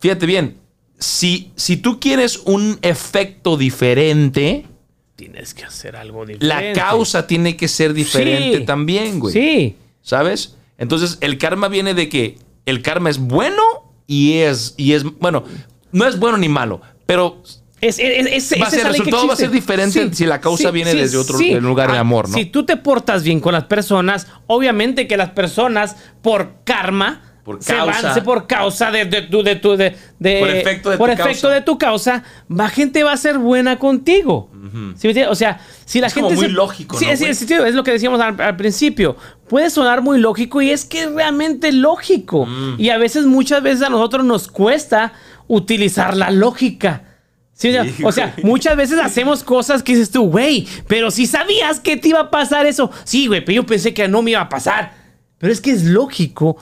fíjate 0.00 0.26
bien, 0.26 0.56
si, 0.98 1.52
si 1.56 1.76
tú 1.76 2.00
quieres 2.00 2.38
un 2.44 2.78
efecto 2.82 3.56
diferente, 3.56 4.66
Tienes 5.16 5.54
que 5.54 5.64
hacer 5.64 5.96
algo 5.96 6.26
diferente. 6.26 6.46
la 6.46 6.72
causa 6.74 7.26
tiene 7.26 7.56
que 7.56 7.68
ser 7.68 7.94
diferente 7.94 8.58
Sí. 8.58 8.64
también, 8.66 9.18
güey. 9.18 9.32
Sí. 9.32 9.76
¿Sabes? 10.02 10.56
Entonces, 10.78 11.16
el 11.22 11.38
karma 11.38 11.68
viene 11.68 11.94
de 11.94 12.08
que 12.10 12.38
el 12.66 12.82
karma 12.82 13.08
es 13.10 13.18
bueno 13.18 13.62
y 14.06 14.34
es, 14.38 14.74
y 14.76 14.92
es, 14.92 15.04
bueno, 15.04 15.44
no 15.92 16.06
es 16.06 16.18
bueno 16.18 16.36
ni 16.36 16.48
malo, 16.50 16.82
pero 17.06 17.42
Es, 17.80 17.98
es, 17.98 18.50
es- 18.52 18.60
Va 18.60 18.70
ser- 18.70 18.80
el 18.80 18.86
resultado 18.88 19.26
va 19.26 19.34
a 19.34 19.36
ser 19.36 19.50
diferente 19.50 20.14
si 20.14 20.24
la 20.26 20.40
causa 20.40 20.70
viene 20.70 20.94
desde 20.94 21.16
otro- 21.18 21.38
lugar 21.60 21.92
de 21.92 21.98
amor, 21.98 22.28
¿no? 22.28 22.34
Si 22.36 22.44
tú 22.46 22.64
te 22.64 22.76
portas 22.76 23.22
bien 23.22 23.40
con 23.40 23.52
las 23.52 23.64
personas, 23.64 24.26
obviamente 24.46 25.06
que 25.06 25.16
las 25.16 25.30
personas, 25.30 25.96
por 26.22 26.56
karma, 26.64 27.35
Por 27.46 27.62
se 27.62 27.72
causa. 27.74 28.02
van, 28.02 28.14
se- 28.14 28.20
por 28.22 28.46
causa 28.46 28.90
de, 28.90 29.04
de 29.06 29.22
tu, 29.22 29.42
de 29.42 29.56
tu, 29.56 29.76
de, 29.76 29.96
de- 30.18 30.38
Por 30.40 30.50
efecto 30.50 30.90
de 30.90 30.98
por 30.98 31.06
tu 31.08 31.12
efecto 31.14 31.42
causa. 31.42 31.54
de 31.54 31.60
tu 31.62 31.78
causa, 31.78 32.24
la 32.50 32.68
gente 32.68 33.02
va 33.04 33.12
a 33.12 33.16
ser 33.16 33.38
buena 33.38 33.78
contigo. 33.78 34.50
¿Sí 34.52 35.06
me 35.06 35.10
entiendes? 35.12 35.28
O 35.28 35.34
sea, 35.36 35.60
si 35.86 36.00
la 36.00 36.08
Es 36.08 36.14
como 36.14 36.26
gente 36.28 36.40
muy 36.42 36.46
se- 36.48 36.52
lógico, 36.52 36.98
Sí, 36.98 37.06
¿no, 37.06 37.16
sí, 37.16 37.24
es 37.24 37.74
lo 37.74 37.82
que 37.84 37.92
decíamos 37.92 38.20
al, 38.20 38.38
al 38.40 38.56
principio. 38.56 39.16
Puede 39.48 39.70
sonar 39.70 40.02
muy 40.02 40.18
lógico 40.18 40.60
y 40.60 40.70
es 40.70 40.84
que 40.84 41.04
es 41.04 41.12
realmente 41.12 41.70
lógico. 41.72 42.44
Mm. 42.46 42.74
Y 42.78 42.90
a 42.90 42.98
veces, 42.98 43.24
muchas 43.26 43.62
veces 43.62 43.82
a 43.82 43.88
nosotros 43.88 44.24
nos 44.26 44.48
cuesta 44.48 45.12
utilizar 45.46 46.16
la 46.16 46.30
lógica. 46.30 47.02
Sí, 47.52 47.68
o 47.68 47.72
sea, 47.72 47.84
Sí, 47.84 48.04
o 48.04 48.12
sea, 48.12 48.32
güey. 48.36 48.44
muchas 48.46 48.76
veces 48.76 48.98
hacemos 48.98 49.42
cosas 49.44 49.82
que 49.82 49.92
dices 49.92 50.10
tú, 50.10 50.28
güey, 50.28 50.66
pero 50.88 51.10
si 51.10 51.26
sabías 51.26 51.80
que 51.80 51.96
te 51.96 52.08
iba 52.08 52.20
a 52.20 52.30
pasar 52.30 52.66
eso. 52.66 52.90
Sí, 53.04 53.28
güey, 53.28 53.42
pero 53.44 53.56
yo 53.56 53.66
pensé 53.66 53.94
que 53.94 54.08
no 54.08 54.20
me 54.20 54.32
iba 54.32 54.40
a 54.42 54.48
pasar. 54.48 54.92
Pero 55.38 55.52
es 55.52 55.60
que 55.60 55.70
es 55.70 55.84
lógico 55.84 56.56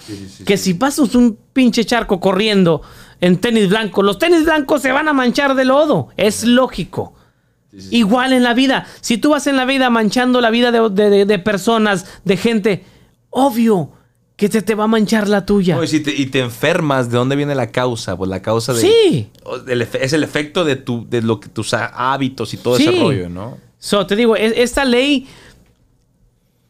que 0.44 0.56
si 0.56 0.74
pasas 0.74 1.14
un 1.14 1.38
pinche 1.52 1.84
charco 1.84 2.18
corriendo 2.18 2.82
en 3.20 3.38
tenis 3.38 3.68
blanco, 3.68 4.02
los 4.02 4.18
tenis 4.18 4.44
blancos 4.44 4.82
se 4.82 4.90
van 4.90 5.06
a 5.08 5.12
manchar 5.12 5.54
de 5.54 5.64
lodo. 5.64 6.08
Es 6.16 6.44
lógico. 6.44 7.14
Igual 7.90 8.32
en 8.32 8.42
la 8.42 8.54
vida. 8.54 8.86
Si 9.00 9.18
tú 9.18 9.30
vas 9.30 9.46
en 9.46 9.56
la 9.56 9.64
vida 9.64 9.90
manchando 9.90 10.40
la 10.40 10.50
vida 10.50 10.70
de, 10.72 10.88
de- 10.90 11.10
de- 11.10 11.24
de 11.26 11.38
personas, 11.38 12.06
de 12.24 12.36
gente, 12.36 12.84
obvio 13.30 13.90
que 14.36 14.48
te, 14.48 14.62
te 14.62 14.74
va 14.74 14.84
a 14.84 14.88
manchar 14.88 15.28
la 15.28 15.46
tuya. 15.46 15.76
No, 15.76 15.84
y, 15.84 15.88
si 15.88 16.00
te, 16.00 16.12
y 16.12 16.26
te 16.26 16.40
enfermas, 16.40 17.08
¿de 17.10 17.16
dónde 17.16 17.36
viene 17.36 17.54
la 17.54 17.70
causa? 17.70 18.16
Pues 18.16 18.28
la 18.28 18.42
causa 18.42 18.72
de, 18.74 18.80
Sí. 18.80 19.30
es 20.00 20.12
el 20.12 20.24
efecto 20.24 20.64
de, 20.64 20.74
tu, 20.76 21.06
de 21.08 21.22
lo 21.22 21.38
que 21.38 21.48
tus 21.48 21.72
hábitos 21.74 22.52
y 22.54 22.56
todo 22.56 22.76
Sí. 22.76 22.88
ese 22.88 22.98
rollo, 23.00 23.28
¿no? 23.28 23.58
So, 23.78 24.04
te 24.06 24.16
digo, 24.16 24.34
es- 24.34 24.54
esta 24.56 24.84
ley 24.84 25.28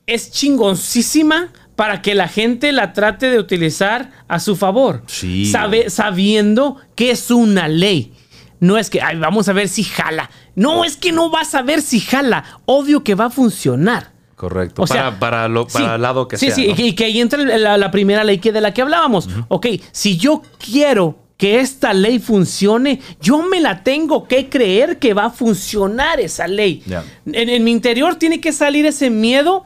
es 0.06 0.30
chingoncísima 0.30 1.50
para 1.76 2.02
que 2.02 2.14
la 2.14 2.28
gente 2.28 2.72
la 2.72 2.92
trate 2.92 3.30
de 3.30 3.38
utilizar 3.38 4.10
a 4.28 4.38
su 4.40 4.56
favor. 4.56 5.02
Sí. 5.06 5.46
Sabe- 5.46 5.90
sabiendo 5.90 6.76
que 6.94 7.10
es 7.10 7.30
una 7.30 7.68
ley. 7.68 8.12
No 8.60 8.78
es 8.78 8.88
que, 8.90 9.02
ay, 9.02 9.18
vamos 9.18 9.48
a 9.48 9.52
ver 9.52 9.68
si 9.68 9.82
jala. 9.84 10.30
No, 10.54 10.84
es 10.84 10.96
que 10.96 11.12
no 11.12 11.28
vas 11.30 11.54
a 11.54 11.62
ver 11.62 11.82
si 11.82 12.00
jala. 12.00 12.44
Obvio 12.64 13.02
que 13.04 13.14
va 13.14 13.26
a 13.26 13.30
funcionar. 13.30 14.12
Correcto. 14.36 14.82
O 14.82 14.86
para, 14.86 15.00
sea, 15.10 15.18
para, 15.18 15.48
lo, 15.48 15.66
para 15.66 15.84
sí, 15.86 15.94
el 15.94 16.02
lado 16.02 16.28
que 16.28 16.36
sí, 16.38 16.46
sea. 16.46 16.54
Sí, 16.54 16.68
¿no? 16.68 16.74
y 16.76 16.92
que 16.94 17.04
ahí 17.04 17.20
entra 17.20 17.38
la, 17.42 17.76
la 17.76 17.90
primera 17.90 18.24
ley 18.24 18.38
que 18.38 18.52
de 18.52 18.60
la 18.60 18.72
que 18.72 18.82
hablábamos. 18.82 19.28
Ok, 19.48 19.66
si 19.92 20.16
yo 20.16 20.42
quiero 20.58 21.18
que 21.36 21.58
esta 21.60 21.92
ley 21.92 22.20
funcione, 22.20 23.00
yo 23.20 23.42
me 23.42 23.60
la 23.60 23.82
tengo 23.82 24.26
que 24.28 24.48
creer 24.48 24.98
que 24.98 25.14
va 25.14 25.26
a 25.26 25.30
funcionar 25.30 26.20
esa 26.20 26.46
ley. 26.46 26.82
En 27.26 27.64
mi 27.64 27.70
interior 27.72 28.14
tiene 28.16 28.40
que 28.40 28.52
salir 28.52 28.86
ese 28.86 29.10
miedo 29.10 29.64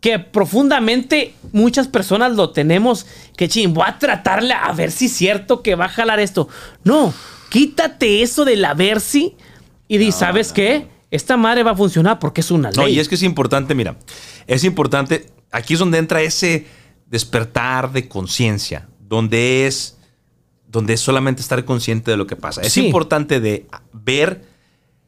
que 0.00 0.18
profundamente 0.18 1.34
muchas 1.52 1.88
personas 1.88 2.32
lo 2.36 2.50
tenemos, 2.50 3.06
que 3.36 3.48
ching, 3.48 3.74
voy 3.74 3.84
a 3.86 3.98
tratarle 3.98 4.54
a 4.54 4.72
ver 4.72 4.92
si 4.92 5.06
es 5.06 5.12
cierto 5.12 5.62
que 5.62 5.74
va 5.74 5.86
a 5.86 5.88
jalar 5.88 6.20
esto. 6.20 6.48
No, 6.84 7.12
quítate 7.48 8.22
eso 8.22 8.44
del 8.44 8.64
a 8.64 8.74
ver 8.74 9.00
si 9.00 9.36
y 9.88 9.98
di, 9.98 10.12
¿sabes 10.12 10.52
qué? 10.52 10.86
Esta 11.10 11.36
madre 11.36 11.62
va 11.62 11.70
a 11.72 11.76
funcionar 11.76 12.18
porque 12.18 12.42
es 12.42 12.50
una 12.50 12.70
ley. 12.70 12.76
No, 12.78 12.86
y 12.88 13.00
es 13.00 13.08
que 13.08 13.14
es 13.16 13.22
importante, 13.22 13.74
mira, 13.74 13.96
es 14.46 14.62
importante, 14.64 15.26
aquí 15.50 15.72
es 15.74 15.80
donde 15.80 15.98
entra 15.98 16.20
ese 16.22 16.66
despertar 17.06 17.90
de 17.92 18.06
conciencia, 18.08 18.88
donde 19.00 19.66
es, 19.66 19.96
donde 20.66 20.92
es 20.94 21.00
solamente 21.00 21.40
estar 21.40 21.64
consciente 21.64 22.10
de 22.10 22.18
lo 22.18 22.26
que 22.26 22.36
pasa. 22.36 22.60
Es 22.60 22.74
Sí. 22.74 22.86
importante 22.86 23.40
de 23.40 23.66
ver 23.92 24.44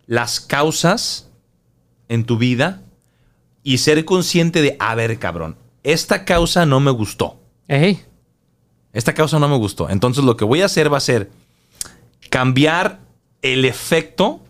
las 0.07 0.41
causas 0.41 1.29
en 2.09 2.25
tu 2.25 2.39
vida 2.39 2.83
y 3.63 3.79
ser 3.79 4.05
consciente 4.05 4.63
de, 4.63 4.77
a 4.79 4.95
ver, 4.95 5.19
cabrón, 5.19 5.57
esta 5.83 6.25
causa 6.25 6.67
no 6.67 6.81
me 6.81 6.91
gustó. 6.91 7.41
Ey. 7.69 8.01
Esta 8.93 9.15
causa 9.15 9.39
no 9.39 9.49
me 9.49 9.57
gustó. 9.57 9.89
Entonces 9.89 10.25
lo 10.25 10.37
que 10.37 10.45
voy 10.45 10.63
a 10.63 10.67
hacer 10.67 10.93
va 10.93 10.97
a 10.97 11.01
ser 11.01 11.31
cambiar 12.31 13.01
el 13.43 13.65
efecto 13.65 14.41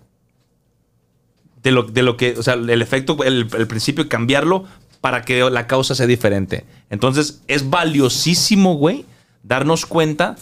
de 1.62 1.70
lo, 1.72 1.82
de 1.84 2.02
lo 2.02 2.16
que, 2.16 2.36
o 2.38 2.42
sea, 2.42 2.54
el 2.54 2.82
efecto, 2.82 3.22
el, 3.24 3.48
el 3.56 3.66
principio, 3.66 4.08
cambiarlo 4.08 4.64
para 5.00 5.22
que 5.22 5.48
la 5.50 5.66
causa 5.66 5.94
sea 5.94 6.06
diferente. 6.06 6.64
Entonces 6.88 7.42
es 7.48 7.68
valiosísimo, 7.70 8.74
güey, 8.76 9.04
darnos 9.42 9.86
cuenta 9.86 10.36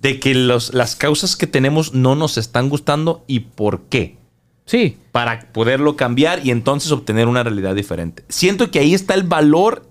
de 0.00 0.18
que 0.20 0.34
los- 0.34 0.74
las 0.74 0.96
causas 0.96 1.36
que 1.36 1.46
tenemos 1.46 1.94
no 1.94 2.14
nos 2.14 2.36
están 2.36 2.68
gustando 2.68 3.24
y 3.26 3.40
por 3.40 3.82
qué. 3.84 4.16
Sí. 4.64 4.96
Para 5.10 5.52
poderlo 5.52 5.96
cambiar 5.96 6.44
y 6.46 6.50
entonces 6.50 6.90
obtener 6.92 7.28
una 7.28 7.42
realidad 7.42 7.74
diferente. 7.74 8.24
Siento 8.28 8.70
que 8.70 8.78
ahí 8.78 8.94
está 8.94 9.14
el 9.14 9.24
valor. 9.24 9.86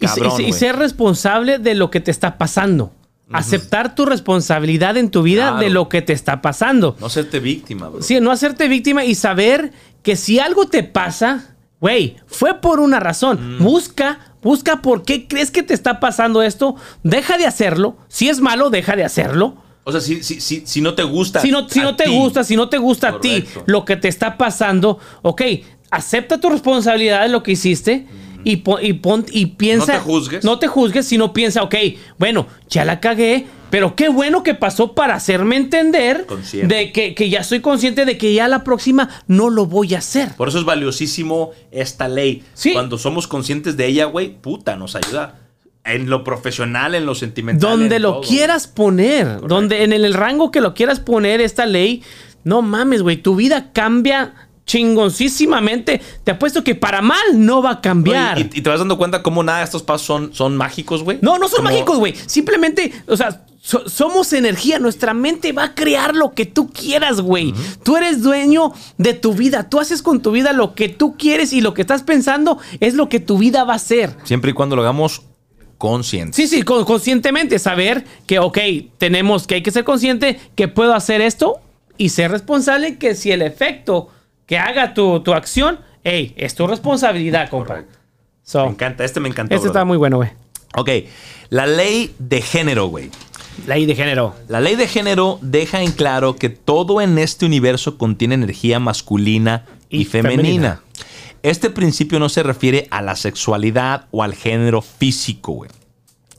Y, 0.00 0.52
ser 0.52 0.76
responsable 0.76 1.58
de 1.58 1.74
lo 1.74 1.90
que 1.90 2.00
te 2.00 2.10
está 2.10 2.36
pasando. 2.36 2.92
Aceptar 3.32 3.94
tu 3.94 4.04
responsabilidad 4.04 4.96
en 4.98 5.10
tu 5.10 5.22
vida 5.22 5.48
Claro. 5.48 5.58
de 5.58 5.70
lo 5.70 5.88
que 5.88 6.02
te 6.02 6.12
está 6.12 6.42
pasando. 6.42 6.96
No 7.00 7.08
serte 7.08 7.40
víctima, 7.40 7.88
bro. 7.88 8.02
Sí, 8.02 8.20
no 8.20 8.30
hacerte 8.30 8.68
víctima 8.68 9.04
y 9.04 9.14
saber 9.14 9.72
que 10.02 10.16
si 10.16 10.38
algo 10.38 10.66
te 10.66 10.84
pasa, 10.84 11.56
güey, 11.80 12.16
fue 12.26 12.60
por 12.60 12.80
una 12.80 13.00
razón. 13.00 13.58
Busca, 13.60 14.18
busca 14.42 14.82
por 14.82 15.04
qué 15.04 15.26
crees 15.26 15.50
que 15.50 15.62
te 15.62 15.72
está 15.72 16.00
pasando 16.00 16.42
esto. 16.42 16.76
Deja 17.02 17.38
de 17.38 17.46
hacerlo. 17.46 17.96
Si 18.08 18.28
es 18.28 18.40
malo, 18.40 18.68
deja 18.68 18.94
de 18.94 19.04
hacerlo. 19.04 19.56
O 19.84 19.92
sea, 19.92 20.00
si, 20.00 20.22
si, 20.22 20.40
si, 20.40 20.62
si 20.66 20.80
no 20.80 20.94
te 20.94 21.02
gusta. 21.02 21.40
Si 21.40 21.50
no, 21.50 21.68
si 21.68 21.80
no 21.80 21.94
te 21.94 22.04
ti, 22.04 22.10
gusta, 22.16 22.42
si 22.42 22.56
no 22.56 22.68
te 22.68 22.78
gusta 22.78 23.08
a 23.08 23.20
ti 23.20 23.44
lo 23.66 23.84
que 23.84 23.96
te 23.96 24.08
está 24.08 24.36
pasando, 24.38 24.98
ok, 25.22 25.42
acepta 25.90 26.40
tu 26.40 26.48
responsabilidad 26.50 27.22
de 27.22 27.28
lo 27.28 27.42
que 27.42 27.52
hiciste 27.52 28.06
y, 28.44 28.56
pon- 28.56 28.78
y, 28.82 28.94
pon- 28.94 29.26
y 29.30 29.46
piensa. 29.46 29.92
No 29.94 29.98
te 29.98 30.04
juzgues. 30.04 30.44
No 30.44 30.58
te 30.58 30.66
juzgues, 30.68 31.06
sino 31.06 31.32
piensa, 31.32 31.62
ok, 31.62 31.74
bueno, 32.18 32.46
ya 32.70 32.84
la 32.84 32.98
cagué, 33.00 33.46
pero 33.70 33.94
qué 33.96 34.08
bueno 34.08 34.42
que 34.42 34.54
pasó 34.54 34.94
para 34.94 35.14
hacerme 35.16 35.56
entender 35.56 36.26
Consciente. 36.26 36.74
de 36.74 36.92
que, 36.92 37.14
que 37.14 37.28
ya 37.28 37.42
soy 37.44 37.60
consciente 37.60 38.04
de 38.06 38.16
que 38.16 38.32
ya 38.32 38.48
la 38.48 38.64
próxima 38.64 39.08
no 39.26 39.50
lo 39.50 39.66
voy 39.66 39.94
a 39.94 39.98
hacer. 39.98 40.34
Por 40.36 40.48
eso 40.48 40.58
es 40.58 40.64
valiosísimo 40.64 41.50
esta 41.70 42.08
ley. 42.08 42.42
Sí. 42.54 42.72
Cuando 42.72 42.96
somos 42.98 43.26
conscientes 43.28 43.76
de 43.76 43.86
ella, 43.86 44.06
güey, 44.06 44.30
puta, 44.40 44.76
nos 44.76 44.94
ayuda. 44.96 45.40
En 45.84 46.08
lo 46.08 46.24
profesional, 46.24 46.94
en 46.94 47.04
lo 47.06 47.14
sentimental. 47.14 47.70
Donde 47.70 47.98
lo 47.98 48.14
todo, 48.14 48.20
quieras 48.28 48.66
poner, 48.66 49.40
donde 49.42 49.84
en 49.84 49.92
el 49.92 50.14
rango 50.14 50.50
que 50.50 50.60
lo 50.62 50.72
quieras 50.74 50.98
poner 51.00 51.40
esta 51.42 51.66
ley, 51.66 52.02
no 52.42 52.62
mames, 52.62 53.02
güey, 53.02 53.18
tu 53.18 53.36
vida 53.36 53.70
cambia 53.72 54.32
chingoncísimamente. 54.66 56.00
Te 56.24 56.30
apuesto 56.32 56.64
que 56.64 56.74
para 56.74 57.02
mal 57.02 57.18
no 57.34 57.62
va 57.62 57.70
a 57.72 57.80
cambiar. 57.80 58.38
Y, 58.38 58.42
y- 58.42 58.50
y 58.58 58.60
te 58.62 58.70
vas 58.70 58.78
dando 58.78 58.96
cuenta 58.98 59.22
cómo 59.22 59.42
nada 59.42 59.58
de 59.58 59.64
estos 59.64 59.82
pasos 59.82 60.06
son, 60.06 60.32
son 60.34 60.56
mágicos, 60.56 61.02
güey. 61.02 61.18
no, 61.20 61.38
no 61.38 61.48
son 61.48 61.58
Como- 61.58 61.70
mágicos, 61.70 61.98
güey. 61.98 62.14
Simplemente, 62.26 62.92
o 63.06 63.16
sea, 63.16 63.44
so- 63.60 63.88
somos 63.88 64.32
energía. 64.32 64.78
Nuestra 64.78 65.12
mente 65.14 65.52
va 65.52 65.64
a 65.64 65.74
crear 65.74 66.14
lo 66.14 66.32
que 66.32 66.46
tú 66.46 66.70
quieras, 66.70 67.20
güey. 67.20 67.52
Tú 67.82 67.96
eres 67.96 68.22
dueño 68.22 68.72
de 68.98 69.14
tu 69.14 69.34
vida. 69.34 69.68
Tú 69.68 69.80
haces 69.80 70.00
con 70.02 70.22
tu 70.22 70.30
vida 70.30 70.52
lo 70.54 70.74
que 70.74 70.88
tú 70.88 71.16
quieres 71.18 71.52
y 71.52 71.60
lo 71.60 71.74
que 71.74 71.82
estás 71.82 72.02
pensando 72.02 72.58
es 72.80 72.94
lo 72.94 73.08
que 73.08 73.20
tu 73.20 73.36
vida 73.38 73.64
va 73.64 73.74
a 73.74 73.78
ser. 73.78 74.16
Siempre 74.24 74.52
y 74.52 74.54
cuando 74.54 74.76
lo 74.76 74.82
hagamos 74.82 75.22
consciente. 75.78 76.36
Sí, 76.36 76.46
sí, 76.48 76.62
con- 76.62 76.84
conscientemente 76.84 77.58
saber 77.58 78.04
que, 78.26 78.38
ok, 78.38 78.58
tenemos 78.98 79.46
que 79.46 79.56
hay 79.56 79.62
que 79.62 79.70
ser 79.70 79.84
consciente 79.84 80.38
que 80.54 80.68
puedo 80.68 80.94
hacer 80.94 81.20
esto 81.20 81.60
y 81.98 82.08
ser 82.10 82.30
responsable 82.30 82.98
que 82.98 83.14
si 83.14 83.30
el 83.32 83.42
efecto 83.42 84.08
que 84.46 84.58
haga 84.58 84.94
tu, 84.94 85.20
tu 85.20 85.32
acción, 85.32 85.80
hey, 86.02 86.34
es 86.36 86.54
tu 86.54 86.66
responsabilidad, 86.66 87.48
compa. 87.50 87.68
Correcto. 87.74 87.98
So, 88.42 88.64
Me 88.66 88.70
encanta, 88.72 89.04
este 89.04 89.20
me 89.20 89.28
encantó. 89.28 89.54
este 89.54 89.68
está 89.68 89.84
muy 89.84 89.96
bueno, 89.96 90.18
güey. 90.18 90.30
Ok, 90.76 90.90
la 91.50 91.66
ley 91.66 92.14
de 92.18 92.42
género, 92.42 92.86
güey. 92.88 93.10
Ley 93.66 93.86
de 93.86 93.94
género. 93.94 94.34
La 94.48 94.60
ley 94.60 94.74
de 94.74 94.88
género 94.88 95.38
deja 95.40 95.80
en 95.82 95.92
claro 95.92 96.34
que 96.36 96.48
todo 96.50 97.00
en 97.00 97.16
este 97.18 97.46
universo 97.46 97.96
contiene 97.96 98.34
energía 98.34 98.80
masculina 98.80 99.64
y, 99.88 100.02
Y 100.02 100.04
femenina. 100.04 100.36
femenina. 100.42 100.80
Este 101.44 101.68
principio 101.68 102.18
no 102.18 102.28
se 102.30 102.42
refiere 102.42 102.88
a 102.90 103.02
la 103.02 103.16
sexualidad 103.16 104.08
o 104.10 104.22
al 104.22 104.34
género 104.34 104.80
físico, 104.80 105.52
güey, 105.52 105.70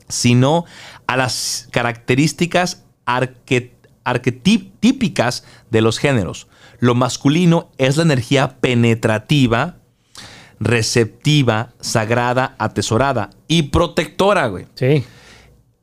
sino 0.08 0.64
a 1.06 1.16
las 1.16 1.68
características 1.70 2.84
arque- 3.06 3.70
arquetípicas 4.02 5.44
de 5.70 5.80
los 5.80 5.98
géneros. 5.98 6.48
Lo 6.80 6.96
masculino 6.96 7.70
es 7.78 7.96
la 7.96 8.02
energía 8.02 8.58
penetrativa, 8.60 9.76
receptiva, 10.58 11.72
sagrada, 11.80 12.56
atesorada 12.58 13.30
y 13.46 13.62
protectora, 13.64 14.48
güey 14.48 14.66
Sí. 14.74 15.04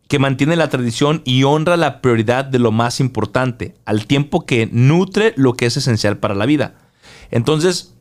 que 0.09 0.19
mantiene 0.19 0.57
la 0.57 0.69
tradición 0.69 1.21
y 1.24 1.43
honra 1.43 1.78
la 1.78 2.01
prioridad 2.01 2.43
de 2.43 2.59
lo 2.59 2.74
más 2.74 2.99
importante, 2.99 3.76
al 3.86 4.05
tiempo 4.05 4.45
que 4.45 4.67
nutre 4.69 5.34
lo 5.38 5.53
que 5.53 5.65
es 5.67 5.78
esencial 5.78 6.17
para 6.17 6.36
la 6.36 6.45
vida. 6.45 6.76
Entonces, 7.32 7.92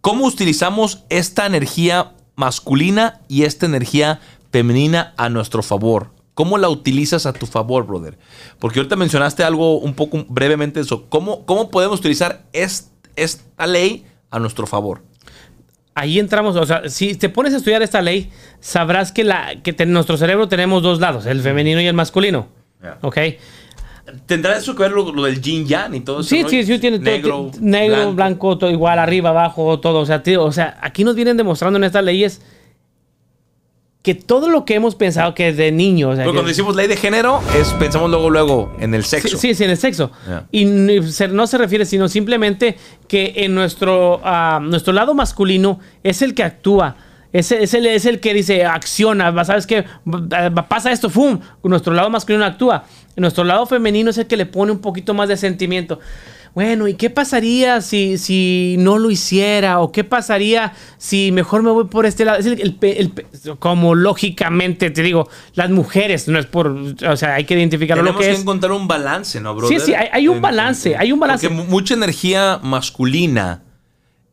¿cómo 0.00 0.26
utilizamos 0.26 1.04
esta 1.08 1.46
energía 1.46 2.12
masculina 2.36 3.20
y 3.28 3.42
esta 3.44 3.66
energía 3.66 4.20
femenina 4.52 5.14
a 5.16 5.28
nuestro 5.28 5.62
favor? 5.62 6.10
¿Cómo 6.34 6.56
la 6.58 6.68
utilizas 6.70 7.26
a 7.26 7.32
tu 7.32 7.46
favor, 7.46 7.86
brother? 7.86 8.18
Porque 8.58 8.78
ahorita 8.78 8.96
mencionaste 8.96 9.44
algo 9.44 9.78
un 9.78 9.94
poco 9.94 10.24
brevemente 10.28 10.80
eso. 10.80 11.06
¿Cómo, 11.10 11.44
cómo 11.44 11.70
podemos 11.70 11.98
utilizar 12.00 12.44
est- 12.52 12.88
esta 13.16 13.66
ley 13.66 14.06
a 14.30 14.38
nuestro 14.38 14.66
favor? 14.66 15.02
Ahí 15.94 16.18
entramos, 16.18 16.56
o 16.56 16.64
sea, 16.64 16.88
si 16.88 17.14
te 17.16 17.28
pones 17.28 17.52
a 17.52 17.58
estudiar 17.58 17.82
esta 17.82 18.00
ley, 18.00 18.30
sabrás 18.60 19.12
que, 19.12 19.24
la, 19.24 19.56
que 19.62 19.74
en 19.76 19.92
nuestro 19.92 20.16
cerebro 20.16 20.48
tenemos 20.48 20.82
dos 20.82 20.98
lados, 21.00 21.26
el 21.26 21.42
femenino 21.42 21.80
y 21.80 21.86
el 21.86 21.94
masculino. 21.94 22.46
Ya. 22.82 22.96
¿Ok? 23.02 23.18
¿Tendrá 24.26 24.56
eso 24.56 24.74
que 24.74 24.82
ver 24.82 24.92
lo, 24.92 25.12
lo 25.12 25.22
del 25.24 25.40
yin 25.40 25.66
yang 25.66 25.94
y 25.94 26.00
todo 26.00 26.20
eso? 26.20 26.28
Sí, 26.30 26.44
sí, 26.48 26.64
sí, 26.64 26.78
tiene 26.78 26.98
todo- 26.98 27.10
negro, 27.10 27.50
ti- 27.52 27.58
negro, 27.60 28.12
blanco, 28.12 28.56
todo 28.58 28.70
igual, 28.70 28.98
arriba, 28.98 29.30
abajo, 29.30 29.80
todo. 29.80 30.00
O 30.00 30.06
sea, 30.06 30.22
tío, 30.22 30.44
o 30.44 30.52
sea, 30.52 30.78
aquí 30.82 31.04
nos 31.04 31.14
vienen 31.14 31.36
demostrando 31.36 31.76
en 31.78 31.84
estas 31.84 32.04
leyes 32.04 32.40
que 34.02 34.14
todo 34.14 34.48
lo 34.48 34.64
que 34.64 34.74
hemos 34.74 34.94
pensado 34.94 35.34
que 35.34 35.52
de 35.52 35.72
niños. 35.72 36.12
o 36.12 36.16
sea, 36.16 36.24
Pero 36.24 36.32
que- 36.32 36.36
cuando 36.38 36.48
decimos 36.48 36.74
ley 36.74 36.86
de 36.86 36.96
género, 36.96 37.40
es, 37.54 37.68
pensamos 37.74 38.08
luego, 38.10 38.30
luego 38.30 38.72
en 38.80 38.94
el 38.94 39.04
sexo. 39.04 39.36
Sí, 39.36 39.54
sí, 39.54 39.64
en 39.64 39.70
el 39.70 39.76
sexo. 39.76 40.10
Y 40.50 40.64
no 40.64 41.46
se 41.46 41.58
refiere, 41.58 41.84
sino 41.84 42.08
simplemente 42.08 42.78
que 43.08 43.34
en 43.36 43.54
nuestro, 43.54 44.20
ah, 44.24 44.58
nuestro 44.62 44.94
lado 44.94 45.12
masculino 45.14 45.80
es 46.02 46.22
el 46.22 46.34
que 46.34 46.42
actúa. 46.44 46.96
Es, 47.32 47.52
es 47.52 47.74
el, 47.74 47.86
es 47.86 48.06
el 48.06 48.18
que 48.20 48.34
dice, 48.34 48.64
acciona, 48.64 49.44
¿sabes 49.44 49.64
qué? 49.66 49.84
Pasa 50.68 50.90
esto, 50.90 51.10
¡fum! 51.10 51.38
Nuestro 51.62 51.92
lado 51.92 52.08
masculino 52.10 52.44
actúa. 52.44 52.84
Nuestro 53.20 53.44
lado 53.44 53.66
femenino 53.66 54.10
es 54.10 54.18
el 54.18 54.26
que 54.26 54.36
le 54.36 54.46
pone 54.46 54.72
un 54.72 54.80
poquito 54.80 55.14
más 55.14 55.28
de 55.28 55.36
sentimiento. 55.36 56.00
Bueno, 56.52 56.88
¿y 56.88 56.94
qué 56.94 57.10
pasaría 57.10 57.80
si, 57.80 58.18
si 58.18 58.74
no 58.80 58.98
lo 58.98 59.12
hiciera? 59.12 59.78
¿O 59.78 59.92
qué 59.92 60.02
pasaría 60.02 60.72
si 60.98 61.30
mejor 61.30 61.62
me 61.62 61.70
voy 61.70 61.84
por 61.84 62.06
este 62.06 62.24
lado? 62.24 62.38
Es 62.40 62.46
el- 62.46 63.12
como 63.60 63.94
lógicamente 63.94 64.90
te 64.90 65.02
digo, 65.02 65.28
las 65.54 65.70
mujeres, 65.70 66.26
no 66.26 66.40
es 66.40 66.46
por, 66.46 66.66
o 66.68 67.16
sea, 67.16 67.34
hay 67.34 67.44
que 67.44 67.54
identificar 67.54 67.96
lo 67.96 68.02
Tenemos 68.02 68.20
que 68.20 68.26
que, 68.26 68.32
es. 68.34 68.40
encontrar 68.40 68.72
un 68.72 68.88
balance, 68.88 69.40
¿no, 69.40 69.54
bro? 69.54 69.68
Sí, 69.68 69.78
sí, 69.78 69.94
hay- 69.94 70.08
hay 70.10 70.26
un 70.26 70.40
balance, 70.40 70.96
hay 70.96 71.12
un 71.12 71.20
balance. 71.20 71.48
Porque 71.48 71.62
mu- 71.62 71.70
mucha 71.70 71.94
energía 71.94 72.58
masculina, 72.64 73.62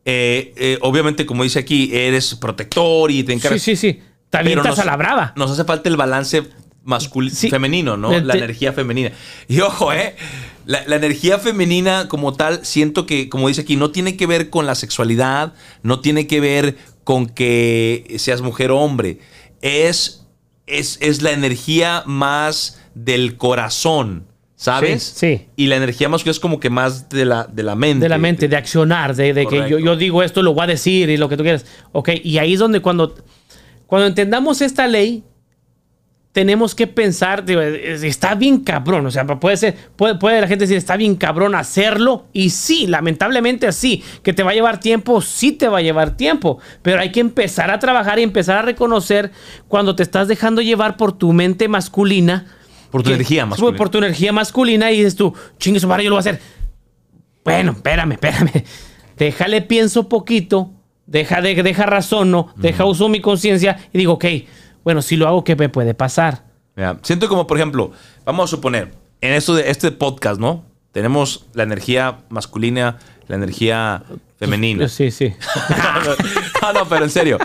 eh, 0.04 0.54
eh, 0.56 0.78
obviamente, 0.80 1.24
como 1.24 1.44
dice 1.44 1.60
aquí, 1.60 1.90
eres 1.94 2.34
protector 2.34 3.12
y 3.12 3.22
te 3.22 3.32
Sí, 3.32 3.36
encargas. 3.38 3.62
sí, 3.62 3.76
sí. 3.76 4.00
Pero 4.30 4.40
avientas 4.42 4.66
nos- 4.70 4.78
a 4.80 4.84
la 4.84 4.96
brava. 4.96 5.32
Nos 5.36 5.50
hace 5.52 5.64
falta 5.64 5.88
el 5.88 5.96
balance 5.96 6.42
masculino, 6.88 7.34
Sí. 7.36 7.50
femenino, 7.50 7.96
¿no? 7.98 8.18
La 8.18 8.32
te- 8.32 8.38
energía 8.38 8.72
femenina. 8.72 9.12
Y 9.46 9.60
ojo, 9.60 9.92
¿eh? 9.92 10.16
La, 10.64 10.82
la 10.86 10.96
energía 10.96 11.38
femenina 11.38 12.08
como 12.08 12.32
tal, 12.32 12.64
siento 12.64 13.04
que, 13.04 13.28
como 13.28 13.48
dice 13.48 13.60
aquí, 13.60 13.76
no 13.76 13.90
tiene 13.90 14.16
que 14.16 14.26
ver 14.26 14.48
con 14.48 14.66
la 14.66 14.74
sexualidad, 14.74 15.52
no 15.82 16.00
tiene 16.00 16.26
que 16.26 16.40
ver 16.40 16.76
con 17.04 17.26
que 17.26 18.14
seas 18.18 18.40
mujer 18.40 18.70
o 18.70 18.78
hombre. 18.78 19.18
Es, 19.60 20.26
es, 20.66 20.98
es 21.02 21.20
la 21.22 21.32
energía 21.32 22.02
más 22.06 22.80
del 22.94 23.36
corazón, 23.36 24.26
¿sabes? 24.56 25.02
Sí, 25.02 25.36
sí. 25.38 25.46
Y 25.56 25.66
la 25.66 25.76
energía 25.76 26.08
masculina 26.08 26.32
es 26.32 26.40
como 26.40 26.58
que 26.58 26.70
más 26.70 27.10
de 27.10 27.24
la, 27.26 27.44
de 27.44 27.62
la 27.64 27.74
mente. 27.74 28.04
De 28.04 28.08
la 28.08 28.18
mente, 28.18 28.48
de 28.48 28.56
accionar, 28.56 29.14
de, 29.14 29.34
de 29.34 29.46
que 29.46 29.68
yo, 29.68 29.78
yo 29.78 29.94
digo 29.94 30.22
esto, 30.22 30.42
lo 30.42 30.54
voy 30.54 30.64
a 30.64 30.66
decir 30.68 31.10
y 31.10 31.18
lo 31.18 31.28
que 31.28 31.36
tú 31.36 31.42
quieras. 31.42 31.66
Ok, 31.92 32.10
y 32.24 32.38
ahí 32.38 32.54
es 32.54 32.58
donde 32.60 32.80
cuando, 32.80 33.14
cuando 33.86 34.06
entendamos 34.06 34.60
esta 34.62 34.86
ley, 34.86 35.22
tenemos 36.38 36.76
que 36.76 36.86
pensar, 36.86 37.44
digo, 37.44 37.60
está 37.60 38.36
bien 38.36 38.60
cabrón, 38.60 39.04
o 39.04 39.10
sea, 39.10 39.26
puede 39.26 39.56
ser, 39.56 39.76
puede, 39.96 40.14
puede 40.14 40.40
la 40.40 40.46
gente 40.46 40.66
decir, 40.66 40.76
está 40.76 40.96
bien 40.96 41.16
cabrón 41.16 41.56
hacerlo, 41.56 42.26
y 42.32 42.50
sí, 42.50 42.86
lamentablemente 42.86 43.72
sí, 43.72 44.04
que 44.22 44.32
te 44.32 44.44
va 44.44 44.52
a 44.52 44.54
llevar 44.54 44.78
tiempo, 44.78 45.20
sí 45.20 45.50
te 45.50 45.66
va 45.66 45.78
a 45.78 45.82
llevar 45.82 46.16
tiempo, 46.16 46.60
pero 46.80 47.00
hay 47.00 47.10
que 47.10 47.18
empezar 47.18 47.72
a 47.72 47.80
trabajar 47.80 48.20
y 48.20 48.22
empezar 48.22 48.56
a 48.56 48.62
reconocer 48.62 49.32
cuando 49.66 49.96
te 49.96 50.04
estás 50.04 50.28
dejando 50.28 50.62
llevar 50.62 50.96
por 50.96 51.10
tu 51.10 51.32
mente 51.32 51.66
masculina. 51.66 52.46
Por 52.92 53.02
tu 53.02 53.08
que- 53.08 53.16
energía 53.16 53.44
masculina. 53.44 53.76
Por 53.76 53.88
tu 53.88 53.98
energía 53.98 54.32
masculina 54.32 54.92
y 54.92 54.98
dices 54.98 55.16
tú, 55.16 55.34
chingue 55.58 55.80
su 55.80 55.88
madre, 55.88 56.04
yo 56.04 56.10
lo 56.10 56.14
voy 56.14 56.20
a 56.20 56.30
hacer 56.30 56.40
Bueno, 57.44 57.72
espérame, 57.72 58.12
espérame. 58.12 58.62
Déjale 59.16 59.60
pienso 59.62 60.08
poquito, 60.08 60.70
deja, 61.04 61.40
de, 61.40 61.60
deja 61.64 61.84
razono, 61.84 62.54
deja 62.54 62.84
uso 62.84 63.08
mi 63.08 63.20
conciencia 63.20 63.76
y 63.92 63.98
digo, 63.98 64.12
ok, 64.12 64.24
bueno, 64.88 65.02
si 65.02 65.16
lo 65.16 65.28
hago, 65.28 65.44
¿qué 65.44 65.54
me 65.54 65.68
puede 65.68 65.92
pasar? 65.92 66.44
Mira, 66.74 66.98
siento 67.02 67.28
como, 67.28 67.46
por 67.46 67.58
ejemplo, 67.58 67.92
vamos 68.24 68.48
a 68.48 68.56
suponer, 68.56 68.94
en 69.20 69.34
esto 69.34 69.54
de 69.54 69.70
este 69.70 69.90
podcast, 69.90 70.40
¿no? 70.40 70.64
Tenemos 70.92 71.44
la 71.52 71.64
energía 71.64 72.20
masculina, 72.30 72.96
la 73.26 73.36
energía 73.36 74.02
femenina. 74.38 74.88
Sí, 74.88 75.10
sí. 75.10 75.34
no, 76.62 76.72
no, 76.72 76.88
pero 76.88 77.04
en 77.04 77.10
serio. 77.10 77.36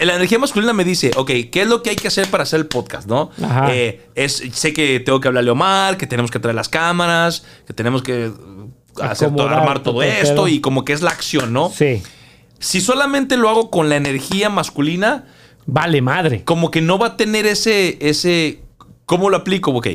La 0.00 0.14
energía 0.14 0.38
masculina 0.38 0.72
me 0.72 0.84
dice, 0.84 1.10
ok, 1.16 1.30
¿qué 1.52 1.60
es 1.60 1.68
lo 1.68 1.82
que 1.82 1.90
hay 1.90 1.96
que 1.96 2.08
hacer 2.08 2.28
para 2.28 2.44
hacer 2.44 2.60
el 2.60 2.66
podcast, 2.66 3.06
no? 3.06 3.30
Ajá. 3.42 3.74
Eh, 3.74 4.06
es, 4.14 4.42
sé 4.54 4.72
que 4.72 5.00
tengo 5.00 5.20
que 5.20 5.28
hablarle 5.28 5.50
a 5.50 5.52
Omar, 5.52 5.98
que 5.98 6.06
tenemos 6.06 6.30
que 6.30 6.38
traer 6.38 6.54
las 6.54 6.70
cámaras, 6.70 7.44
que 7.66 7.74
tenemos 7.74 8.02
que 8.02 8.32
hacer 9.02 9.28
todo, 9.28 9.42
Acomodar 9.42 9.58
armar 9.58 9.82
todo 9.82 10.02
esto 10.02 10.48
y 10.48 10.62
como 10.62 10.86
que 10.86 10.94
es 10.94 11.02
la 11.02 11.10
acción, 11.10 11.52
¿no? 11.52 11.68
Sí. 11.68 12.02
Si 12.58 12.80
solamente 12.80 13.36
lo 13.36 13.50
hago 13.50 13.70
con 13.70 13.90
la 13.90 13.96
energía 13.96 14.48
masculina, 14.48 15.26
Vale, 15.66 16.02
madre. 16.02 16.44
como 16.44 16.70
que 16.70 16.80
no 16.80 16.98
va 16.98 17.08
a 17.08 17.16
tener 17.16 17.46
ese, 17.46 17.96
ese, 18.00 18.60
¿cómo 19.06 19.30
lo 19.30 19.36
aplico? 19.38 19.70
Ok, 19.72 19.88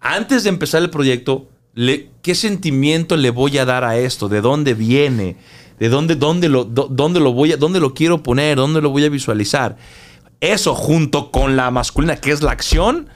antes 0.00 0.42
de 0.44 0.48
empezar 0.50 0.82
el 0.82 0.90
proyecto, 0.90 1.48
le- 1.74 2.08
¿qué 2.22 2.34
sentimiento 2.34 3.16
le 3.16 3.30
voy 3.30 3.58
a 3.58 3.64
dar 3.64 3.84
a 3.84 3.96
esto? 3.96 4.28
¿De 4.28 4.40
dónde 4.40 4.74
viene? 4.74 5.36
¿De 5.78 5.88
dónde, 5.88 6.16
dónde, 6.16 6.48
lo, 6.48 6.64
dó- 6.64 6.88
dónde 6.90 7.20
lo 7.20 7.32
voy 7.32 7.52
a, 7.52 7.56
dónde 7.56 7.80
lo 7.80 7.94
quiero 7.94 8.22
poner? 8.22 8.56
¿Dónde 8.56 8.80
lo 8.80 8.90
voy 8.90 9.04
a 9.04 9.08
visualizar? 9.08 9.76
Eso 10.40 10.74
junto 10.74 11.30
con 11.30 11.56
la 11.56 11.70
masculina, 11.70 12.16
que 12.16 12.32
es 12.32 12.42
la 12.42 12.50
acción. 12.50 13.08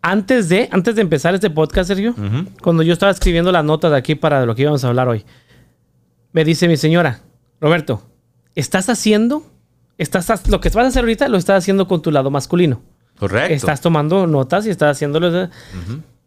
Antes 0.00 0.48
de, 0.48 0.68
antes 0.70 0.94
de 0.94 1.02
empezar 1.02 1.34
este 1.34 1.50
podcast, 1.50 1.88
Sergio, 1.88 2.14
cuando 2.62 2.84
yo 2.84 2.92
estaba 2.92 3.10
escribiendo 3.10 3.50
las 3.50 3.64
notas 3.64 3.90
de 3.90 3.96
aquí 3.96 4.14
para 4.14 4.46
lo 4.46 4.54
que 4.54 4.62
íbamos 4.62 4.84
a 4.84 4.88
hablar 4.88 5.08
hoy, 5.08 5.24
me 6.32 6.44
dice 6.44 6.68
mi 6.68 6.76
señora, 6.76 7.22
Roberto, 7.60 8.02
¿estás 8.54 8.88
haciendo? 8.88 9.42
Estás, 9.98 10.48
lo 10.48 10.60
que 10.60 10.68
vas 10.70 10.84
a 10.84 10.88
hacer 10.88 11.00
ahorita 11.00 11.28
lo 11.28 11.36
estás 11.38 11.58
haciendo 11.58 11.86
con 11.88 12.00
tu 12.00 12.10
lado 12.10 12.30
masculino. 12.30 12.80
Correcto. 13.18 13.52
Estás 13.52 13.80
tomando 13.80 14.26
notas 14.26 14.64
y 14.66 14.70
estás 14.70 14.96
haciéndolo. 14.96 15.48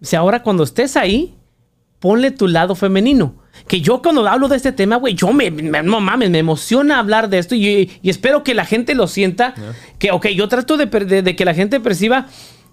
Si 0.02 0.16
ahora 0.16 0.44
cuando 0.44 0.64
estés 0.64 0.98
ahí, 0.98 1.36
ponle 2.00 2.32
tu 2.32 2.48
lado 2.48 2.76
femenino. 2.76 3.36
Que 3.68 3.80
yo 3.82 4.02
cuando 4.02 4.28
hablo 4.28 4.48
de 4.48 4.58
este 4.58 4.72
tema, 4.72 4.96
güey, 4.98 5.14
yo 5.14 5.32
me, 5.32 5.52
me- 5.52 5.84
no 5.84 6.00
mames, 6.02 6.30
me 6.32 6.40
emociona 6.40 7.00
hablar 7.00 7.30
de 7.30 7.38
esto 7.38 7.56
y, 7.56 7.92
y 8.02 8.10
espero 8.10 8.44
que 8.44 8.54
la 8.54 8.66
gente 8.66 8.94
lo 8.96 9.08
sienta. 9.08 9.54
Que, 10.00 10.12
ok, 10.12 10.28
yo 10.30 10.48
trato 10.48 10.78
de, 10.78 10.88
per- 10.88 11.06
de- 11.08 11.22
de 11.22 11.36
que 11.36 11.46
la 11.46 11.54
gente 11.54 11.80
perciba 11.80 12.28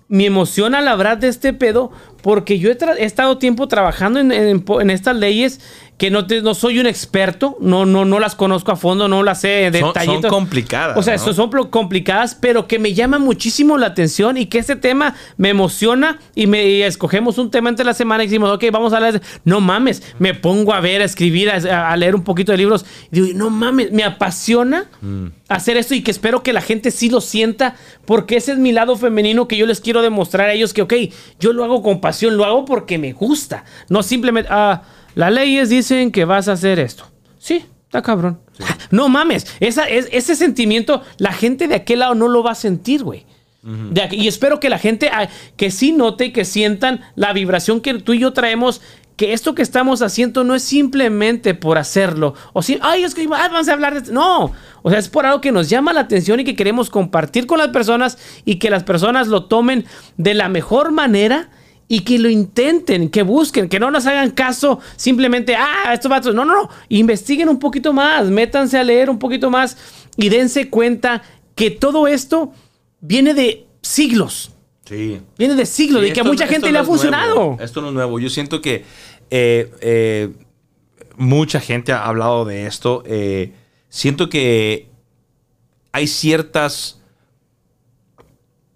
mi 0.09 0.25
emoción 0.25 0.75
al 0.75 0.89
hablar 0.89 1.21
de 1.21 1.29
este 1.29 1.53
pedo 1.53 1.93
porque 2.23 2.59
yo 2.59 2.71
he, 2.71 2.79
estado 3.05 3.37
tiempo 3.39 3.69
trabajando 3.69 4.19
en, 4.19 4.33
en- 4.33 4.65
en 4.81 4.91
estas 4.91 5.15
leyes 5.17 5.61
que 5.99 6.11
no, 6.11 6.27
te- 6.27 6.41
no 6.43 6.55
soy 6.55 6.79
un 6.79 6.87
experto, 6.87 7.57
no, 7.61 7.85
no, 7.85 8.05
no 8.05 8.21
las 8.21 8.35
conozco 8.37 8.71
a 8.73 8.77
fondo, 8.77 9.09
no 9.09 9.23
las 9.25 9.41
sé 9.41 9.71
de 9.73 9.81
Son- 9.81 9.93
son 9.93 10.23
complicadas, 10.31 10.97
O 10.97 11.03
sea, 11.03 11.17
¿no? 11.17 11.33
son 11.35 11.51
complicadas, 11.71 12.37
pero 12.41 12.67
que 12.69 12.79
me 12.79 12.95
llama 12.95 13.19
muchísimo 13.19 13.77
la 13.77 13.89
atención 13.89 14.37
y 14.37 14.47
que 14.47 14.59
este 14.59 14.77
tema 14.77 15.15
me 15.37 15.49
emociona 15.49 16.21
y 16.37 16.47
me 16.47 16.65
y 16.67 16.83
escogemos 16.83 17.37
un 17.37 17.51
tema 17.51 17.69
entre 17.69 17.85
la 17.85 17.95
semana 17.95 18.23
y 18.23 18.29
decimos, 18.29 18.51
ok, 18.51 18.65
vamos 18.73 18.93
a 18.93 18.97
hablar 18.97 19.15
de... 19.15 19.21
No 19.45 19.61
mames, 19.61 20.03
me 20.21 20.35
pongo 20.35 20.73
a 20.73 20.81
ver, 20.81 21.03
a 21.03 21.05
escribir, 21.05 21.51
a, 21.51 21.91
a 21.91 21.97
leer 21.97 22.15
un 22.15 22.23
poquito 22.23 22.53
de 22.53 22.59
libros 22.59 22.87
y 23.11 23.21
digo, 23.21 23.37
no 23.39 23.51
mames, 23.51 23.91
me 23.91 24.05
apasiona 24.05 24.87
hacer 25.49 25.77
esto 25.79 25.95
y 25.97 26.03
que 26.03 26.13
espero 26.13 26.43
que 26.45 26.53
la 26.53 26.61
gente 26.61 26.91
sí 26.93 27.11
lo 27.11 27.21
sienta 27.21 27.75
porque 28.05 28.37
ese 28.37 28.53
es 28.53 28.59
mi 28.59 28.71
lado 28.71 28.97
femenino 28.97 29.49
que 29.49 29.57
yo 29.57 29.67
les 29.67 29.81
quiero 29.81 30.01
demostrar 30.03 30.49
a 30.49 30.53
ellos 30.53 30.73
que, 30.73 30.83
ok, 30.83 30.95
yo 31.41 31.53
lo 31.53 31.65
hago 31.65 31.83
con 31.83 32.01
pasión, 32.01 32.37
lo 32.37 32.45
hago 32.45 32.65
porque 32.65 32.99
me 32.99 33.13
gusta, 33.13 33.65
no 33.89 34.05
simplemente, 34.05 34.49
ah, 34.53 34.83
las 35.19 35.33
leyes 35.33 35.69
dicen 35.69 36.13
que 36.13 36.25
vas 36.25 36.47
a 36.47 36.53
hacer 36.53 36.79
esto. 36.79 37.05
Sí, 37.39 37.65
está 37.85 38.03
cabrón. 38.03 38.39
No 38.93 39.09
mames, 39.09 39.47
esa, 39.59 39.85
es, 39.89 40.09
ese 40.13 40.37
sentimiento 40.37 41.03
la 41.17 41.33
gente 41.33 41.67
de 41.67 41.75
aquel 41.75 41.99
lado 41.99 42.15
no 42.15 42.29
lo 42.29 42.45
va 42.45 42.53
a 42.53 42.55
sentir, 42.55 43.03
güey. 43.03 43.27
De 43.63 44.01
aquí- 44.03 44.17
y 44.17 44.29
espero 44.29 44.61
que 44.61 44.71
la 44.71 44.79
gente 44.79 45.11
ah, 45.13 45.29
que 45.57 45.73
sí 45.73 45.91
note 45.93 46.27
y 46.27 46.33
que 46.33 46.45
sientan 46.45 47.01
la 47.17 47.33
vibración 47.33 47.81
que 47.81 47.95
tú 47.95 48.13
y 48.15 48.21
yo 48.21 48.33
traemos, 48.33 48.81
que 49.17 49.33
esto 49.33 49.57
que 49.57 49.63
estamos 49.63 50.01
haciendo 50.01 50.45
no 50.45 50.55
es 50.55 50.63
simplemente 50.63 51.55
por 51.55 51.77
hacerlo. 51.79 52.35
O 52.53 52.63
si, 52.63 52.79
ay, 52.81 53.03
es 53.03 53.15
que 53.17 53.25
ah, 53.25 53.49
vamos 53.51 53.69
a 53.69 53.73
hablar 53.73 53.95
de 53.95 54.01
esto. 54.01 54.13
No, 54.13 54.53
o 54.83 54.91
sea, 54.91 55.01
es 55.01 55.09
por 55.09 55.27
algo 55.27 55.41
que 55.41 55.51
nos 55.51 55.69
llama 55.69 55.93
la 55.93 56.01
atención 56.03 56.39
y 56.39 56.45
que 56.45 56.55
queremos 56.55 56.89
compartir 56.91 57.47
con 57.47 57.59
las 57.59 57.69
personas 57.69 58.17
y 58.45 58.61
que 58.61 58.71
las 58.71 58.85
personas 58.85 59.27
lo 59.27 59.47
tomen 59.47 59.85
de 60.17 60.35
la 60.35 60.49
mejor 60.49 60.93
manera 60.93 61.51
y 61.89 62.01
que 62.01 62.19
lo 62.19 62.29
intenten, 62.29 63.09
que 63.09 63.23
busquen, 63.23 63.69
que 63.69 63.81
no 63.81 63.91
nos 63.91 64.07
hagan 64.07 64.31
caso 64.33 64.79
simplemente, 64.97 65.57
ah, 65.57 65.93
estos 65.95 66.11
vatos. 66.11 66.35
No, 66.35 66.45
no, 66.45 66.55
no. 66.55 66.71
Investiguen 66.91 67.49
un 67.49 67.59
poquito 67.59 67.93
más, 67.93 68.27
métanse 68.27 68.79
a 68.79 68.85
leer 68.85 69.09
un 69.09 69.19
poquito 69.19 69.51
más 69.51 69.77
y 70.17 70.29
dense 70.29 70.69
cuenta 70.69 71.23
que 71.55 71.71
todo 71.71 72.07
esto 72.07 72.53
viene 73.01 73.33
de 73.33 73.67
siglos. 73.83 74.53
Sí. 74.85 75.21
Viene 75.37 75.55
de 75.55 75.67
siglos, 75.67 76.03
Sí, 76.03 76.11
y 76.11 76.13
que 76.13 76.21
a 76.21 76.25
mucha 76.25 76.47
gente 76.47 76.67
no 76.67 76.73
le 76.73 76.79
ha 76.79 76.85
funcionado. 76.85 77.35
nuevo. 77.35 77.59
Esto 77.61 77.81
no 77.81 77.89
es 77.89 77.95
nuevo. 77.95 78.19
Yo 78.21 78.29
siento 78.31 78.61
que 78.61 78.85
eh, 79.31 79.71
eh, 79.81 80.31
mucha 81.17 81.61
gente 81.61 81.93
ha 81.93 82.05
hablado 82.05 82.45
de 82.45 82.67
esto. 82.67 83.03
Eh, 83.07 83.53
siento 83.89 84.29
que 84.29 84.89
hay 85.93 86.07
ciertas 86.07 87.01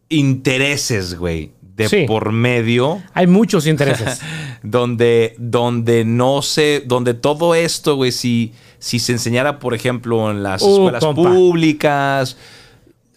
intereses, 0.08 1.18
güey, 1.18 1.52
de 1.74 1.88
Sí. 1.88 2.04
por 2.06 2.32
medio 2.32 3.02
Hay 3.14 3.26
muchos 3.26 3.66
intereses. 3.66 4.20
donde, 4.62 5.34
donde 5.38 6.04
no 6.04 6.42
sé, 6.42 6.82
donde 6.86 7.14
todo 7.14 7.54
esto, 7.54 7.96
güey, 7.96 8.12
si, 8.12 8.52
si 8.78 8.98
se 8.98 9.12
enseñara, 9.12 9.58
por 9.58 9.74
ejemplo, 9.74 10.30
en 10.30 10.42
las 10.42 10.62
Uh, 10.62 10.70
escuelas 10.74 11.04
compa. 11.04 11.22
públicas, 11.30 12.36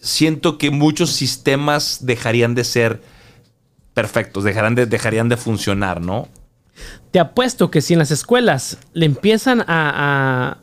siento 0.00 0.58
que 0.58 0.70
muchos 0.70 1.10
sistemas 1.10 1.98
dejarían 2.06 2.54
de 2.54 2.64
ser 2.64 3.02
perfectos, 3.94 4.44
dejarán 4.44 4.74
de, 4.74 4.86
dejarían 4.86 5.28
de 5.28 5.36
funcionar, 5.36 6.00
¿no? 6.00 6.28
Te 7.10 7.18
apuesto 7.18 7.70
que 7.70 7.80
si 7.80 7.94
en 7.94 7.98
las 8.00 8.10
escuelas 8.10 8.78
le 8.92 9.06
empiezan 9.06 9.60
a, 9.62 9.64
a- 9.68 10.58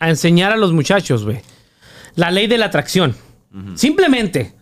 a 0.00 0.10
enseñar 0.10 0.50
a 0.52 0.56
los 0.56 0.72
muchachos, 0.72 1.24
güey, 1.24 1.40
la 2.16 2.30
ley 2.30 2.46
de 2.46 2.58
la 2.58 2.66
atracción, 2.66 3.14
simplemente 3.76 4.54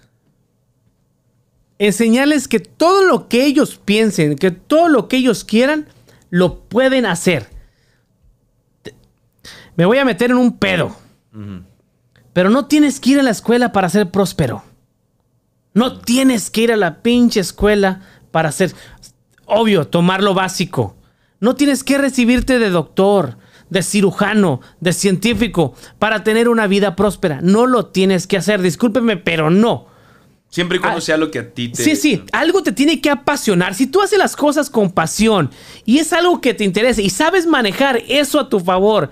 enseñarles 1.87 2.47
que 2.47 2.61
todo 2.61 3.03
lo 3.03 3.29
que 3.29 3.45
ellos 3.45 3.81
piensen, 3.85 4.37
que 4.37 4.53
todo 4.53 4.89
lo 4.89 5.09
que 5.09 5.17
ellos 5.17 5.43
quieran, 5.43 5.89
lo 6.31 6.61
pueden 6.61 7.07
hacer. 7.07 7.49
Me 9.77 9.85
voy 9.85 9.99
a 9.99 10.05
meter 10.05 10.31
en 10.31 10.37
un 10.37 10.59
pedo. 10.59 10.95
Pero 12.33 12.51
no 12.51 12.67
tienes 12.67 13.01
que 13.01 13.11
ir 13.11 13.21
a 13.21 13.25
la 13.25 13.31
escuela 13.31 13.73
para 13.73 13.89
ser 13.89 14.13
próspero. 14.13 14.63
No 15.75 15.99
tienes 15.99 16.51
que 16.51 16.61
ir 16.61 16.73
a 16.73 16.77
la 16.77 17.03
pinche 17.03 17.41
escuela 17.41 18.03
para 18.31 18.53
ser, 18.53 18.73
obvio, 19.47 19.89
tomar 19.89 20.23
lo 20.23 20.35
básico. 20.35 20.97
No 21.41 21.57
tienes 21.57 21.83
que 21.83 21.99
recibirte 21.99 22.61
de 22.61 22.71
doctor, 22.71 23.39
de 23.71 23.83
cirujano, 23.83 24.61
de 24.79 24.93
científico 24.93 25.75
para 25.99 26.23
tener 26.23 26.49
una 26.49 26.69
vida 26.69 26.95
próspera. 26.95 27.41
No 27.43 27.67
lo 27.67 27.87
tienes 27.87 28.29
que 28.29 28.37
hacer, 28.37 28.63
discúlpeme, 28.63 29.17
pero 29.17 29.51
no. 29.51 29.91
Siempre 30.53 30.77
y 30.77 30.81
cuando 30.81 30.99
Ah, 30.99 31.01
sea 31.01 31.17
lo 31.17 31.31
que 31.31 31.39
a 31.39 31.49
ti 31.51 31.71
te... 31.71 31.83
Sí, 31.83 31.97
sí, 31.97 32.23
algo 32.31 32.63
te 32.63 32.73
tiene 32.73 33.01
que 33.01 33.09
apasionar. 33.09 33.75
Si 33.75 33.87
tú 33.87 34.03
haces 34.03 34.19
las 34.19 34.37
cosas 34.37 34.69
con 34.69 34.93
pasión 34.93 35.51
y 35.87 35.99
es 35.99 36.13
algo 36.13 36.43
que 36.43 36.53
te 36.53 36.63
interesa 36.63 37.01
y 37.01 37.09
sabes 37.09 37.47
manejar 37.47 38.03
eso 38.07 38.39
a 38.39 38.51
tu 38.51 38.61
favor 38.61 39.09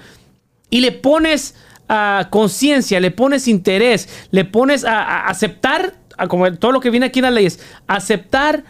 y 0.69 0.83
le 0.83 0.93
pones 0.93 1.55
ah, 1.89 2.29
conciencia, 2.31 3.01
le 3.01 3.11
pones 3.11 3.49
interés, 3.49 4.07
le 4.31 4.45
pones 4.45 4.85
a, 4.85 5.01
a 5.03 5.29
aceptar, 5.29 5.95
a 6.19 6.29
como 6.29 6.53
todo 6.59 6.73
lo 6.73 6.81
que 6.81 6.91
viene 6.91 7.07
aquí 7.07 7.21
en 7.21 7.25
las 7.25 7.33
leyes, 7.33 7.61
aceptar 7.87 8.63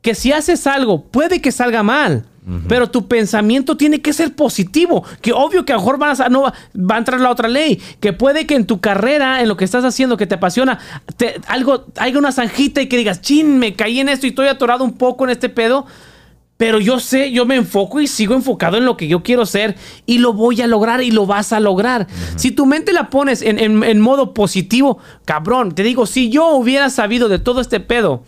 que 0.00 0.14
si 0.14 0.30
haces 0.30 0.68
algo 0.68 1.02
puede 1.02 1.40
que 1.42 1.50
salga 1.50 1.82
mal. 1.82 2.24
Pero 2.66 2.90
tu 2.90 3.06
pensamiento 3.08 3.76
tiene 3.76 4.00
que 4.00 4.12
ser 4.14 4.34
positivo. 4.34 5.04
Que 5.20 5.32
obvio 5.32 5.64
que 5.66 5.72
a 5.72 5.76
lo 5.76 5.82
mejor 5.82 5.98
vas 5.98 6.20
a, 6.20 6.28
no, 6.30 6.42
va 6.44 6.94
a 6.94 6.98
entrar 6.98 7.20
la 7.20 7.30
otra 7.30 7.46
ley. 7.48 7.78
Que 8.00 8.12
puede 8.14 8.46
que 8.46 8.54
en 8.54 8.64
tu 8.66 8.80
carrera, 8.80 9.42
en 9.42 9.48
lo 9.48 9.56
que 9.56 9.64
estás 9.66 9.84
haciendo, 9.84 10.16
que 10.16 10.26
te 10.26 10.36
apasiona, 10.36 10.78
te- 11.16 11.40
algo, 11.46 11.86
haya 11.96 12.18
una 12.18 12.32
zanjita 12.32 12.80
y 12.80 12.86
que 12.86 12.96
digas, 12.96 13.20
chin, 13.20 13.58
me 13.58 13.74
caí 13.74 14.00
en 14.00 14.08
esto 14.08 14.26
y 14.26 14.30
estoy 14.30 14.46
atorado 14.48 14.82
un 14.84 14.94
poco 14.96 15.24
en 15.24 15.30
este 15.30 15.48
pedo. 15.50 15.84
Pero 16.56 16.80
yo 16.80 16.98
sé, 16.98 17.30
yo 17.30 17.46
me 17.46 17.54
enfoco 17.54 18.00
y 18.00 18.06
sigo 18.08 18.34
enfocado 18.34 18.78
en 18.78 18.84
lo 18.84 18.96
que 18.96 19.06
yo 19.06 19.22
quiero 19.22 19.46
ser 19.46 19.76
y 20.06 20.18
lo 20.18 20.32
voy 20.32 20.60
a 20.60 20.66
lograr 20.66 21.02
y 21.02 21.10
lo 21.12 21.24
vas 21.24 21.52
a 21.52 21.60
lograr. 21.60 22.08
Si 22.34 22.50
tu 22.50 22.66
mente 22.66 22.92
la 22.92 23.10
pones 23.10 23.42
en, 23.42 23.58
en- 23.60 23.84
en 23.84 24.00
modo 24.00 24.34
positivo, 24.34 24.98
cabrón, 25.24 25.72
te 25.74 25.82
digo, 25.84 26.04
si 26.06 26.30
yo 26.30 26.48
hubiera 26.50 26.90
sabido 26.90 27.28
de 27.28 27.38
todo 27.38 27.60
este 27.60 27.78
pedo 27.78 28.24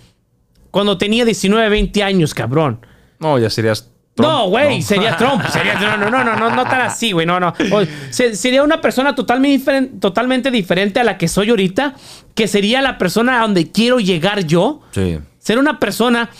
cuando 0.70 0.96
tenía 0.98 1.24
19, 1.24 1.68
20 1.70 2.02
años, 2.04 2.34
cabrón. 2.34 2.84
No, 3.18 3.38
ya 3.38 3.50
serías... 3.50 3.89
Trump, 4.20 4.32
No, 4.34 4.48
güey, 4.48 4.78
¿no? 4.78 4.82
sería 4.84 5.16
Trump. 5.16 5.42
Sería, 5.48 5.74
no, 5.74 5.96
no, 5.96 6.10
no, 6.10 6.24
no, 6.24 6.36
no, 6.36 6.50
no 6.54 6.64
tan 6.64 6.82
así, 6.82 7.12
güey. 7.12 7.26
No, 7.26 7.40
no. 7.40 7.54
O- 7.72 7.82
se- 8.10 8.34
sería 8.36 8.62
una 8.62 8.80
persona 8.80 9.14
totalmente, 9.14 9.58
diferen- 9.72 10.00
totalmente 10.00 10.50
diferente 10.50 11.00
a 11.00 11.04
la 11.04 11.18
que 11.18 11.28
soy 11.28 11.50
ahorita, 11.50 11.94
que 12.34 12.46
sería 12.48 12.80
la 12.82 12.98
persona 12.98 13.38
a 13.38 13.42
donde 13.42 13.70
quiero 13.70 14.00
llegar 14.00 14.44
yo. 14.44 14.80
Sí. 14.92 15.18
Ser 15.38 15.58
una 15.58 15.78
persona 15.80 16.30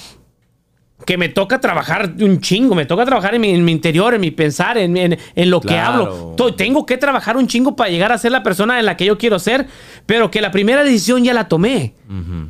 que 1.07 1.17
me 1.17 1.31
toca 1.31 1.61
trabajar 1.61 2.13
un 2.21 2.41
chingo, 2.43 2.75
me 2.75 2.85
toca 2.85 3.07
trabajar 3.07 3.35
en 3.35 3.41
mi, 3.41 3.51
en 3.51 3.65
mi 3.65 3.73
interior, 3.73 4.13
en 4.13 4.21
mi 4.21 4.31
pensar, 4.31 4.77
en, 4.77 4.99
en- 4.99 5.19
en 5.35 5.51
lo 5.51 5.61
que 5.63 5.69
Claro. 5.69 5.93
hablo. 5.93 6.35
To- 6.37 6.55
Tengo 6.55 6.85
que 6.85 6.99
trabajar 6.99 7.39
un 7.39 7.47
chingo 7.47 7.75
para 7.75 7.89
llegar 7.89 8.13
a 8.13 8.19
ser 8.19 8.33
la 8.33 8.43
persona 8.43 8.79
en 8.79 8.85
la 8.85 8.99
que 8.99 9.07
yo 9.07 9.17
quiero 9.17 9.39
ser, 9.39 9.67
pero 10.11 10.29
que 10.29 10.41
la 10.41 10.51
primera 10.51 10.83
decisión 10.83 11.23
ya 11.23 11.33
la 11.33 11.47
tomé, 11.47 11.95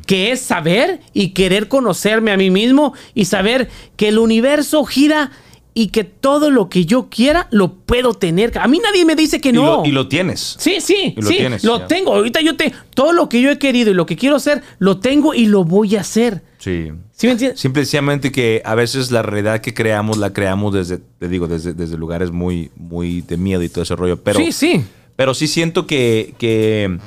que 0.07 0.31
es 0.31 0.41
saber 0.41 0.99
y 1.13 1.29
querer 1.29 1.67
conocerme 1.67 2.31
a 2.31 2.37
mí 2.37 2.49
mismo 2.49 2.95
y 3.13 3.25
saber 3.25 3.69
que 3.97 4.07
el 4.07 4.17
universo 4.17 4.83
gira 4.83 5.29
y 5.75 5.89
que 5.89 6.03
todo 6.03 6.49
lo 6.49 6.69
que 6.69 6.85
yo 6.87 7.07
quiera 7.11 7.47
lo 7.51 7.75
puedo 7.75 8.15
tener. 8.15 8.57
A 8.57 8.67
mí 8.67 8.79
nadie 8.83 9.05
me 9.05 9.15
dice 9.15 9.39
que 9.39 9.49
Y 9.49 9.53
no. 9.53 9.63
lo- 9.83 9.85
y 9.85 9.91
lo 9.91 10.07
tienes. 10.07 10.55
Sí, 10.57 10.77
sí, 10.81 11.13
Y 11.15 11.21
lo 11.21 11.27
sí, 11.27 11.35
tienes, 11.37 11.63
lo 11.63 11.77
ya. 11.81 11.87
tengo. 11.87 12.15
Ahorita 12.15 12.41
yo 12.41 12.57
te 12.57 12.73
todo 12.95 13.13
lo 13.13 13.29
que 13.29 13.39
yo 13.43 13.51
he 13.51 13.59
querido 13.59 13.91
y 13.91 13.93
lo 13.93 14.07
que 14.07 14.15
quiero 14.15 14.37
hacer, 14.37 14.63
lo 14.79 14.97
tengo 14.99 15.35
y 15.35 15.45
lo 15.45 15.63
voy 15.63 15.95
a 15.97 16.01
hacer. 16.01 16.41
Sí. 16.57 16.91
¿Sí 17.11 17.27
me 17.27 17.33
entiendes? 17.33 17.59
Simplemente 17.59 18.31
que 18.31 18.63
a 18.65 18.73
veces 18.73 19.11
la 19.11 19.21
realidad 19.21 19.61
que 19.61 19.75
creamos 19.75 20.17
la 20.17 20.33
creamos 20.33 20.73
desde, 20.73 20.97
te 21.19 21.27
digo, 21.29 21.47
desde, 21.47 21.75
desde 21.75 21.95
lugares 21.95 22.31
muy, 22.31 22.71
muy 22.75 23.21
de 23.21 23.37
miedo 23.37 23.61
y 23.61 23.69
todo 23.69 23.83
ese 23.83 23.95
rollo. 23.95 24.17
Pero, 24.23 24.39
sí, 24.39 24.51
sí. 24.51 24.83
pero 25.15 25.35
sí 25.35 25.45
siento 25.47 25.85
que, 25.85 26.33
que, 26.39 26.97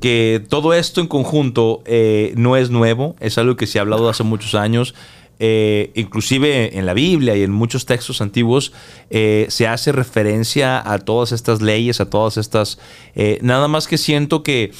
que 0.00 0.44
todo 0.48 0.74
esto 0.74 1.00
en 1.00 1.06
conjunto 1.08 1.82
eh, 1.86 2.32
no 2.36 2.56
es 2.56 2.70
nuevo, 2.70 3.16
es 3.20 3.38
algo 3.38 3.56
que 3.56 3.66
se 3.66 3.78
ha 3.78 3.82
hablado 3.82 4.08
hace 4.08 4.22
muchos 4.24 4.54
años. 4.54 4.94
Eh, 5.44 5.90
inclusive 5.96 6.78
en 6.78 6.86
la 6.86 6.94
Biblia 6.94 7.34
y 7.34 7.42
en 7.42 7.50
muchos 7.50 7.84
textos 7.84 8.20
antiguos 8.20 8.72
eh, 9.10 9.46
se 9.48 9.66
hace 9.66 9.90
referencia 9.90 10.78
a 10.88 10.98
todas 10.98 11.32
estas 11.32 11.60
leyes, 11.60 12.00
a 12.00 12.08
todas 12.08 12.36
estas... 12.36 12.78
nada 13.40 13.66
más 13.66 13.88
que 13.88 13.98
siento 13.98 14.44
que 14.44 14.70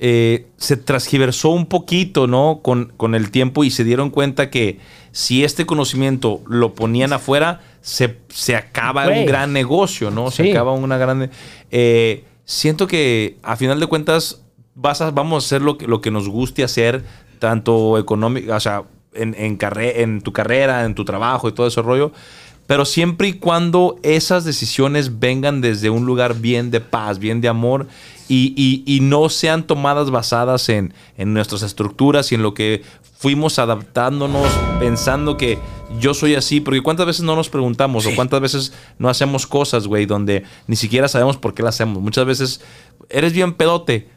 se 0.00 0.76
transgiversó 0.76 1.50
un 1.50 1.66
poquito, 1.66 2.26
¿no? 2.26 2.60
Con, 2.62 2.92
con 2.96 3.14
el 3.14 3.30
tiempo 3.30 3.62
y 3.62 3.70
se 3.70 3.84
dieron 3.84 4.10
cuenta 4.10 4.50
que 4.50 4.80
si 5.12 5.44
este 5.44 5.66
conocimiento 5.66 6.40
lo 6.48 6.74
ponían 6.74 7.12
afuera, 7.12 7.60
se, 7.82 8.16
se 8.28 8.56
acaba 8.56 9.06
un 9.08 9.24
gran 9.26 9.52
negocio, 9.52 10.10
¿no? 10.10 10.32
Se 10.32 10.42
Sí. 10.42 10.50
acaba 10.50 10.72
una 10.72 10.98
grande... 10.98 11.30
eh, 11.70 12.24
siento 12.44 12.86
que 12.86 13.38
a 13.42 13.56
final 13.56 13.80
de 13.80 13.86
cuentas 13.86 14.42
vas 14.74 15.00
a, 15.00 15.10
vamos 15.10 15.44
a 15.44 15.46
hacer 15.46 15.62
lo 15.62 15.78
que, 15.78 15.86
lo 15.86 16.00
que 16.00 16.10
nos 16.10 16.28
guste 16.28 16.64
hacer, 16.64 17.04
tanto 17.38 17.98
económico, 17.98 18.54
o 18.54 18.60
sea, 18.60 18.84
en, 19.14 19.34
en, 19.38 19.56
carre- 19.58 20.02
en 20.02 20.22
tu 20.22 20.32
carrera, 20.32 20.84
en 20.84 20.94
tu 20.94 21.04
trabajo 21.04 21.48
y 21.48 21.52
todo 21.52 21.66
ese 21.66 21.82
rollo. 21.82 22.12
Pero 22.66 22.84
siempre 22.84 23.28
y 23.28 23.32
cuando 23.34 23.96
esas 24.02 24.44
decisiones 24.44 25.18
vengan 25.18 25.60
desde 25.60 25.90
un 25.90 26.06
lugar 26.06 26.34
bien 26.40 26.70
de 26.70 26.80
paz, 26.80 27.18
bien 27.18 27.40
de 27.40 27.48
amor 27.48 27.86
y, 28.28 28.54
y- 28.56 28.82
y 28.86 29.00
no 29.00 29.28
sean 29.28 29.66
tomadas 29.66 30.10
basadas 30.10 30.68
en, 30.68 30.94
en 31.18 31.34
nuestras 31.34 31.62
estructuras 31.62 32.32
y 32.32 32.36
en 32.36 32.42
lo 32.42 32.54
que 32.54 32.82
fuimos 33.18 33.58
adaptándonos 33.58 34.48
pensando 34.80 35.36
que 35.36 35.58
yo 36.00 36.14
soy 36.14 36.34
así, 36.34 36.60
porque 36.60 36.80
cuántas 36.80 37.06
veces 37.06 37.22
no 37.24 37.36
nos 37.36 37.48
preguntamos 37.50 38.06
o 38.06 38.14
cuántas 38.14 38.40
veces 38.40 38.72
no 38.98 39.08
hacemos 39.08 39.46
cosas, 39.46 39.86
güey, 39.86 40.06
donde 40.06 40.44
ni 40.66 40.76
siquiera 40.76 41.06
sabemos 41.08 41.36
por 41.36 41.54
qué 41.54 41.62
las 41.62 41.74
hacemos. 41.74 42.02
Muchas 42.02 42.24
veces 42.24 42.60
eres 43.10 43.32
bien 43.32 43.52
pedote. 43.54 44.08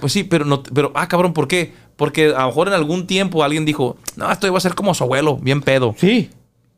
Pues 0.00 0.12
sí, 0.12 0.24
pero 0.24 0.44
no, 0.44 0.62
pero 0.62 0.92
ah, 0.94 1.08
cabrón, 1.08 1.32
¿por 1.32 1.48
qué? 1.48 1.72
Porque 1.96 2.26
a 2.34 2.42
lo 2.42 2.46
mejor 2.48 2.68
en 2.68 2.74
algún 2.74 3.06
tiempo 3.06 3.42
alguien 3.42 3.64
dijo, 3.64 3.96
no, 4.16 4.30
esto 4.30 4.46
iba 4.46 4.56
a 4.56 4.60
ser 4.60 4.74
como 4.74 4.94
su 4.94 5.04
abuelo, 5.04 5.36
bien 5.36 5.62
pedo. 5.62 5.94
Sí. 5.98 6.30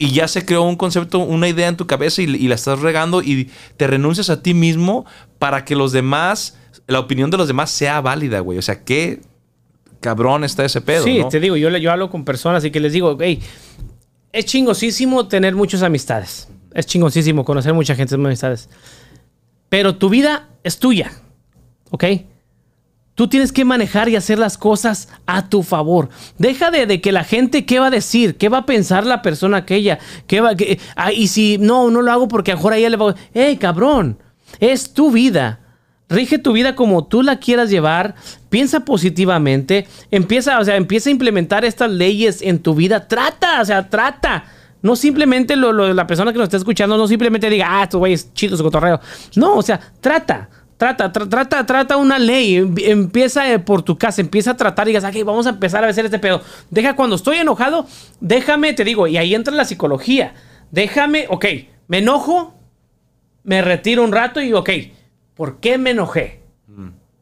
Y 0.02 0.12
ya 0.12 0.26
se 0.28 0.46
creó 0.46 0.62
un 0.62 0.76
concepto, 0.76 1.18
una 1.18 1.46
idea 1.46 1.68
en 1.68 1.76
tu 1.76 1.86
cabeza 1.86 2.22
y, 2.22 2.24
y 2.24 2.48
la 2.48 2.54
estás 2.54 2.78
regando 2.80 3.20
y 3.22 3.50
te 3.76 3.86
renuncias 3.86 4.30
a 4.30 4.42
ti 4.42 4.54
mismo 4.54 5.04
para 5.38 5.66
que 5.66 5.76
los 5.76 5.92
demás, 5.92 6.56
la 6.86 7.00
opinión 7.00 7.30
de 7.30 7.36
los 7.36 7.46
demás 7.48 7.70
sea 7.70 8.00
válida, 8.00 8.40
güey. 8.40 8.56
O 8.58 8.62
sea, 8.62 8.82
qué 8.82 9.20
cabrón 10.00 10.42
está 10.44 10.64
ese 10.64 10.80
pedo, 10.80 11.04
sí, 11.04 11.18
¿no? 11.18 11.28
te 11.28 11.38
digo, 11.38 11.54
yo, 11.58 11.68
le- 11.68 11.82
yo 11.82 11.92
hablo 11.92 12.08
con 12.08 12.24
personas 12.24 12.64
y 12.64 12.70
que 12.70 12.80
les 12.80 12.94
digo, 12.94 13.14
hey, 13.20 13.40
es 14.32 14.46
chingosísimo 14.46 15.28
tener 15.28 15.54
muchas 15.54 15.82
amistades. 15.82 16.48
Es 16.72 16.86
chingosísimo 16.86 17.44
conocer 17.44 17.74
mucha 17.74 17.94
gente, 17.94 18.16
muchas 18.16 18.28
amistades. 18.44 18.68
Pero 19.68 19.96
tu 19.96 20.08
vida 20.08 20.48
es 20.64 20.78
tuya, 20.78 21.12
¿ok? 21.90 22.04
Tú 23.20 23.28
tienes 23.28 23.52
que 23.52 23.66
manejar 23.66 24.08
y 24.08 24.16
hacer 24.16 24.38
las 24.38 24.56
cosas 24.56 25.10
a 25.26 25.50
tu 25.50 25.62
favor. 25.62 26.08
Deja 26.38 26.70
de, 26.70 26.86
de 26.86 27.02
que 27.02 27.12
la 27.12 27.22
gente, 27.22 27.66
¿qué 27.66 27.78
va 27.78 27.88
a 27.88 27.90
decir? 27.90 28.38
¿Qué 28.38 28.48
va 28.48 28.56
a 28.60 28.64
pensar 28.64 29.04
la 29.04 29.20
persona 29.20 29.58
aquella? 29.58 29.98
¿Qué 30.26 30.40
va, 30.40 30.54
qué- 30.54 30.80
ah, 30.96 31.12
y 31.12 31.28
si 31.28 31.58
no, 31.58 31.90
no 31.90 32.00
lo 32.00 32.10
hago 32.10 32.28
porque 32.28 32.50
a 32.50 32.54
lo 32.54 32.60
mejor 32.60 32.72
a 32.72 32.76
ella 32.78 32.88
le 32.88 32.96
va 32.96 33.10
a... 33.10 33.14
¡Ey, 33.34 33.58
cabrón! 33.58 34.16
Es 34.58 34.94
tu 34.94 35.10
vida. 35.10 35.60
Rige 36.08 36.38
tu 36.38 36.54
vida 36.54 36.74
como 36.74 37.04
tú 37.08 37.20
la 37.22 37.36
quieras 37.36 37.68
llevar. 37.68 38.14
Piensa 38.48 38.86
positivamente. 38.86 39.86
Empieza, 40.10 40.58
o 40.58 40.64
sea, 40.64 40.76
empieza 40.76 41.10
a 41.10 41.12
implementar 41.12 41.66
estas 41.66 41.90
leyes 41.90 42.40
en 42.40 42.58
tu 42.58 42.74
vida. 42.74 43.06
Trata, 43.06 43.60
o 43.60 43.64
sea, 43.66 43.90
trata. 43.90 44.44
No 44.80 44.96
simplemente 44.96 45.56
lo, 45.56 45.74
lo- 45.74 45.92
la 45.92 46.06
persona 46.06 46.32
que 46.32 46.38
nos 46.38 46.46
está 46.46 46.56
escuchando, 46.56 46.96
no 46.96 47.06
simplemente 47.06 47.50
diga, 47.50 47.66
ah, 47.68 47.82
estos 47.82 47.98
güeyes 47.98 48.32
chidos 48.32 48.62
cotorreo. 48.62 48.98
No, 49.36 49.56
o 49.56 49.62
sea, 49.62 49.78
trata. 50.00 50.48
Trata, 50.80 51.12
tra- 51.12 51.28
trata, 51.28 51.66
trata 51.66 51.96
una 51.98 52.18
ley. 52.18 52.56
Em- 52.56 52.74
Empieza 52.78 53.52
eh, 53.52 53.58
por 53.58 53.82
tu 53.82 53.98
casa, 53.98 54.22
empieza 54.22 54.52
a 54.52 54.56
tratar 54.56 54.88
y 54.88 54.92
digas, 54.92 55.04
ok, 55.04 55.24
vamos 55.26 55.46
a 55.46 55.50
empezar 55.50 55.84
a 55.84 55.88
hacer 55.88 56.06
este 56.06 56.18
pedo. 56.18 56.40
Deja 56.70 56.96
cuando 56.96 57.16
estoy 57.16 57.36
enojado, 57.36 57.86
déjame, 58.20 58.72
te 58.72 58.82
digo, 58.82 59.06
y 59.06 59.18
ahí 59.18 59.34
entra 59.34 59.54
la 59.54 59.66
psicología. 59.66 60.32
Déjame, 60.70 61.26
ok, 61.28 61.44
me 61.86 61.98
enojo, 61.98 62.54
me 63.44 63.60
retiro 63.60 64.02
un 64.02 64.10
rato 64.10 64.40
y, 64.40 64.54
ok, 64.54 64.70
¿por 65.34 65.60
qué 65.60 65.76
me 65.76 65.90
enojé? 65.90 66.40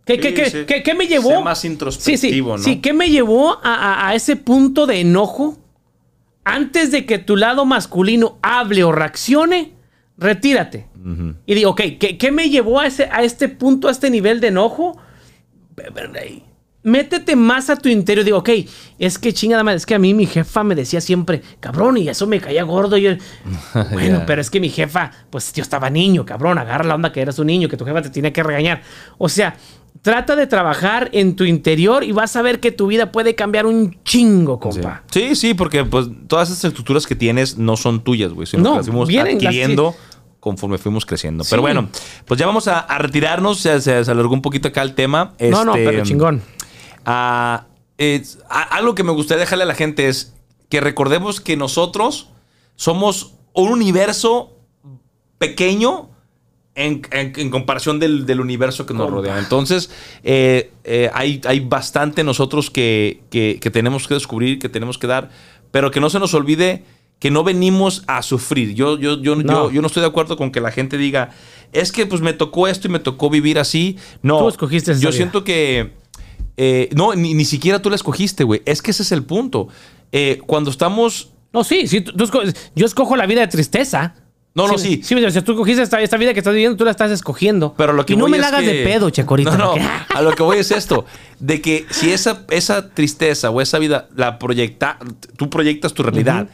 ¿Qué, 0.05 0.15
Sí, 0.15 0.65
qué- 0.85 0.95
me 0.95 1.09
llevó? 1.09 1.43
Más 1.43 1.65
introspectivo, 1.65 2.17
sí, 2.17 2.31
sí, 2.31 2.41
¿no? 2.43 2.59
Sí, 2.59 2.81
¿qué 2.81 2.93
me 2.93 3.11
llevó 3.11 3.59
a, 3.65 3.75
a- 3.75 4.09
a 4.09 4.15
ese 4.15 4.37
punto 4.37 4.87
de 4.87 5.01
enojo? 5.01 5.59
Antes 6.45 6.93
de 6.93 7.07
que 7.07 7.19
tu 7.19 7.35
lado 7.37 7.65
masculino 7.67 8.39
hable 8.41 8.85
o 8.85 8.93
reaccione, 8.93 9.73
retírate. 10.19 10.87
Y 11.47 11.55
digo, 11.55 11.71
ok, 11.71 11.81
¿qué, 11.99 12.19
qué 12.19 12.31
me 12.33 12.51
llevó 12.51 12.81
a, 12.81 12.87
ese, 12.87 13.09
a 13.11 13.23
este 13.23 13.49
punto, 13.49 13.89
a 13.89 13.91
este 13.93 14.11
nivel 14.11 14.41
de 14.41 14.49
enojo? 14.49 14.99
Métete 16.85 17.35
más 17.35 17.71
a 17.71 17.77
tu 17.77 17.89
interior. 17.89 18.25
Digo, 18.25 18.39
ok, 18.39 18.51
es 18.99 19.19
que 19.19 19.33
chingada 19.33 19.65
madre, 19.65 19.77
es 19.79 19.85
que 19.87 19.95
a 19.95 19.99
mí 19.99 20.15
mi 20.15 20.27
jefa 20.27 20.63
me 20.65 20.75
decía 20.75 21.01
siempre, 21.01 21.43
cabrón, 21.61 21.97
y 21.99 22.09
eso 22.09 22.27
me 22.27 22.41
caía 22.41 22.63
gordo. 22.63 22.97
Y 22.97 23.03
yo, 23.03 23.11
bueno, 23.93 24.23
pero 24.27 24.41
es 24.41 24.49
que 24.51 24.61
mi 24.61 24.69
jefa, 24.71 25.11
pues 25.31 25.53
yo 25.53 25.63
estaba 25.63 25.91
niño, 25.91 26.25
cabrón, 26.25 26.57
agarra 26.59 26.85
la 26.85 26.95
onda 26.95 27.13
que 27.13 27.21
eras 27.21 27.39
un 27.39 27.49
niño, 27.49 27.69
que 27.69 27.77
tu 27.77 27.85
jefa 27.85 28.01
te 28.03 28.11
tiene 28.11 28.33
que 28.33 28.43
regañar. 28.43 28.83
O 29.19 29.29
sea, 29.29 29.57
trata 30.03 30.37
de 30.37 30.47
trabajar 30.47 31.11
en 31.13 31.35
tu 31.37 31.45
interior 31.45 32.05
y 32.05 32.13
vas 32.13 32.37
a 32.37 32.43
ver 32.43 32.61
que 32.61 32.71
tu 32.71 32.87
vida 32.87 33.11
puede 33.13 33.35
cambiar 33.35 33.67
un 33.67 33.99
chingo, 34.05 34.61
compa. 34.61 35.03
Sí, 35.11 35.35
sí, 35.35 35.55
porque 35.55 35.85
pues 35.85 36.07
todas 36.29 36.49
esas 36.49 36.65
estructuras 36.67 37.07
que 37.07 37.17
tienes 37.17 37.59
no 37.59 37.77
son 37.77 38.05
tuyas, 38.05 38.33
güey, 38.33 38.47
sino 38.47 38.63
No, 38.63 38.71
que 38.73 38.77
las 38.79 38.87
fuimos 38.87 39.09
vienen 39.09 39.35
las- 39.39 39.45
adquiriendo 39.47 39.97
conforme 40.41 40.79
fuimos 40.79 41.05
creciendo. 41.05 41.45
Sí. 41.45 41.51
Pero 41.51 41.63
bueno, 41.63 41.89
pues 42.25 42.39
ya 42.39 42.47
vamos 42.47 42.69
a, 42.69 42.79
a 42.81 42.99
retirarnos, 42.99 43.59
se, 43.61 43.81
se- 43.81 44.05
se 44.05 44.11
alargó 44.11 44.33
un 44.35 44.43
poquito 44.43 44.69
acá 44.69 44.83
el 44.83 44.95
tema. 44.95 45.35
No, 45.41 45.65
no, 45.65 45.75
Este, 45.75 45.85
pero 45.85 46.05
chingón. 46.05 46.43
Ah, 47.05 47.67
es- 47.97 48.39
a- 48.49 48.63
algo 48.77 48.95
que 48.95 49.03
me 49.05 49.13
gustaría 49.13 49.41
dejarle 49.41 49.65
a 49.65 49.67
la 49.67 49.75
gente 49.75 50.09
es 50.09 50.35
que 50.69 50.81
recordemos 50.81 51.41
que 51.41 51.57
nosotros 51.57 52.29
somos 52.77 53.35
un 53.55 53.73
universo 53.73 54.53
pequeño 55.39 56.11
en, 56.75 57.03
en- 57.11 57.33
en 57.37 57.51
comparación 57.51 57.99
del, 57.99 58.25
del 58.27 58.41
universo 58.41 58.87
que 58.87 58.95
nos 58.95 59.11
rodea. 59.11 59.39
Entonces, 59.39 59.91
eh, 60.23 60.71
eh, 60.85 61.11
hay, 61.13 61.41
hay 61.45 61.61
bastante 61.61 62.23
nosotros 62.23 62.71
que, 62.71 63.23
que- 63.31 63.59
que 63.61 63.71
tenemos 63.71 64.07
que 64.07 64.15
descubrir, 64.15 64.59
que 64.61 64.69
tenemos 64.69 64.99
que 64.99 65.07
dar, 65.09 65.31
pero 65.73 65.91
que 65.91 65.99
no 66.01 66.09
se 66.11 66.19
nos 66.21 66.35
olvide 66.35 66.85
que 67.19 67.31
no 67.31 67.43
venimos 67.45 68.05
a 68.07 68.23
sufrir. 68.23 68.75
Yo, 68.75 68.99
yo, 68.99 69.21
yo, 69.21 69.37
No. 69.37 69.43
yo, 69.45 69.71
yo 69.73 69.81
no 69.81 69.87
estoy 69.89 70.03
de 70.03 70.09
acuerdo 70.09 70.37
con 70.37 70.51
que 70.53 70.61
la 70.61 70.71
gente 70.71 70.97
diga, 70.99 71.31
es 71.73 71.91
que 71.93 72.07
pues 72.07 72.21
me 72.21 72.33
tocó 72.33 72.69
esto 72.69 72.87
y 72.89 72.91
me 72.91 72.99
tocó 73.01 73.29
vivir 73.31 73.59
así. 73.59 73.97
No, 74.23 74.39
Tú 74.39 74.49
escogiste 74.49 74.93
esa 74.93 75.01
yo 75.01 75.09
vida. 75.09 75.17
siento 75.17 75.43
que... 75.45 75.93
eh, 76.57 76.89
no, 76.95 77.15
ni, 77.15 77.35
ni 77.35 77.45
siquiera 77.45 77.81
tú 77.83 77.91
la 77.91 77.97
escogiste, 77.97 78.45
güey. 78.45 78.63
Es 78.67 78.83
que 78.83 78.91
ese 78.93 79.03
es 79.03 79.13
el 79.13 79.25
punto. 79.25 79.69
Eh, 80.13 80.41
cuando 80.47 80.71
estamos... 80.71 81.31
No, 81.53 81.65
sí, 81.65 81.87
sí, 81.89 82.01
tú- 82.03 82.13
tú 82.13 82.25
esco- 82.25 82.55
yo 82.75 82.87
escojo 82.87 83.17
la 83.17 83.27
vida 83.27 83.41
de 83.41 83.49
tristeza. 83.49 84.15
No, 84.55 84.67
no, 84.67 84.77
sí. 84.77 85.01
Sí, 85.05 85.15
o 85.15 85.31
sea, 85.31 85.43
tú 85.45 85.53
escogiste 85.53 85.83
esta, 85.83 86.01
esta 86.03 86.17
vida 86.17 86.33
que 86.33 86.41
estás 86.41 86.53
viviendo, 86.53 86.77
tú 86.77 86.85
la 86.85 86.91
estás 86.91 87.11
escogiendo. 87.11 87.75
Pero 87.77 87.93
lo 87.93 88.05
que 88.05 88.15
y 88.15 88.17
no 88.17 88.25
voy 88.25 88.33
me 88.33 88.39
la 88.39 88.49
hagas 88.49 88.63
que- 88.63 88.73
de 88.75 88.85
pedo, 88.85 89.11
Checorito. 89.11 89.51
No, 89.53 89.57
no, 89.59 89.71
porque- 89.73 89.87
a 90.15 90.23
lo 90.23 90.33
que 90.33 90.43
voy 90.43 90.59
es 90.59 90.71
esto. 90.71 91.05
De 91.39 91.61
que 91.61 91.87
si 91.91 92.11
esa, 92.11 92.45
esa 92.51 92.91
tristeza 92.91 93.51
o 93.51 93.61
esa 93.61 93.79
vida 93.79 94.09
la 94.17 94.39
proyecta, 94.39 94.99
tú 95.37 95.49
proyectas 95.51 95.95
tu 95.95 96.03
realidad. 96.03 96.49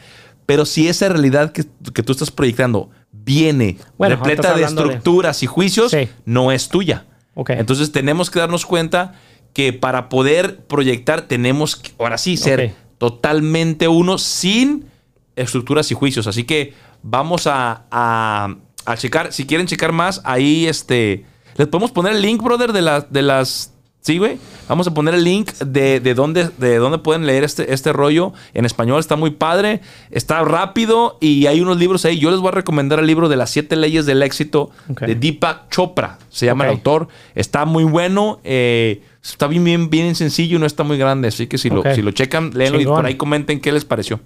Pero 0.45 0.65
si 0.65 0.87
esa 0.87 1.09
realidad 1.09 1.51
que, 1.51 1.65
que 1.93 2.03
tú 2.03 2.11
estás 2.11 2.31
proyectando 2.31 2.89
viene 3.11 3.77
Bueno, 3.97 4.15
repleta 4.17 4.53
de 4.55 4.63
estructuras 4.63 5.41
y 5.43 5.47
juicios, 5.47 5.91
Sí. 5.91 6.09
no 6.25 6.51
es 6.51 6.69
tuya. 6.69 7.05
Ok. 7.33 7.49
Entonces 7.51 7.91
tenemos 7.91 8.29
que 8.29 8.39
darnos 8.39 8.65
cuenta 8.65 9.13
que 9.53 9.73
para 9.73 10.09
poder 10.09 10.57
proyectar 10.65 11.21
tenemos 11.21 11.75
que, 11.75 11.91
ahora 11.97 12.17
sí, 12.17 12.37
ser 12.37 12.75
totalmente 12.97 13.87
uno 13.87 14.17
sin 14.17 14.85
estructuras 15.35 15.89
y 15.91 15.95
juicios. 15.95 16.27
Así 16.27 16.43
que 16.43 16.73
vamos 17.03 17.47
a, 17.47 17.85
a- 17.91 18.55
a 18.85 18.97
checar. 18.97 19.33
Si 19.33 19.45
quieren 19.45 19.65
checar 19.67 19.91
más, 19.91 20.21
ahí 20.25 20.67
este. 20.67 21.25
Les 21.57 21.67
podemos 21.67 21.91
poner 21.91 22.13
el 22.13 22.21
link, 22.21 22.41
brother, 22.43 22.71
de, 22.73 22.81
las 22.81 23.11
de 23.11 23.21
las 23.21 23.73
Sí, 24.05 24.19
güey. 24.19 24.37
Vamos 24.69 24.85
a 24.85 24.93
poner 24.93 25.15
el 25.15 25.23
link 25.23 25.51
de, 25.53 25.99
de 25.99 26.13
dónde, 26.13 26.51
de 26.59 26.77
dónde 26.77 26.99
pueden 26.99 27.25
leer 27.25 27.43
este, 27.43 27.73
este 27.73 27.91
rollo 27.91 28.33
en 28.53 28.63
español. 28.63 28.99
Está 28.99 29.15
muy 29.15 29.31
padre, 29.31 29.81
está 30.11 30.43
rápido 30.43 31.17
y 31.19 31.47
hay 31.47 31.59
unos 31.59 31.77
libros 31.77 32.05
ahí. 32.05 32.19
Yo 32.19 32.29
les 32.29 32.39
voy 32.39 32.49
a 32.49 32.51
recomendar 32.51 32.99
el 32.99 33.07
libro 33.07 33.29
de 33.29 33.35
las 33.35 33.49
siete 33.49 33.75
leyes 33.75 34.05
del 34.05 34.21
éxito 34.21 34.69
de 34.87 35.15
Deepak 35.15 35.71
Chopra. 35.71 36.19
Se 36.29 36.45
llama 36.45 36.65
el 36.65 36.69
autor. 36.71 37.07
Está 37.33 37.65
muy 37.65 37.83
bueno. 37.83 38.39
eh, 38.43 39.01
está 39.23 39.47
bien, 39.47 39.63
bien, 39.63 39.89
bien 39.89 40.13
sencillo 40.13 40.57
y 40.57 40.59
no 40.59 40.67
está 40.67 40.83
muy 40.83 40.99
grande. 40.99 41.29
Así 41.29 41.47
que 41.47 41.57
si, 41.57 41.71
lo, 41.71 41.81
si 41.95 42.03
lo 42.03 42.11
checan, 42.11 42.51
léanlo 42.53 42.79
y 42.79 42.85
por 42.85 43.07
ahí 43.07 43.15
comenten 43.15 43.59
qué 43.59 43.71
les 43.71 43.85
pareció. 43.85 44.19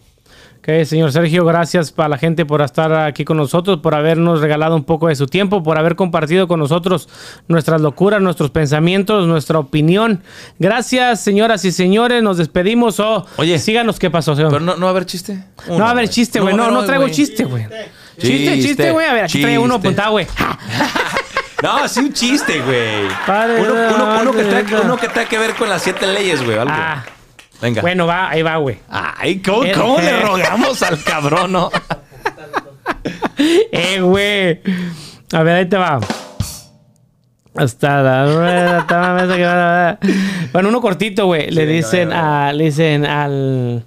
Señor 0.85 1.11
Sergio, 1.11 1.45
gracias 1.45 1.91
para 1.91 2.09
la 2.09 2.17
gente 2.17 2.45
por 2.45 2.61
estar 2.61 2.93
aquí 2.93 3.25
con 3.25 3.37
nosotros, 3.37 3.79
por 3.79 3.95
habernos 3.95 4.41
regalado 4.41 4.75
un 4.75 4.83
poco 4.83 5.07
de 5.07 5.15
su 5.15 5.25
tiempo, 5.27 5.63
por 5.63 5.77
haber 5.77 5.95
compartido 5.95 6.47
con 6.47 6.59
nosotros 6.59 7.07
nuestras 7.47 7.81
locuras, 7.81 8.21
nuestros 8.21 8.49
pensamientos, 8.51 9.27
nuestra 9.27 9.59
opinión. 9.59 10.21
Gracias, 10.59 11.21
señoras 11.21 11.65
y 11.65 11.71
señores. 11.71 12.21
Nos 12.23 12.37
despedimos. 12.37 12.99
Oh, 12.99 13.25
Oye. 13.37 13.57
síganos 13.59 13.99
qué 13.99 14.09
pasó, 14.09 14.35
señor. 14.35 14.51
Pero 14.51 14.63
no, 14.63 14.75
no 14.75 14.81
va 14.81 14.87
a 14.87 14.91
haber 14.91 15.05
chiste. 15.05 15.43
no 15.67 15.79
va 15.79 15.87
a 15.87 15.91
haber 15.91 16.09
chiste, 16.09 16.39
güey. 16.39 16.55
No, 16.55 16.69
no, 16.71 16.83
traigo 16.85 17.07
chiste, 17.09 17.43
güey. 17.45 17.65
Chiste, 18.17 18.61
chiste, 18.61 18.91
güey. 18.91 19.07
A 19.07 19.13
ver, 19.13 19.23
aquí 19.25 19.41
traigo 19.41 19.63
uno 19.63 19.75
apuntado, 19.75 20.11
güey. 20.11 20.27
No, 21.61 21.85
sí, 21.89 21.99
un 21.99 22.13
chiste, 22.13 22.61
güey. 22.61 23.09
Padre, 23.27 23.61
Uno, 23.61 23.73
uno- 23.73 24.21
uno 24.21 24.31
que 24.97 25.09
tenga 25.09 25.27
que 25.27 25.37
ver 25.37 25.55
con 25.55 25.67
las 25.67 25.81
siete 25.81 26.07
leyes, 26.07 26.41
güey. 26.41 26.57
algo. 26.57 26.71
Ah, 26.73 27.03
Venga. 27.61 27.81
bueno, 27.81 28.07
va, 28.07 28.29
ahí 28.29 28.41
va, 28.41 28.57
güey. 28.57 28.79
Ay, 28.89 29.41
¿cómo, 29.41 29.63
Eh, 29.63 29.73
cómo 29.75 29.99
le 29.99 30.09
eh. 30.09 30.21
rogamos 30.21 30.81
al 30.81 31.01
cabrón, 31.03 31.51
no? 31.51 31.69
Eh, 33.37 34.01
güey. 34.01 34.61
A 35.33 35.43
ver, 35.43 35.55
ahí 35.55 35.65
te 35.69 35.77
va. 35.77 35.99
Hasta 37.55 38.01
la 38.01 38.85
mesa 39.27 39.97
que 39.99 40.13
Bueno, 40.51 40.69
uno 40.69 40.81
cortito, 40.81 41.25
güey. 41.25 41.49
Le 41.49 41.65
dicen 41.65 42.11
a, 42.11 42.51
le 42.51 42.65
dicen 42.65 43.05
al, 43.05 43.85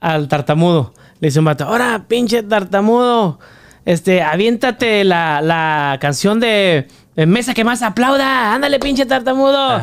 al 0.00 0.28
tartamudo. 0.28 0.92
Le 1.20 1.28
dice 1.28 1.38
un 1.38 1.44
vato, 1.44 1.64
ahora, 1.64 2.04
pinche 2.08 2.42
tartamudo. 2.42 3.38
Este, 3.84 4.22
aviéntate 4.22 5.04
la, 5.04 5.40
la 5.40 5.98
canción 6.00 6.40
de, 6.40 6.88
de 7.16 7.26
Mesa 7.26 7.54
que 7.54 7.64
más 7.64 7.82
aplauda. 7.82 8.54
Ándale, 8.54 8.78
pinche 8.78 9.06
tartamudo. 9.06 9.80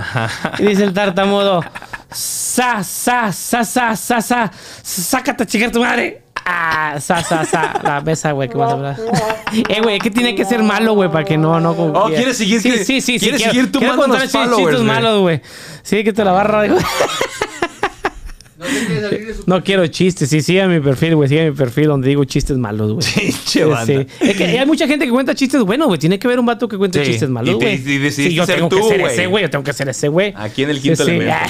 Y 0.59 0.63
dice 0.65 0.83
el 0.83 0.93
tartamudo, 0.93 1.63
sa, 2.11 2.83
sa, 2.83 3.31
sa, 3.31 3.63
sa, 3.63 3.95
sa, 3.95 4.21
sa, 4.21 4.51
sácate 4.83 5.43
a 5.43 5.45
chingar 5.45 5.71
tu 5.71 5.79
madre. 5.79 6.21
Ah, 6.49 6.95
sa, 7.01 7.21
sa, 7.23 7.43
sa, 7.43 7.73
la 7.83 7.99
mesa, 7.99 8.31
güey, 8.31 8.47
que 8.47 8.55
más 8.55 8.71
aplauda. 8.71 8.97
Eh, 9.67 9.81
güey, 9.81 9.99
¿qué 9.99 10.09
tiene 10.09 10.33
que 10.33 10.45
ser 10.45 10.63
malo, 10.63 10.93
güey, 10.93 11.11
para 11.11 11.25
que 11.25 11.37
no, 11.37 11.59
no... 11.59 11.71
Oh, 11.71 12.07
¿quieres 12.07 12.37
seguir 12.37 12.61
Sí, 12.61 12.71
que- 12.71 12.77
sí, 12.85 13.01
sí. 13.01 13.01
sí 13.01 13.19
quieres 13.19 13.41
quiero- 13.41 13.53
seguir 13.53 13.71
tú 13.71 13.79
quiero 13.79 13.95
mandando 13.97 14.23
contar 14.25 14.49
chistes 14.55 14.73
güey? 14.75 14.83
malos, 14.83 15.19
güey. 15.21 15.41
Sí, 15.83 16.03
que 16.05 16.13
te 16.13 16.23
la 16.23 16.31
barra, 16.31 16.67
güey. 16.67 16.79
No 18.57 18.65
te 18.65 18.71
quieres 18.87 19.03
salir 19.03 19.27
de 19.27 19.33
su 19.35 19.43
No 19.45 19.63
quiero 19.63 19.85
chistes. 19.87 20.29
Sí, 20.29 20.41
sigue 20.41 20.65
mi 20.67 20.79
perfil, 20.79 21.15
güey. 21.15 21.29
Sigue 21.29 21.51
mi 21.51 21.55
perfil 21.55 21.87
donde 21.87 22.07
digo 22.09 22.23
chistes 22.25 22.57
malos, 22.57 22.93
güey. 22.93 23.31
Sí, 23.45 23.61
banda. 23.61 23.85
sí. 23.85 24.07
Es 24.21 24.35
que 24.37 24.45
hay 24.45 24.65
mucha 24.65 24.87
gente 24.87 25.05
que 25.05 25.11
cuenta 25.11 25.35
chistes 25.35 25.61
buenos, 25.61 25.87
güey. 25.87 25.99
Tiene 25.99 26.17
que 26.17 26.27
haber 26.27 26.39
un 26.39 26.45
vato 26.45 26.67
que 26.67 26.77
cuente 26.77 27.03
Sí. 27.05 27.11
chistes 27.11 27.29
malos, 27.29 27.55
Y 27.55 27.59
te- 27.59 27.65
güey. 27.65 27.75
y 27.75 27.97
decidiste 27.99 28.23
Sí, 28.29 28.33
yo 28.33 28.45
ser 28.45 28.55
tengo 28.55 28.69
tú, 28.69 28.77
que 28.77 28.83
ser 28.87 28.99
güey. 29.01 29.13
ese, 29.13 29.25
güey. 29.27 29.43
Yo 29.43 29.49
tengo 29.49 29.63
que 29.63 29.73
ser 29.73 29.89
ese, 29.89 30.07
güey. 30.07 30.33
Aquí 30.35 30.63
en 30.63 30.69
el 30.71 30.81
quinto 30.81 31.03
Sí, 31.05 31.11
sí. 31.11 31.17
elemento. 31.17 31.43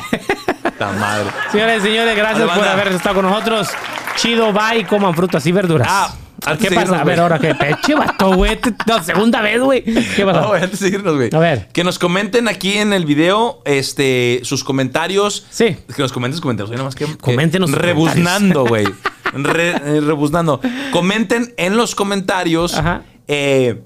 Ta 0.78 0.92
madre. 0.92 1.30
Señores, 1.52 1.82
señores, 1.84 2.16
gracias 2.16 2.50
por 2.50 2.68
haber 2.68 2.88
estado 2.90 3.16
con 3.16 3.26
nosotros. 3.26 3.70
Chido, 4.16 4.52
bye. 4.54 4.86
Coman 4.86 5.14
frutas 5.16 5.46
y 5.46 5.52
verduras. 5.52 5.88
Ah, 5.90 6.14
antes 6.46 6.70
¿Qué 6.70 6.76
pasa? 6.76 7.00
A 7.00 7.04
ver, 7.04 7.20
ahora 7.20 7.40
qué. 7.40 7.54
Peche, 7.56 7.96
vato, 7.96 8.34
güey. 8.34 8.60
No, 8.86 9.04
segunda 9.04 9.42
vez, 9.42 9.60
güey. 9.62 9.84
¿Qué 9.84 10.24
No, 10.24 10.32
pasa? 10.34 10.48
güey, 10.48 10.64
antes 10.64 10.80
de 10.80 10.90
irnos, 10.90 11.16
güey. 11.16 11.30
A 11.34 11.40
ver. 11.40 11.68
Que 11.74 11.84
nos 11.84 11.98
comenten 12.00 12.48
aquí 12.48 12.78
en 12.78 12.94
el 12.94 13.06
video 13.06 13.62
este, 13.66 14.40
sus 14.44 14.64
comentarios. 14.64 15.46
Sí. 15.50 15.78
Que 15.96 16.02
nos 16.02 16.12
comenten 16.14 16.34
sus 16.36 16.42
comentarios. 16.42 16.70
Oye, 16.70 16.78
nomás 16.78 16.96
que, 16.96 17.06
que- 17.06 17.18
Coméntenos 17.18 17.70
sus 17.72 17.80
Rebuznando, 17.80 18.66
güey. 18.66 18.86
Re- 19.34 19.70
eh, 19.72 20.02
rebuznando. 20.02 20.62
Comenten 20.92 21.54
en 21.58 21.76
los 21.76 21.96
comentarios. 21.96 22.76
Ajá. 22.76 23.02
eh, 23.28 23.82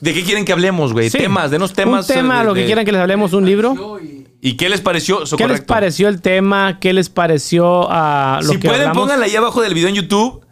¿De 0.00 0.12
qué 0.14 0.22
quieren 0.24 0.44
que 0.44 0.52
hablemos, 0.52 0.92
güey? 0.92 1.10
Sí. 1.10 1.18
Temas, 1.18 1.50
denos 1.50 1.72
temas. 1.72 2.08
Un 2.08 2.14
tema, 2.14 2.36
eh, 2.36 2.38
de- 2.40 2.44
lo 2.44 2.54
que 2.54 2.60
de- 2.60 2.66
quieran 2.66 2.84
que 2.84 2.92
les 2.92 3.00
hablemos, 3.00 3.32
un 3.32 3.44
libro. 3.46 3.98
Y 4.02 4.26
¿Y 4.40 4.56
qué 4.56 4.68
les 4.68 4.80
pareció? 4.80 5.20
¿Qué 5.36 5.48
les 5.48 5.60
pareció 5.62 6.08
el 6.08 6.20
tema? 6.20 6.78
¿Qué 6.80 6.92
les 6.92 7.08
pareció 7.10 7.88
a 7.90 8.40
lo 8.42 8.50
si 8.52 8.58
que 8.58 8.68
pueden, 8.68 8.82
hablamos? 8.88 9.02
pónganle 9.02 9.26
ahí 9.26 9.36
abajo 9.36 9.62
del 9.62 9.74
video 9.74 9.88
en 9.88 9.94
YouTube. 9.96 10.44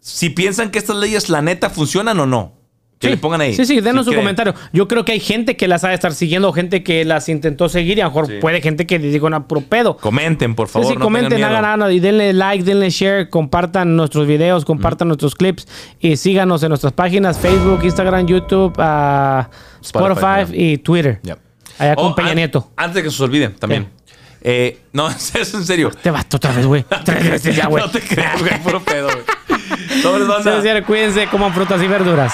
Si 0.00 0.30
piensan 0.30 0.70
que 0.70 0.78
estas 0.78 0.96
leyes, 0.96 1.28
la 1.28 1.40
neta, 1.42 1.70
funcionan 1.70 2.18
o 2.20 2.26
no. 2.26 2.54
Que 3.02 3.08
Sí. 3.08 3.14
le 3.14 3.16
pongan 3.18 3.40
ahí. 3.40 3.52
Sí, 3.54 3.66
sí, 3.66 3.80
denos 3.80 4.04
Si 4.04 4.06
su 4.06 4.10
creen. 4.12 4.22
comentario. 4.22 4.54
Yo 4.72 4.86
creo 4.88 5.04
que 5.04 5.12
hay 5.12 5.20
gente 5.20 5.56
que 5.56 5.66
las 5.68 5.82
ha 5.84 5.88
de 5.88 5.94
estar 5.94 6.14
siguiendo, 6.14 6.52
gente 6.52 6.82
que 6.84 7.04
las 7.04 7.28
intentó 7.28 7.68
seguir 7.68 7.98
y 7.98 8.00
a 8.00 8.04
lo 8.04 8.10
mejor 8.10 8.26
Sí. 8.28 8.34
puede 8.40 8.60
gente 8.62 8.86
que 8.86 8.98
le 8.98 9.08
diga 9.10 9.26
una 9.26 9.48
puro 9.48 9.60
pedo. 9.62 9.96
Comenten, 9.96 10.54
por 10.54 10.68
favor. 10.68 10.86
sí, 10.86 10.92
sí, 10.94 10.98
no 10.98 11.04
comenten, 11.04 11.42
hagan 11.42 11.62
nada 11.78 11.92
y 11.92 11.98
denle 12.00 12.32
like, 12.32 12.62
denle 12.64 12.88
share, 12.90 13.28
compartan 13.28 13.96
nuestros 13.96 14.26
videos, 14.26 14.64
compartan 14.64 15.08
nuestros 15.08 15.34
clips 15.34 15.66
y 16.00 16.16
síganos 16.16 16.62
en 16.62 16.68
nuestras 16.70 16.92
páginas 16.92 17.38
Facebook, 17.38 17.80
Instagram, 17.82 18.26
YouTube, 18.26 18.72
ah, 18.78 19.50
Spotify, 19.82 20.20
Spotify, 20.42 20.56
y 20.62 20.78
Twitter. 20.78 21.18
Ya. 21.24 21.36
Allá 21.78 21.96
con 21.96 22.12
Oh, 22.12 22.14
Peña 22.14 22.30
an- 22.30 22.36
Nieto. 22.36 22.70
Antes 22.76 22.94
de 22.94 23.02
que 23.02 23.10
se 23.10 23.14
os 23.16 23.20
olvide, 23.22 23.48
también. 23.48 23.88
Eh, 24.42 24.78
no, 24.92 25.08
es 25.10 25.34
en 25.54 25.64
serio. 25.64 25.90
Te 26.02 26.10
vas 26.10 26.26
otra 26.32 26.52
vez, 26.52 26.66
güey. 26.66 26.84
Tres 27.04 27.30
veces 27.30 27.56
ya, 27.56 27.66
güey. 27.66 27.82
no 27.82 27.90
te 27.90 28.00
creas, 28.00 28.40
güey, 28.40 28.60
puro 28.62 28.80
pedo, 28.80 29.08
güey. 29.08 30.00
Sobres, 30.02 30.26
banda. 30.26 30.82
Cuídense, 30.84 31.26
coman 31.28 31.52
frutas 31.52 31.82
y 31.82 31.86
verduras. 31.86 32.32